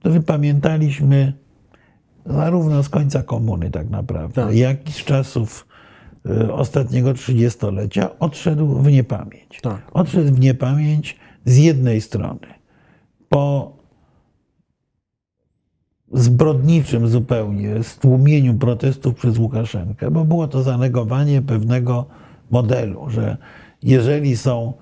[0.00, 1.32] który pamiętaliśmy
[2.26, 4.54] zarówno z końca komuny tak naprawdę, Tak.
[4.54, 5.66] jak i z czasów
[6.52, 9.60] ostatniego trzydziestolecia, odszedł w niepamięć.
[9.62, 9.82] Tak.
[9.92, 12.46] Odszedł w niepamięć z jednej strony
[13.28, 13.76] po
[16.12, 22.06] zbrodniczym zupełnie stłumieniu protestów przez Łukaszenkę, bo było to zanegowanie pewnego
[22.50, 23.36] modelu, że
[23.82, 24.72] jeżeli są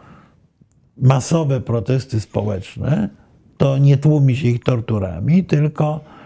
[0.97, 3.09] masowe protesty społeczne,
[3.57, 6.24] to nie tłumi się ich torturami, tylko, y,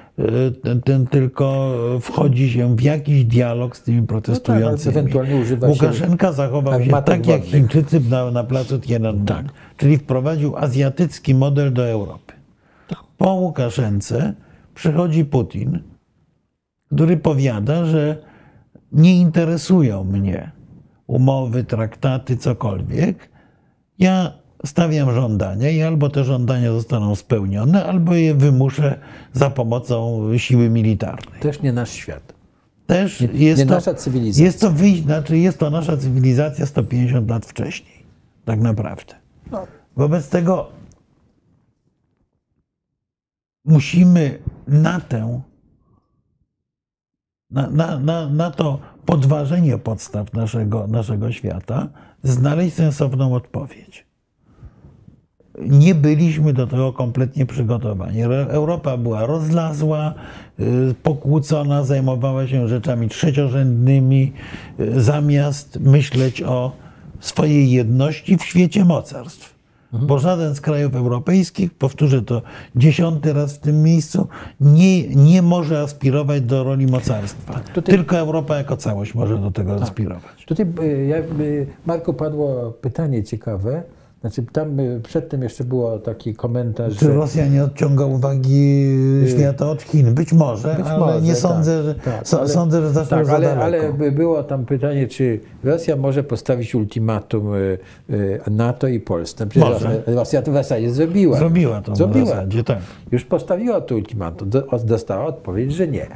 [0.62, 4.92] ten, ten, tylko wchodzi się w jakiś dialog z tymi protestującymi.
[4.94, 7.44] ale ewentualnie używa się Łukaszenka zachował się tak jak wodnych.
[7.44, 12.32] Chińczycy na, na placu Tiananmen, czyli wprowadził azjatycki model do Europy.
[13.18, 14.34] Po Łukaszence
[14.74, 15.82] przychodzi Putin,
[16.86, 18.16] który powiada, że
[18.92, 20.50] nie interesują mnie
[21.06, 23.30] umowy, traktaty, cokolwiek.
[23.98, 24.32] Ja
[24.66, 28.98] stawiam żądania i albo te żądania zostaną spełnione, albo je wymuszę
[29.32, 31.40] za pomocą siły militarnej.
[31.40, 32.38] Też nie nasz świat.
[32.86, 34.44] Też jest, nie to, nasza cywilizacja.
[34.44, 38.04] jest to wyjść, znaczy jest to nasza cywilizacja 150 lat wcześniej.
[38.44, 39.14] Tak naprawdę.
[39.50, 39.66] No.
[39.96, 40.68] Wobec tego
[43.64, 45.40] musimy na tę,
[47.50, 51.88] na, na, na, na to podważenie podstaw naszego, naszego świata
[52.22, 54.07] znaleźć sensowną odpowiedź.
[55.66, 58.22] Nie byliśmy do tego kompletnie przygotowani.
[58.48, 60.14] Europa była rozlazła,
[60.60, 64.32] y, pokłócona, zajmowała się rzeczami trzeciorzędnymi,
[64.80, 66.72] y, zamiast myśleć o
[67.20, 69.58] swojej jedności w świecie mocarstw.
[69.92, 72.42] Bo żaden z krajów europejskich, powtórzę to
[72.76, 74.28] dziesiąty raz w tym miejscu,
[74.60, 77.60] nie, nie może aspirować do roli mocarstwa.
[77.74, 80.44] tutaj- Tylko Europa jako całość może do tego aspirować.
[80.46, 80.66] Tutaj,
[81.40, 83.82] y, Marku, padło pytanie ciekawe.
[84.20, 88.86] Znaczy, tam y, przedtem jeszcze było taki komentarz, Czy że Rosja nie odciąga uwagi
[89.28, 90.14] świata od Chin?
[90.14, 93.16] Być może, Być ale może, nie tak, sądzę, że, tak, so- ale- sądzę, że zaszło
[93.16, 97.78] tak, za ale, ale by było tam pytanie, czy Rosja może postawić ultimatum y,
[98.10, 99.46] y, NATO i Polsce.
[99.46, 100.02] Przecież Może.
[100.06, 101.38] Rosja- to w zasadzie zrobiła.
[101.38, 102.24] Zrobiła to Zrobiła.
[102.26, 102.78] w zasadzie, tak.
[103.12, 106.06] Już postawiła to ultimatum, do- dostała odpowiedź, że nie.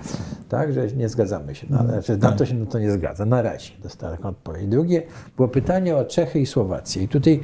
[0.49, 1.67] Tak, że nie zgadzamy się.
[1.67, 2.31] Mm, Na, znaczy, tak.
[2.31, 3.25] NATO się na to nie zgadza.
[3.27, 4.67] Na razie dostała taką odpowiedź.
[4.67, 5.03] Drugie
[5.37, 7.03] było pytanie o Czechy i Słowację.
[7.03, 7.41] I tutaj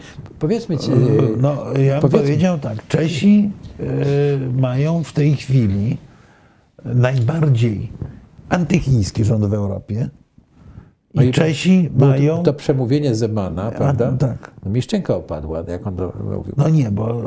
[0.48, 0.90] powiedzmy ci,
[1.40, 2.86] No, ja bym powiedzmy- powiedział tak.
[2.88, 3.50] Czesi
[3.80, 3.84] y,
[4.60, 5.96] mają w tej chwili
[6.84, 7.92] najbardziej
[8.48, 10.08] antychiński rząd w Europie.
[11.14, 12.36] I, No i Czesi było mają.
[12.36, 14.12] to, to przemówienie Zemana, prawda?
[14.12, 14.50] tak.
[14.64, 16.54] No, mi szczęka opadła, jak on to mówił.
[16.56, 17.22] No nie, bo.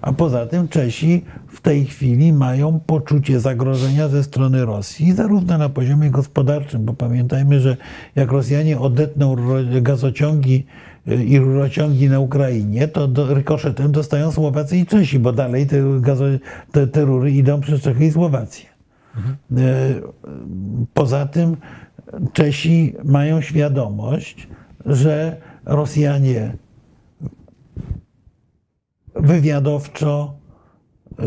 [0.00, 5.68] A poza tym Czesi w tej chwili mają poczucie zagrożenia ze strony Rosji, zarówno na
[5.68, 7.76] poziomie gospodarczym, bo pamiętajmy, że
[8.14, 9.36] jak Rosjanie odetną
[9.82, 10.66] gazociągi
[11.06, 16.24] i rurociągi na Ukrainie, to do, rykoszetem dostają Słowacy i Czesi, bo dalej te, gazo,
[16.72, 18.66] te, te rury idą przez Czechy i Słowację.
[19.52, 20.02] Y,
[20.94, 21.56] Poza tym
[22.32, 24.48] Czesi mają świadomość,
[24.86, 26.56] że Rosjanie
[29.14, 30.34] wywiadowczo
[31.12, 31.24] y,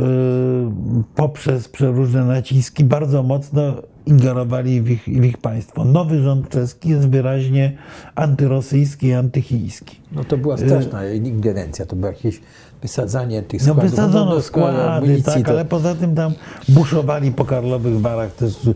[1.16, 3.74] poprzez przeróżne naciski bardzo mocno
[4.08, 5.86] ingerowali w ich, w ich państwo.
[5.86, 7.78] Nowy rząd czeski jest wyraźnie
[8.16, 10.00] antyrosyjski i antychiński.
[10.12, 12.42] No to była straszna ingerencja, to było jakieś
[12.82, 13.92] wysadzanie tych No składów.
[13.92, 16.34] wysadzono no, składy, amunicji, tak, to- ale poza tym tam
[16.70, 18.74] buszowali po Karlowych Warach też y,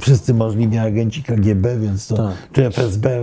[0.00, 2.34] wszyscy możliwi agenci KGB, więc to, Tak.
[2.52, 3.22] czy FSB, y,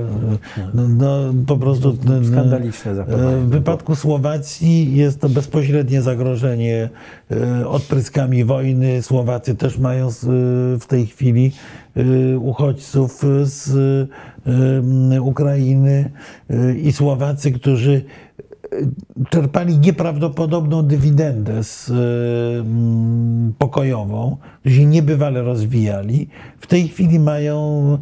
[0.74, 1.90] no, no po prostu
[2.22, 6.90] y, Skandaliczne zachowanie W wypadku Słowacji jest to bezpośrednie zagrożenie
[7.68, 9.02] odpryskami wojny.
[9.02, 10.10] Słowacy też mają
[10.80, 11.52] w tej chwili
[12.40, 13.70] uchodźców z
[15.22, 16.12] Ukrainy
[16.84, 18.02] i Słowacy, którzy
[19.30, 21.94] czerpali nieprawdopodobną dywidendę z, y,
[22.62, 26.28] mm, pokojową, się niebywale rozwijali.
[26.60, 27.98] W tej chwili mają,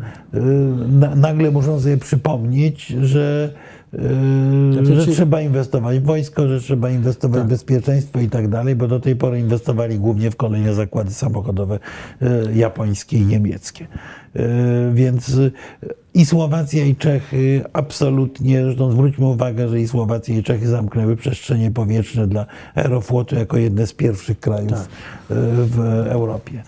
[0.89, 3.53] na, nagle muszą sobie przypomnieć, że,
[3.93, 3.97] y,
[4.73, 8.75] Znaczy, że czy- trzeba inwestować w wojsko, że trzeba inwestować w bezpieczeństwo i tak dalej,
[8.75, 11.79] bo do tej pory inwestowali głównie w kolejne zakłady samochodowe
[12.55, 13.87] japońskie i niemieckie.
[14.93, 15.39] Więc
[16.19, 21.71] i Słowacja i Czechy absolutnie, zresztą zwróćmy uwagę, że i Słowacja i Czechy zamknęły przestrzenie
[21.71, 24.81] powietrzne dla Aeroflotu jako jedne z pierwszych krajów Tak.
[24.81, 24.85] y,
[25.65, 25.79] w
[26.09, 26.63] Europie.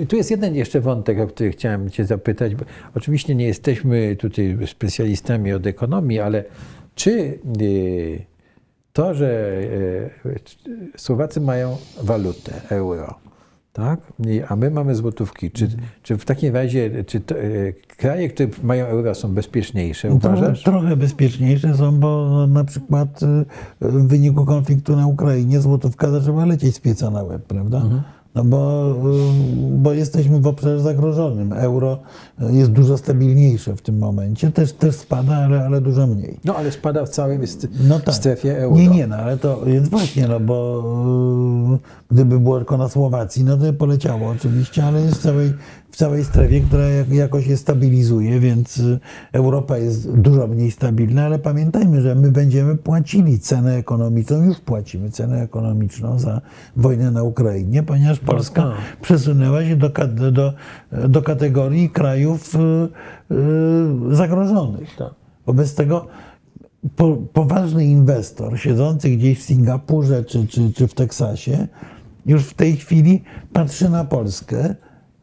[0.00, 2.54] E, Tu- jest jeden jeszcze wątek, o który chciałem Cię zapytać.
[2.54, 2.64] Bo
[2.96, 6.44] oczywiście nie jesteśmy tutaj specjalistami od ekonomii, ale
[6.94, 8.24] czy e,
[8.92, 9.58] to, że
[10.26, 10.38] e,
[10.96, 13.14] Słowacy mają walutę, euro,
[13.74, 14.00] tak?
[14.48, 15.68] A my mamy złotówki, czy,
[16.02, 20.62] czy w takim razie, czy to, e, kraje, które mają euro są bezpieczniejsze, Trochę, uważasz?
[20.62, 23.26] trochę bezpieczniejsze są, bo na przykład y,
[23.80, 27.76] w wyniku konfliktu na Ukrainie złotówka zaczęła lecieć z pieca na łeb, prawda?
[27.76, 28.02] Mhm.
[28.34, 31.52] No bo, y, bo jesteśmy w obszarze zagrożonym.
[31.52, 31.98] Euro
[32.50, 34.50] jest dużo stabilniejsze w tym momencie.
[34.50, 36.38] Też, też spada, ale, ale dużo mniej.
[36.44, 37.38] No ale spada w całej
[37.88, 38.14] No tak.
[38.14, 38.76] strefie euro.
[38.76, 40.82] Nie, nie, no ale to jest właśnie, no bo
[41.74, 45.52] y, gdyby było tylko na Słowacji, no to by poleciało oczywiście, ale jest w całej,
[45.94, 48.98] w całej strefie, która jak, jakoś się stabilizuje, więc y,
[49.32, 55.10] Europa jest dużo mniej stabilna, ale pamiętajmy, że my będziemy płacili cenę ekonomiczną, już płacimy
[55.10, 56.40] cenę ekonomiczną za
[56.76, 59.00] wojnę na Ukrainie, ponieważ Polska tak.
[59.00, 59.90] przesunęła się do,
[60.32, 60.52] do,
[61.08, 62.58] do kategorii krajów y,
[64.10, 64.96] y, zagrożonych.
[64.96, 65.14] Tak.
[65.46, 66.06] Wobec tego
[66.96, 71.68] po, poważny inwestor siedzący gdzieś w Singapurze czy, czy, czy w Teksasie
[72.26, 73.22] już w tej chwili
[73.52, 74.74] patrzy na Polskę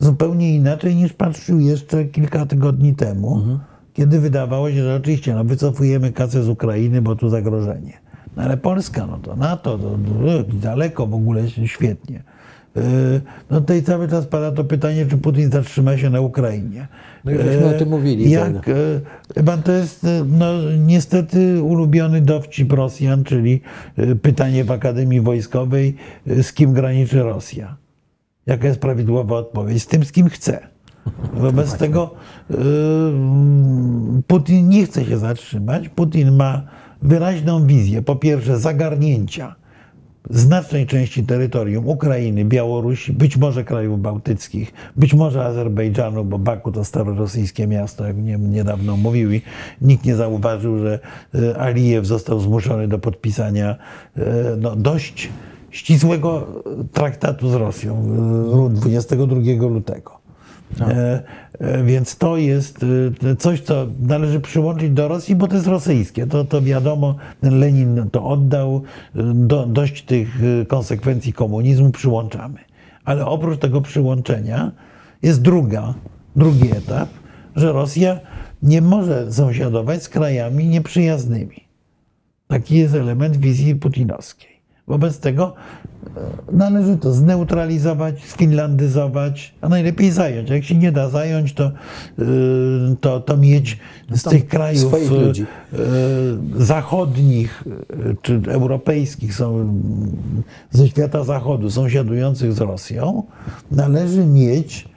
[0.01, 3.41] zupełnie inaczej niż patrzył jeszcze kilka tygodni temu,
[3.93, 7.93] kiedy wydawało się, że oczywiście no, wycofujemy kasę z Ukrainy, bo tu zagrożenie.
[8.37, 12.23] No, ale Polska, no to NATO, to, to, daleko w ogóle świetnie.
[12.75, 12.81] Yy,
[13.49, 16.87] No tutaj cały czas pada to pytanie, czy Putin zatrzyma się na Ukrainie.
[17.25, 18.69] No żeśmy o tym mówili, Jak.
[18.69, 18.73] E,
[19.35, 20.45] Chyba to jest no,
[20.85, 23.61] niestety ulubiony dowcip Rosjan, czyli
[24.21, 25.95] pytanie w Akademii Wojskowej,
[26.27, 27.77] z kim graniczy Rosja?
[28.45, 29.83] Jaka jest prawidłowa odpowiedź?
[29.83, 30.59] Z tym, z kim chce.
[31.33, 32.13] Wobec tego
[32.51, 32.55] e,
[34.27, 35.89] Putin nie chce się zatrzymać.
[35.89, 36.61] Putin ma
[37.01, 39.55] wyraźną wizję, po pierwsze, zagarnięcia
[40.29, 46.83] znacznej części terytorium Ukrainy, Białorusi, być może krajów bałtyckich, być może Azerbejdżanu, bo Baku to
[46.83, 49.41] starosyjskie miasto, jak nie- niedawno mówił i
[49.81, 50.99] nikt nie zauważył, że
[51.35, 53.75] e, Alijew został zmuszony do podpisania
[54.17, 54.21] e,
[54.59, 55.29] no, dość
[55.71, 56.47] ścisłego
[56.93, 58.03] traktatu z Rosją
[58.67, 60.21] e, 22 lutego.
[60.79, 61.23] E,
[61.59, 62.85] e, Więc to jest
[63.23, 66.27] e, coś, co należy przyłączyć do Rosji, bo to jest rosyjskie.
[66.27, 68.81] To, to wiadomo, Lenin to oddał,
[69.15, 72.59] e, do, dość tych e, konsekwencji komunizmu przyłączamy.
[73.05, 74.71] Ale oprócz tego przyłączenia
[75.23, 75.93] jest druga,
[76.35, 77.09] drugi etap,
[77.55, 78.19] że Rosja
[78.63, 81.63] nie może sąsiadować z krajami nieprzyjaznymi.
[82.47, 84.50] Taki jest element wizji putinowskiej.
[84.87, 85.53] Wobec tego
[86.17, 86.19] e,
[86.51, 90.49] należy to zneutralizować, sfinlandyzować, a najlepiej zająć.
[90.49, 91.71] Jak się nie da zająć, to,
[92.19, 92.23] y,
[93.01, 93.79] to, to mieć
[94.09, 95.45] z tam tych krajów y,
[96.55, 97.63] zachodnich
[98.21, 99.73] czy europejskich, są
[100.71, 103.23] ze świata zachodu, sąsiadujących z Rosją,
[103.71, 104.89] należy mieć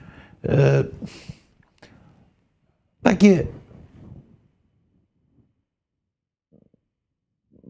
[0.44, 0.84] e,
[3.02, 3.46] takie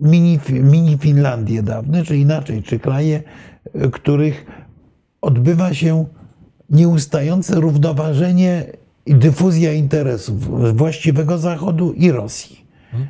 [0.00, 3.22] mini, mini Finlandie dawne, czy inaczej, czy kraje,
[3.84, 4.46] y, których
[5.20, 6.04] odbywa się
[6.70, 8.64] nieustające równoważenie
[9.06, 12.63] i dyfuzja interesów właściwego Zachodu i Rosji.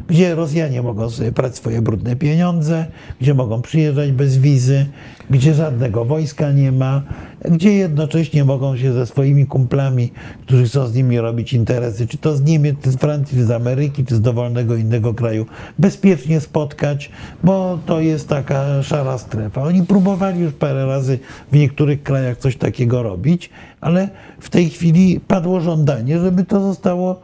[0.08, 2.86] Gdzie Rosjanie mogą sobie brać swoje brudne pieniądze,
[3.20, 4.86] gdzie mogą przyjeżdżać bez wizy,
[5.30, 7.02] gdzie żadnego wojska nie ma,
[7.44, 10.12] gdzie jednocześnie mogą się ze swoimi kumplami,
[10.42, 13.50] którzy chcą z nimi robić interesy, czy to z Niemiec, czy z Francji, czy z
[13.50, 15.46] Ameryki, czy z dowolnego innego kraju,
[15.78, 17.10] bezpiecznie spotkać,
[17.44, 19.62] bo to jest taka szara strefa.
[19.62, 21.18] Oni próbowali już parę razy
[21.52, 23.50] w niektórych krajach coś takiego robić,
[23.80, 24.08] ale
[24.40, 27.20] w tej chwili padło żądanie, żeby to zostało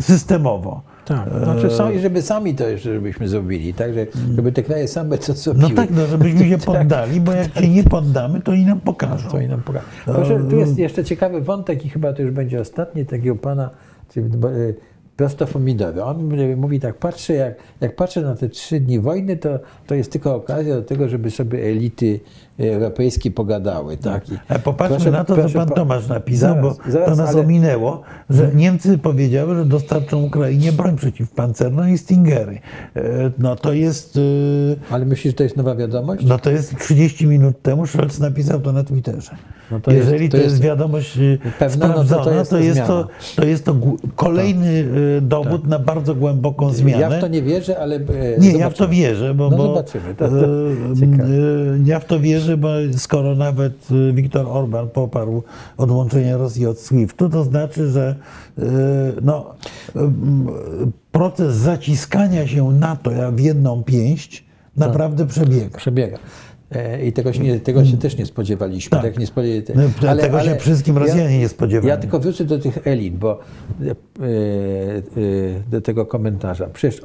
[0.00, 0.91] systemowo.
[1.04, 4.06] Tak, znaczy, są- żeby sami to jeszcze żebyśmy zrobili, tak, że,
[4.36, 5.70] żeby te kraje same to No zrobiły.
[5.70, 9.28] tak, no, żebyśmy się poddali, bo jak się nie poddamy, to i nam pokażą.
[9.30, 12.60] To i nam poka- Proszę, tu jest jeszcze ciekawy wątek i chyba to już będzie
[12.60, 13.70] ostatni takiego pana,
[14.14, 14.74] czyli, bo, y,
[15.16, 16.02] prosto pomidory.
[16.02, 20.12] On mówi tak, patrzę, jak, jak patrzę na te trzy dni wojny, to, to jest
[20.12, 22.20] tylko okazja do tego, żeby sobie elity
[22.58, 23.96] europejskie pogadały.
[23.96, 24.28] Tak?
[24.30, 27.08] I Ale popatrzmy proszę- na to, co proszę pan pa- Tomasz napisał, Zaraz, bo zaraz,
[27.10, 32.58] to nas ale- ominęło, że Niemcy powiedziały, że dostarczą Ukrainie broń przeciwpancerną i Stingery.
[32.96, 33.00] E,
[33.38, 34.16] No to jest,
[34.90, 36.24] e, Ale myślisz, że to jest nowa wiadomość?
[36.26, 39.30] no to jest 30 minut temu Scholz napisał to na Twitterze.
[39.70, 42.36] No to jest- Jeżeli to to jest, jest wiadomość e, pewna, no to to sprawdzona,
[42.36, 43.76] jest to jest to, to, jest to
[44.16, 44.84] kolejny
[45.18, 47.00] e, dowód na bardzo głęboką zmianę.
[47.00, 48.00] Ja w to nie wierzę, ale.
[48.38, 48.88] Nie, ja w to zobaczymy.
[49.08, 50.36] wierzę, bo, No zobaczymy, to- to
[51.00, 51.28] ciekawe.
[51.84, 55.42] ja w to wierzę, bo skoro nawet e, Viktor Orban poparł
[55.76, 58.16] odłączenie Rosji od SWIFT-u, to znaczy, że
[58.58, 58.62] e,
[59.22, 59.54] no,
[59.96, 60.46] m,
[61.12, 64.44] proces zaciskania się NATO w jedną pięść
[64.76, 65.78] naprawdę przebiega.
[65.78, 66.18] Przebiega.
[66.70, 68.90] E, I tego się, nie, tego się też nie spodziewaliśmy.
[68.90, 69.02] Tak.
[69.02, 69.18] Tak.
[69.18, 71.88] nie spodziewa- No, tego się wszystkim Rosjanie nie spodziewali.
[71.88, 73.38] Ja tylko wrócę do tych elit, bo
[73.80, 73.94] e, e,
[75.70, 76.66] do tego komentarza.
[76.72, 77.02] Przecież,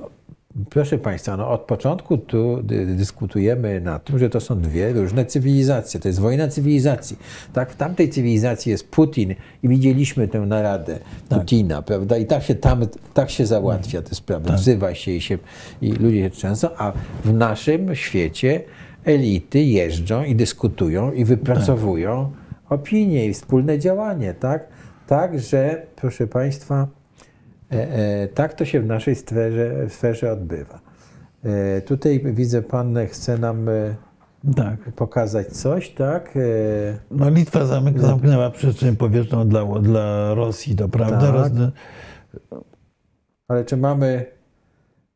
[0.69, 5.25] proszę Państwa, no od początku tu dy- dyskutujemy na tym, że to są dwie różne
[5.25, 5.99] cywilizacje.
[5.99, 7.17] To jest wojna cywilizacji.
[7.53, 12.17] Tak, w tamtej cywilizacji jest Putin i widzieliśmy tę naradę Putina, prawda?
[12.17, 12.81] I tak się tam,
[13.13, 14.53] tak się załatwia te sprawy.
[14.53, 15.37] Wzywa się i, się
[15.81, 16.93] i ludzie się trzęsą, a
[17.25, 18.61] w naszym świecie
[19.05, 22.31] elity jeżdżą i dyskutują i wypracowują
[22.69, 24.67] opinie i wspólne działanie, tak?
[25.07, 26.87] Tak, że proszę Państwa,
[28.33, 30.79] tak to się w naszej sferze, sferze odbywa.
[31.43, 33.95] E, tutaj widzę, Pan chce nam e,
[34.55, 34.79] Tak.
[34.95, 36.37] pokazać coś, tak?
[36.37, 36.39] E,
[37.11, 41.43] No, Litwa zamyk, zamknęła przestrzeń powietrzną dla, dla Rosji, to prawda?
[41.43, 41.51] Tak.
[43.47, 44.25] Ale czy mamy,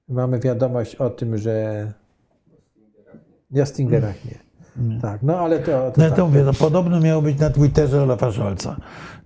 [0.07, 1.88] mamy wiadomość o tym, że.
[3.52, 4.40] Ja Stingerach nie.
[5.02, 5.65] Tak, no ale to.
[5.65, 6.15] to No tak.
[6.15, 8.76] to mówię, no, podobno miało być na Twitterze Olafa Scholza.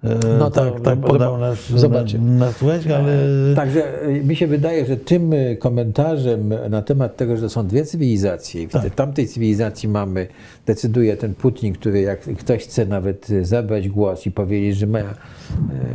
[0.05, 2.31] E, No tak, tak no, podał nas, zobaczymy.
[2.39, 2.51] na,
[2.97, 3.17] ale
[3.55, 7.85] Także y, mi się wydaje, że tym komentarzem na temat tego, że to są dwie
[7.85, 8.95] cywilizacje i w Tak.
[8.95, 10.27] tamtej cywilizacji mamy,
[10.65, 14.99] decyduje ten Putin, który jak ktoś chce nawet zabrać głos i powiedzieć, że ma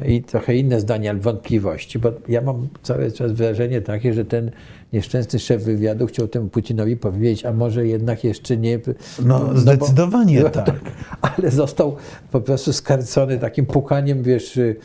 [0.09, 4.51] i trochę inne zdania albo wątpliwości, bo ja mam cały czas wrażenie takie, że ten
[4.93, 8.79] nieszczęsny szef wywiadu chciał temu Putinowi powiedzieć, a może jednak jeszcze nie...
[9.25, 10.81] no, bo- zdecydowanie tak.
[11.21, 11.97] ale został
[12.33, 14.77] po prostu skarcony takim pukaniem, wiesz, y,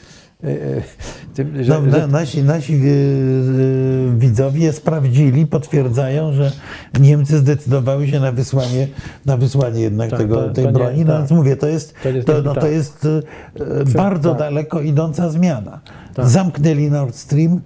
[0.44, 0.82] y, y,
[1.34, 2.82] tym, że, No, że na, nasi nasi
[4.18, 6.52] widzowie sprawdzili, potwierdzają, że
[7.00, 8.88] Niemcy zdecydowały się na wysłanie,
[9.26, 11.00] na wysłanie jednak Tak, tego, to- tej to nie- broni.
[11.06, 11.18] No tak.
[11.20, 12.72] więc mówię, to jest, To jest to, nie- no, to tak.
[12.72, 13.08] jest
[13.60, 14.40] e, bardzo tak.
[14.40, 15.80] daleko idąca zmiana.
[16.24, 17.62] Zamknęli Nord Stream,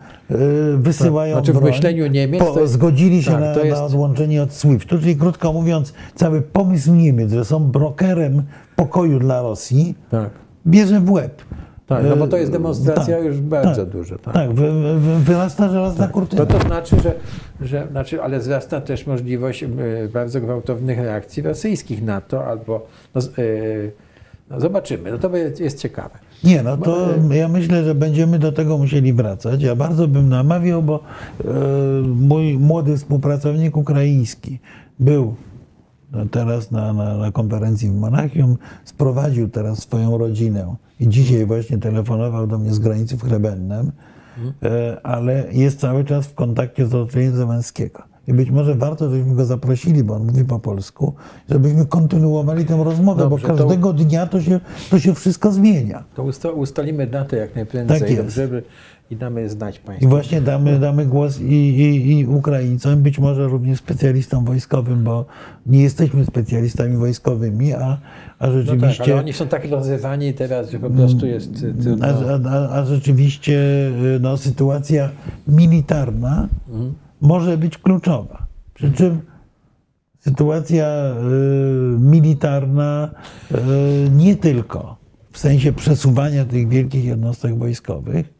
[0.77, 4.43] wysyłają Znaczy w broń, myśleniu Niemiec po, jest- zgodzili się tak, na, jest- na odłączenie
[4.43, 8.43] od SWIFT-u, czyli krótko mówiąc, cały pomysł Niemiec, że są brokerem
[8.75, 10.29] pokoju dla Rosji, tak.
[10.67, 11.41] Bierze w łeb.
[11.87, 14.17] Tak, no bo to jest E, demonstracja tak, już bardzo tak, duża.
[14.17, 14.33] Tak.
[14.33, 16.45] Tak, wy, wy, wyrasta żelazna kurtyna.
[16.49, 17.13] No to znaczy, że,
[17.61, 23.21] że znaczy, ale wzrasta też możliwość y, bardzo gwałtownych reakcji rosyjskich na to, albo no,
[23.39, 23.91] y,
[24.49, 25.11] no zobaczymy.
[25.11, 26.19] No to jest ciekawe.
[26.43, 29.61] Nie, no to ja myślę, że będziemy do tego musieli wracać.
[29.61, 31.47] Ja bardzo bym namawiał, bo e,
[32.01, 34.59] mój młody współpracownik ukraiński
[34.99, 35.35] był
[36.31, 42.47] teraz na, na, na konferencji w Monachium, sprowadził teraz swoją rodzinę i dzisiaj właśnie telefonował
[42.47, 43.91] do mnie z granicy w Chrebennem,
[44.63, 48.03] e, ale jest cały czas w kontakcie z otoczeniem Zełenskiego.
[48.27, 51.13] I być może warto, żebyśmy go zaprosili, bo on mówi po polsku,
[51.49, 54.59] żebyśmy kontynuowali tę rozmowę, Dobrze, bo to- każdego dnia to się,
[54.89, 56.03] to się wszystko zmienia.
[56.15, 58.21] To ustalimy datę jak najprędzej, Tak jest.
[58.21, 58.63] dobrze, by-
[59.11, 60.09] i damy znać I Państwu.
[60.09, 65.25] właśnie damy, damy głos i, i, i Ukraińcom, być może również specjalistom wojskowym, bo
[65.65, 69.03] nie jesteśmy specjalistami wojskowymi, a, a No tak, rzeczywiście.
[69.03, 72.07] ale oni są tak rozrywani teraz, że po prostu jest trudno.
[72.07, 73.53] A, a, a rzeczywiście
[74.15, 75.09] y, no, sytuacja
[75.47, 76.93] militarna Mhm.
[77.21, 78.47] może być kluczowa.
[78.73, 79.19] Przy czym
[80.19, 83.09] sytuacja y, militarna
[83.51, 83.55] y,
[84.09, 84.97] nie tylko
[85.31, 88.38] w sensie przesuwania tych wielkich jednostek wojskowych,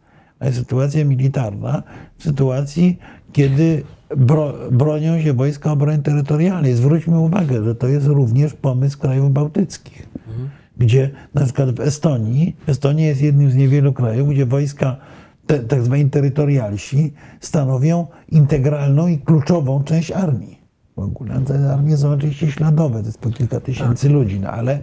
[0.52, 1.84] sytuacja militarna
[2.18, 3.00] w sytuacji,
[3.32, 3.84] kiedy
[4.18, 6.76] bro, bronią się wojska obrony terytorialnej.
[6.76, 10.10] Zwróćmy uwagę, że to jest również pomysł krajów bałtyckich
[10.80, 14.98] gdzie na przykład w Estonii, Estonia jest jednym z niewielu krajów, gdzie wojska,
[15.46, 20.60] te, tak zwani terytorialsi, stanowią integralną i kluczową część armii.
[20.96, 24.80] W ogóle te armie są oczywiście śladowe, to jest po kilka tysięcy ludzi, no ale,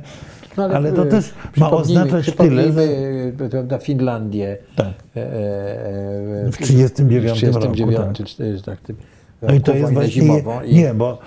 [0.56, 4.56] No, ale, to y, też ma oznaczać tyle, że y, prawda, Finlandię.
[4.76, 4.86] Tak.
[5.16, 8.96] e, e, e, W 39 w 39, roku, tak, tym
[9.42, 10.40] No i to jest właśnie.
[10.66, 11.18] i- Nie, bo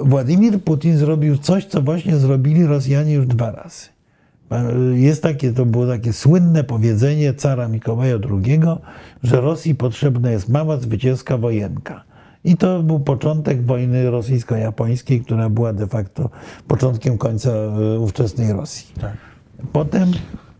[0.00, 3.86] Władimir Putin zrobił coś, co właśnie zrobili Rosjanie już dwa razy.
[4.94, 8.60] Jest takie, to było takie słynne powiedzenie cara Mikołaja II,
[9.22, 12.04] że Rosji potrzebna jest mała zwycięska wojenka.
[12.46, 16.30] I to był początek wojny rosyjsko-japońskiej, która była de facto
[16.68, 18.86] początkiem końca e, ówczesnej Rosji.
[19.00, 19.12] Tak.
[19.72, 20.10] Potem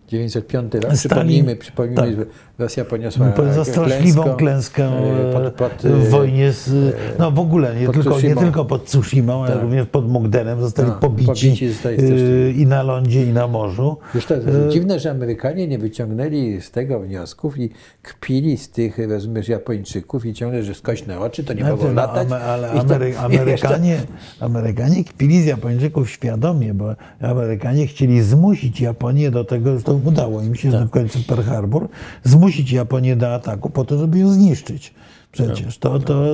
[0.09, 0.83] 905 rok.
[0.85, 2.35] Stalin- Przypomnijmy, przypomnijmy tak.
[2.59, 7.39] Rosja poniosła za straszliwą klęskę, klęskę e, pod, pod, e, w wojnie z, no w
[7.39, 9.63] ogóle, nie tylko, nie tylko pod Tsushimą, ale Tak.
[9.63, 13.97] również pod Mugdenem zostali Tak, pobici, pobici zostali e, i na lądzie, i na morzu.
[14.15, 14.35] Wiesz, to
[14.71, 17.71] dziwne, że Amerykanie nie wyciągnęli z tego wniosków i
[18.03, 21.95] kpili z tych, rozumiesz, Japończyków i ciągle, że skośne oczy, to nie Znaczy, mogą no,
[21.95, 22.29] latać.
[22.33, 23.97] Ale to- Amery- jeszcze- Amerykanie,
[24.41, 30.43] Amerykanie kpili z Japończyków świadomie, bo Amerykanie chcieli zmusić Japonię do tego, że to udało
[30.43, 30.87] im się Tak.
[30.87, 31.89] w końcu Pearl Harbor,
[32.25, 34.95] zmusić Japonię do ataku po to, żeby ją zniszczyć.
[35.37, 36.25] Przecież to, to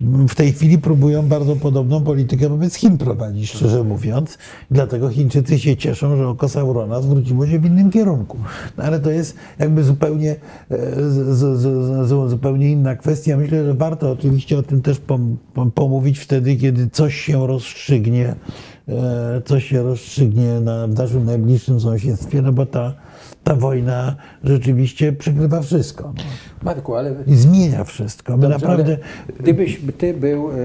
[0.00, 4.38] w tej chwili próbują bardzo podobną politykę wobec Chin prowadzić, szczerze mówiąc.
[4.70, 8.38] Dlatego Chińczycy się cieszą, że oko Saurona zwróciło się w innym kierunku.
[8.78, 10.36] No, ale to jest jakby zupełnie,
[10.70, 10.76] e,
[11.10, 11.60] z, z,
[12.08, 13.36] z, zupełnie inna kwestia.
[13.36, 18.34] Myślę, że warto oczywiście o tym też pom, pom, pomówić wtedy, kiedy coś się rozstrzygnie,
[18.88, 22.94] e, coś się rozstrzygnie na, w naszym najbliższym sąsiedztwie, no bo ta,
[23.44, 26.12] ta wojna rzeczywiście przykrywa wszystko.
[26.16, 26.22] No.
[26.62, 28.36] Marku, ale I zmienia wszystko.
[28.36, 28.98] My Dobrze, naprawdę.
[29.40, 30.56] gdybyś ty był e, e,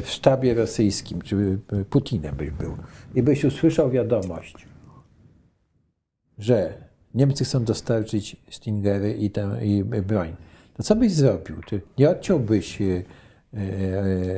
[0.00, 1.58] w sztabie rosyjskim, czy
[1.90, 2.76] Putinem byś był,
[3.14, 4.54] i byś usłyszał wiadomość,
[6.38, 6.74] że
[7.14, 10.36] Niemcy chcą dostarczyć Stingery i, tam, i broń,
[10.76, 11.56] to co byś zrobił?
[11.68, 13.02] Ty nie odciąłbyś, e,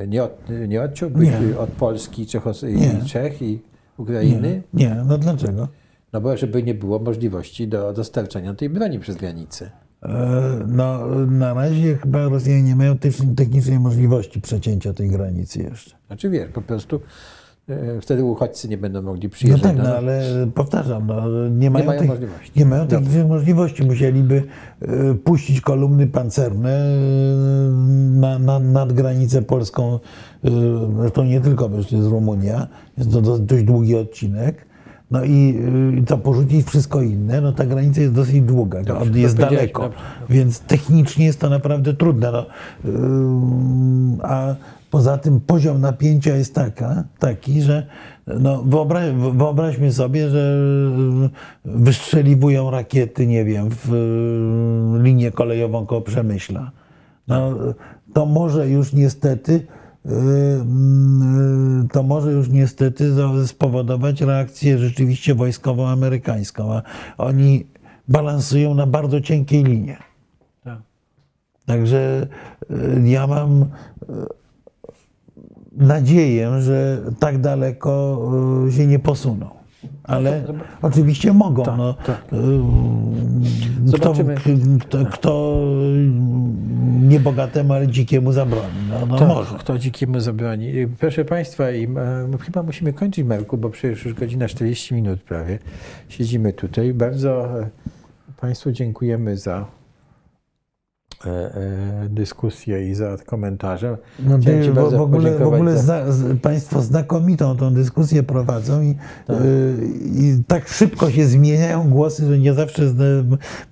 [0.08, 0.38] nie, od,
[0.68, 1.58] nie odciąłbyś Nie.
[1.58, 3.04] od Polski, Czechos, i Nie.
[3.06, 3.58] Czech i
[3.96, 4.62] Ukrainy?
[4.74, 5.68] Nie, no dlaczego?
[6.12, 9.70] No bo żeby nie było możliwości do dostarczania tej broni przez granicę.
[10.02, 10.10] E,
[10.68, 15.90] No, na razie chyba Rosjanie nie mają techni- technicznej możliwości przecięcia tej granicy jeszcze.
[16.06, 17.00] Znaczy wiesz, po prostu
[17.68, 19.62] e, wtedy uchodźcy nie będą mogli No przyjeżdżać.
[19.62, 19.94] tak, no nas.
[19.94, 20.22] ale
[20.54, 22.52] powtarzam, no, nie mają, mają tych- możliwości.
[22.56, 23.84] Nie mają technicznych możliwości.
[23.84, 24.42] Musieliby
[24.82, 26.80] e, puścić kolumny pancerne
[28.20, 29.98] na, na, nad granicę polską.
[31.00, 32.68] Zresztą nie tylko, bo jest Rumunia.
[32.98, 34.69] Jest to do- dość długi odcinek.
[35.10, 35.58] No i,
[35.98, 39.98] i to porzucić wszystko inne, no ta granica jest dosyć długa, Dobrze, jest daleko, dobrze,
[40.28, 42.32] więc technicznie jest to naprawdę trudne.
[42.32, 42.46] No,
[44.22, 44.54] a
[44.90, 47.86] poza tym poziom napięcia jest taka, taki, że
[48.26, 49.00] no, wyobra
[49.32, 50.58] wyobraźmy sobie, że
[51.64, 53.94] wystrzeliwują rakiety, nie wiem, w
[54.98, 56.70] y, linię kolejową koło Przemyśla.
[57.28, 57.54] No,
[58.12, 59.79] to może już niestety y, y,
[61.92, 63.12] to może już niestety
[63.46, 66.82] spowodować reakcję rzeczywiście wojskową amerykańską, a
[67.18, 67.66] oni
[68.08, 69.96] balansują na bardzo cienkiej linie.
[70.64, 70.78] Tak.
[71.66, 72.26] Także
[72.70, 73.66] y, ja mam y,
[75.72, 78.22] nadzieję, że tak daleko
[78.68, 79.59] y, się nie posuną.
[80.04, 80.44] Ale
[80.82, 81.76] oczywiście mogą.
[81.76, 82.24] no, tak.
[82.32, 82.36] y,
[83.96, 84.14] Kto,
[84.80, 85.60] kto, kto
[87.02, 88.68] niebogatemu, ale dzikiemu zabroni.
[88.90, 89.54] No, no To, może.
[89.58, 90.72] Kto dzikiemu zabroni.
[90.98, 95.58] Proszę Państwa, i, e, chyba musimy kończyć, Marku, bo przecież już godzina 40 minut prawie.
[96.08, 96.94] Siedzimy tutaj.
[96.94, 97.70] Bardzo e,
[98.40, 99.79] Państwu dziękujemy za e, e,
[102.08, 103.98] dyskusję i za komentarze.
[104.20, 108.22] No, Chciałem Ci w, bardzo w ogóle, w ogóle za- zna, Państwo znakomitą tą dyskusję
[108.22, 108.94] prowadzą i,
[109.26, 109.36] Tak.
[109.40, 109.74] y,
[110.04, 112.82] i tak szybko się zmieniają głosy, że nie zawsze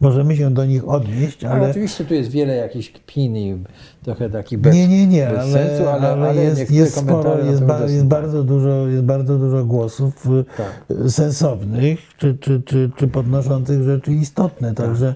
[0.00, 3.64] możemy się do nich odnieść, Ale ale oczywiście tu jest wiele jakichś kpin i
[4.04, 7.64] trochę takich bez, nie, nie, nie, ale, sensu, ale, ale, ale jest, jest, sporo, jest,
[7.64, 10.84] ba, jest, bardzo dużo, jest bardzo dużo głosów y, Tak.
[11.10, 14.74] sensownych czy, czy, czy, czy podnoszących rzeczy istotne.
[14.74, 14.86] Tak.
[14.86, 15.14] Także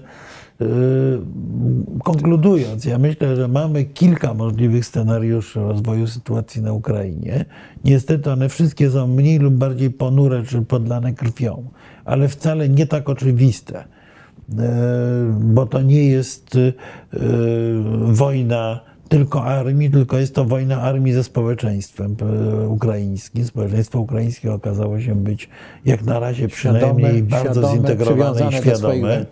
[2.03, 7.45] konkludując, ja myślę, że mamy kilka możliwych scenariuszy rozwoju sytuacji na Ukrainie.
[7.85, 11.63] Niestety one wszystkie są mniej lub bardziej ponure czy podlane krwią,
[12.05, 13.77] ale wcale nie tak oczywiste.
[13.79, 13.83] E,
[15.39, 16.73] bo to nie jest e,
[18.05, 22.15] wojna tylko armii, tylko jest to wojna armii ze społeczeństwem
[22.67, 23.45] ukraińskim.
[23.45, 25.49] Społeczeństwo ukraińskie okazało się być
[25.85, 29.25] jak na razie przynajmniej bardzo świadome, zintegrowane i świadome.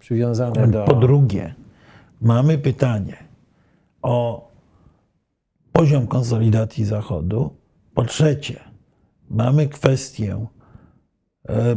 [0.00, 0.84] Przywiązane do...
[0.84, 1.54] Po drugie,
[2.20, 3.16] mamy pytanie
[4.02, 4.48] o
[5.72, 7.50] poziom konsolidacji Zachodu.
[7.94, 8.60] Po trzecie,
[9.30, 10.46] mamy kwestię
[11.48, 11.76] e,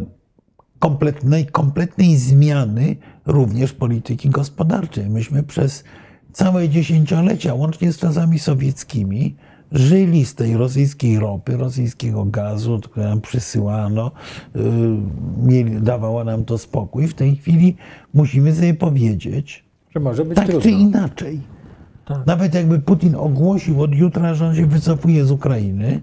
[0.79, 2.95] kompletnej, kompletnej zmiany
[3.25, 5.09] również polityki gospodarczej.
[5.09, 5.83] Myśmy przez
[6.31, 9.35] całe dziesięciolecia, łącznie z czasami sowieckimi,
[9.73, 14.11] żyli z tej rosyjskiej ropy, rosyjskiego gazu, które nam przysyłano,
[14.55, 14.59] y,
[15.43, 17.07] mieli, dawało nam to spokój.
[17.07, 17.75] W tej chwili
[18.13, 20.61] musimy sobie powiedzieć, Że może być tak trudno.
[20.61, 21.41] czy inaczej.
[22.05, 22.25] Tak.
[22.25, 26.01] Nawet jakby Putin ogłosił od jutra, że on się wycofuje z Ukrainy,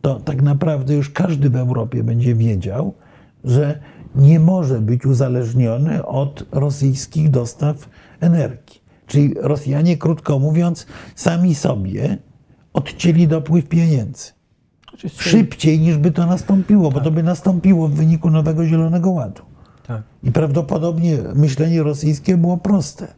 [0.00, 2.94] to tak naprawdę już każdy w Europie będzie wiedział,
[3.44, 3.80] że
[4.14, 7.88] nie może być uzależniony od rosyjskich dostaw
[8.20, 8.80] energii.
[9.06, 12.18] Czyli Rosjanie, krótko mówiąc, sami sobie
[12.74, 14.32] odcięli dopływ pieniędzy.
[15.08, 19.42] Szybciej niż by to nastąpiło, bo to by nastąpiło w wyniku nowego Zielonego Ładu.
[19.86, 20.02] Tak.
[20.22, 23.14] I prawdopodobnie myślenie rosyjskie było proste.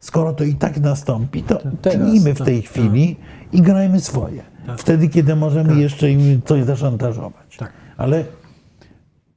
[0.00, 3.16] Skoro to i tak nastąpi, to teraz, tnijmy w tak, tej chwili
[3.52, 4.42] i grajmy swoje.
[4.78, 7.56] Wtedy, kiedy możemy jeszcze im coś zaszantażować.
[7.56, 7.72] Tak.
[7.96, 8.24] Ale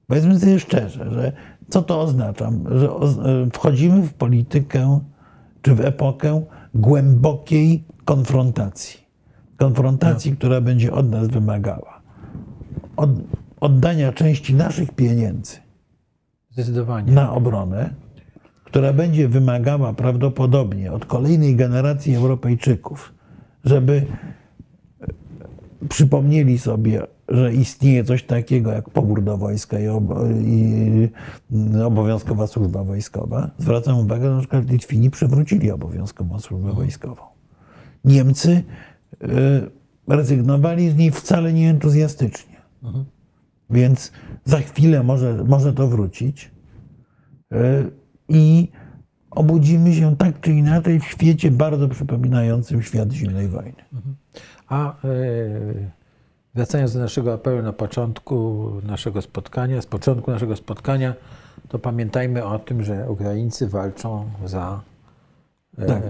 [0.08, 1.32] powiedzmy sobie szczerze, że
[1.70, 2.52] co to oznacza?
[2.76, 3.10] Że o-
[3.54, 5.00] wchodzimy w politykę
[5.62, 6.42] czy w epokę
[6.76, 9.01] głębokiej konfrontacji.
[9.62, 12.02] Konfrontacji, która będzie od nas wymagała
[12.96, 13.10] od,
[13.60, 15.58] oddania części naszych pieniędzy
[17.06, 17.94] na obronę,
[18.64, 23.14] która będzie wymagała prawdopodobnie od kolejnej generacji Europejczyków,
[23.64, 24.06] żeby
[25.02, 29.88] e, przypomnieli sobie, że istnieje coś takiego jak pobór do wojska i,
[31.52, 33.52] mm, obowiązkowa służba wojskowa.
[33.58, 37.24] Zwracam uwagę, że na przykład Litwini przywrócili obowiązkową służbę wojskową.
[38.06, 38.64] Niemcy
[40.08, 42.56] rezygnowali z niej wcale nie entuzjastycznie.
[43.70, 44.12] Więc
[44.46, 46.52] za chwilę może, może to wrócić.
[47.54, 47.92] Y,
[48.30, 48.72] I
[49.32, 53.84] obudzimy się tak czy inaczej w świecie bardzo przypominającym świat zimnej wojny.
[54.68, 54.94] A e,
[56.56, 61.14] wracając do naszego apelu na początku naszego spotkania, z początku naszego spotkania,
[61.68, 64.82] to pamiętajmy o tym, że Ukraińcy walczą za,
[65.78, 66.02] e, Tak.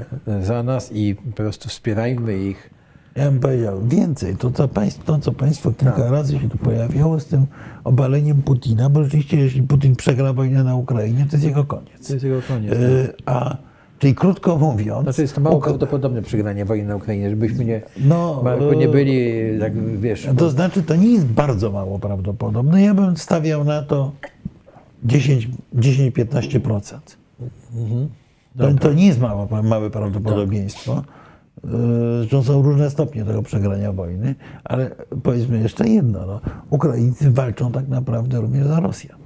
[0.42, 2.70] za nas i po prostu wspierajmy ich.
[3.16, 4.36] Ja bym powiedział więcej.
[4.36, 6.12] To, co państwo, to, co państwo kilka Tak.
[6.12, 7.46] razy się tu pojawiało z tym
[7.84, 12.08] obaleniem Putina, bo rzeczywiście, jeśli Putin przegra wojnę na Ukrainie, to jest jego koniec.
[12.08, 12.74] To jest jego koniec.
[12.74, 13.58] Y, A,
[14.00, 17.82] czyli krótko mówiąc, Znaczy jest to mało Ukra- prawdopodobne przegranie wojny na Ukrainie, żebyśmy nie,
[17.98, 22.82] No, Marku, nie byli, tak wiesz, To znaczy, to nie jest bardzo mało prawdopodobne.
[22.82, 24.12] Ja bym stawiał na to
[25.04, 27.00] 10 10-15%.
[28.58, 30.94] To, to nie jest mało, małe prawdopodobieństwo.
[30.96, 31.21] Yy,
[32.20, 36.26] Zresztą są różne stopnie tego przegrania wojny, ale powiedzmy jeszcze jedno.
[36.26, 39.20] No, Ukraińcy walczą tak naprawdę również za Rosjan.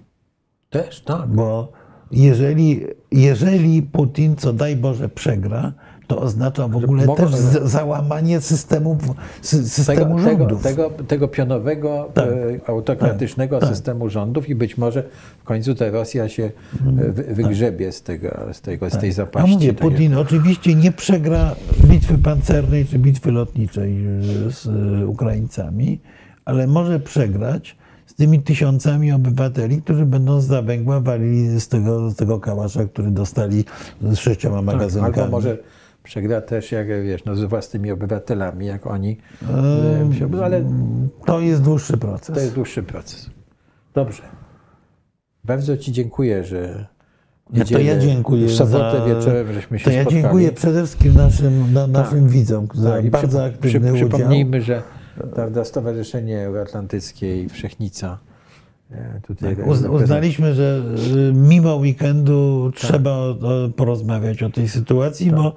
[0.70, 1.28] też, tak.
[1.28, 1.72] Bo
[2.12, 2.82] jeżeli,
[3.12, 5.74] jeżeli Putin, co daj Boże, przegra,
[6.08, 7.32] to oznacza w ogóle mogą- też
[7.64, 8.98] załamanie systemu,
[9.42, 10.64] sy- systemu tego, tego, rządów.
[10.64, 12.26] tego, tego pionowego, Tak.
[12.28, 13.70] e, autokratycznego Tak.
[13.70, 15.04] systemu rządów i być może
[15.40, 19.08] w końcu ta Rosja się e, wy, wygrzebie z, tego, z, tego, z tej Mhm.
[19.10, 19.52] Ja zapaści.
[19.52, 21.56] mówię, tak jak- Putin oczywiście nie przegra
[21.86, 24.06] bitwy pancernej czy bitwy lotniczej
[24.48, 24.68] y, z
[25.10, 26.00] Ukraińcami,
[26.46, 27.76] ale może przegrać
[28.06, 33.12] z tymi tysiącami obywateli, którzy będą z węgła walili z tego, z tego kałasza, który
[33.12, 33.66] dostali
[34.02, 35.16] z sześcioma tak, magazynkami.
[35.20, 35.58] albo może
[36.06, 39.18] przegra też, jak wiesz, no, z własnymi obywatelami, jak oni.
[40.12, 40.64] E, się- ale
[41.26, 42.36] To jest dłuższy proces.
[42.36, 43.30] to jest dłuższy proces.
[43.94, 44.24] Dobrze.
[45.44, 46.86] Bardzo Ci dziękuję, że.
[47.54, 50.24] Ja to ja dziękuję W sobotę za- wieczorem żeśmy się To ja spotkali.
[50.24, 54.10] dziękuję przede wszystkim naszym, na, naszym widzom za Tak, bardzo przypo- aktywny przy, udział.
[54.10, 54.84] Przypomnijmy, że
[55.36, 58.35] prawda, Stowarzyszenie Euroatlantyckie i Wszechnica e,
[59.28, 60.84] tutaj Tak, Uz, uznaliśmy, że
[61.34, 65.56] mimo weekendu trzeba o, o, porozmawiać o tej sytuacji, bo,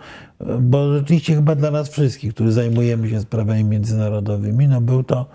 [0.60, 5.26] bo rzeczywiście chyba dla nas wszystkich, którzy zajmujemy się sprawami międzynarodowymi, no był to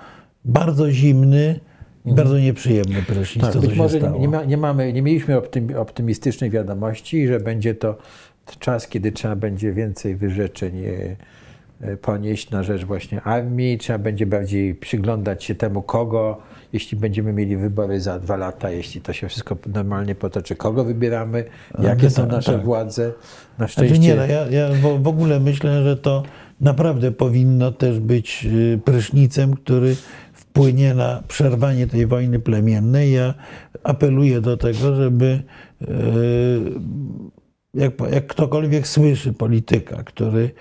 [0.46, 1.60] bardzo zimny
[2.06, 5.78] i bardzo nieprzyjemny prysznic, tak, to być może nie, ma, nie, mamy, nie mieliśmy optym,
[5.78, 7.98] optymistycznej wiadomości, że będzie to
[8.60, 11.16] czas, kiedy trzeba będzie więcej wyrzeczeń e,
[11.82, 16.42] e, ponieść na rzecz właśnie armii, trzeba będzie bardziej przyglądać się temu, kogo,
[16.74, 21.44] jeśli będziemy mieli wybory za dwa lata, jeśli to się wszystko normalnie potoczy, kogo wybieramy,
[21.80, 22.64] jakie są nasze tak.
[22.64, 23.08] władze.
[23.08, 23.14] Na
[23.58, 24.70] Znaczy szczęście nie, no ja, ja
[25.00, 26.24] w, ogóle myślę, że to
[26.62, 29.96] naprawdę powinno też być y, prysznicem, który
[30.34, 33.12] wpłynie na przerwanie tej wojny plemiennej.
[33.12, 33.34] Ja
[33.84, 35.44] apeluję do tego, żeby
[35.82, 35.86] y,
[37.74, 40.52] jak, jak ktokolwiek słyszy polityka, który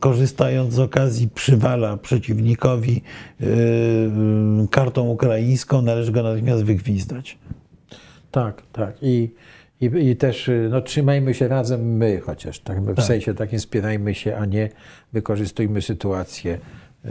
[0.00, 3.02] korzystając z okazji przywala przeciwnikowi
[3.40, 7.38] y, y, kartą ukraińską, należy go natychmiast wygwizdać.
[8.30, 8.96] Tak, tak.
[9.02, 9.30] I,
[9.80, 14.14] i, i też y, no, trzymajmy się razem my chociaż, tak, w sensie takim wspierajmy
[14.14, 14.68] się, a nie
[15.12, 16.58] wykorzystujmy sytuację.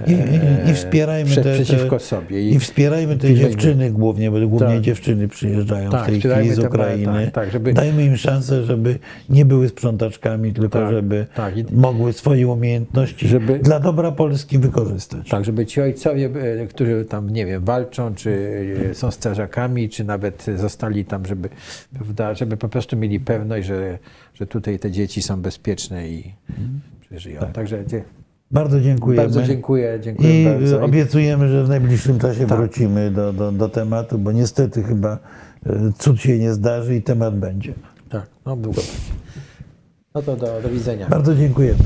[0.08, 2.50] I, i, i wspierajmy te, te, przeciwko sobie.
[2.50, 4.82] I wspierajmy te dziewczyny głównie, bo głównie Tak.
[4.82, 7.06] dziewczyny przyjeżdżają Tak, w tej chwili z te- Ukrainy.
[7.26, 9.00] tak, tak, żeby- Dajmy im szansę, żeby
[9.30, 11.54] nie były sprzątaczkami, tylko Tak, żeby tak.
[11.72, 15.30] Mogły swoje umiejętności Żeby- dla dobra Polski wykorzystać.
[15.30, 16.30] Tak, żeby ci ojcowie,
[16.70, 18.32] którzy tam, nie wiem, walczą, czy
[18.92, 21.50] e, są strażakami, czy nawet zostali tam, żeby,
[21.94, 24.00] prawda, żeby po prostu mieli pewność, że,
[24.34, 26.34] że tutaj te dzieci są bezpieczne i
[27.02, 27.42] przeżyją.
[27.54, 27.84] Także
[28.54, 29.24] Bardzo dziękujemy.
[29.24, 30.82] Bardzo dziękuję, dziękuję I bardzo.
[30.82, 35.18] obiecujemy, że w najbliższym czasie wrócimy do, do, do tematu, bo niestety chyba
[35.68, 37.74] y, cud się nie zdarzy i temat będzie.
[38.10, 38.82] Tak, no długo.
[40.16, 41.08] No to do, do widzenia.
[41.10, 41.80] Bardzo dziękujemy.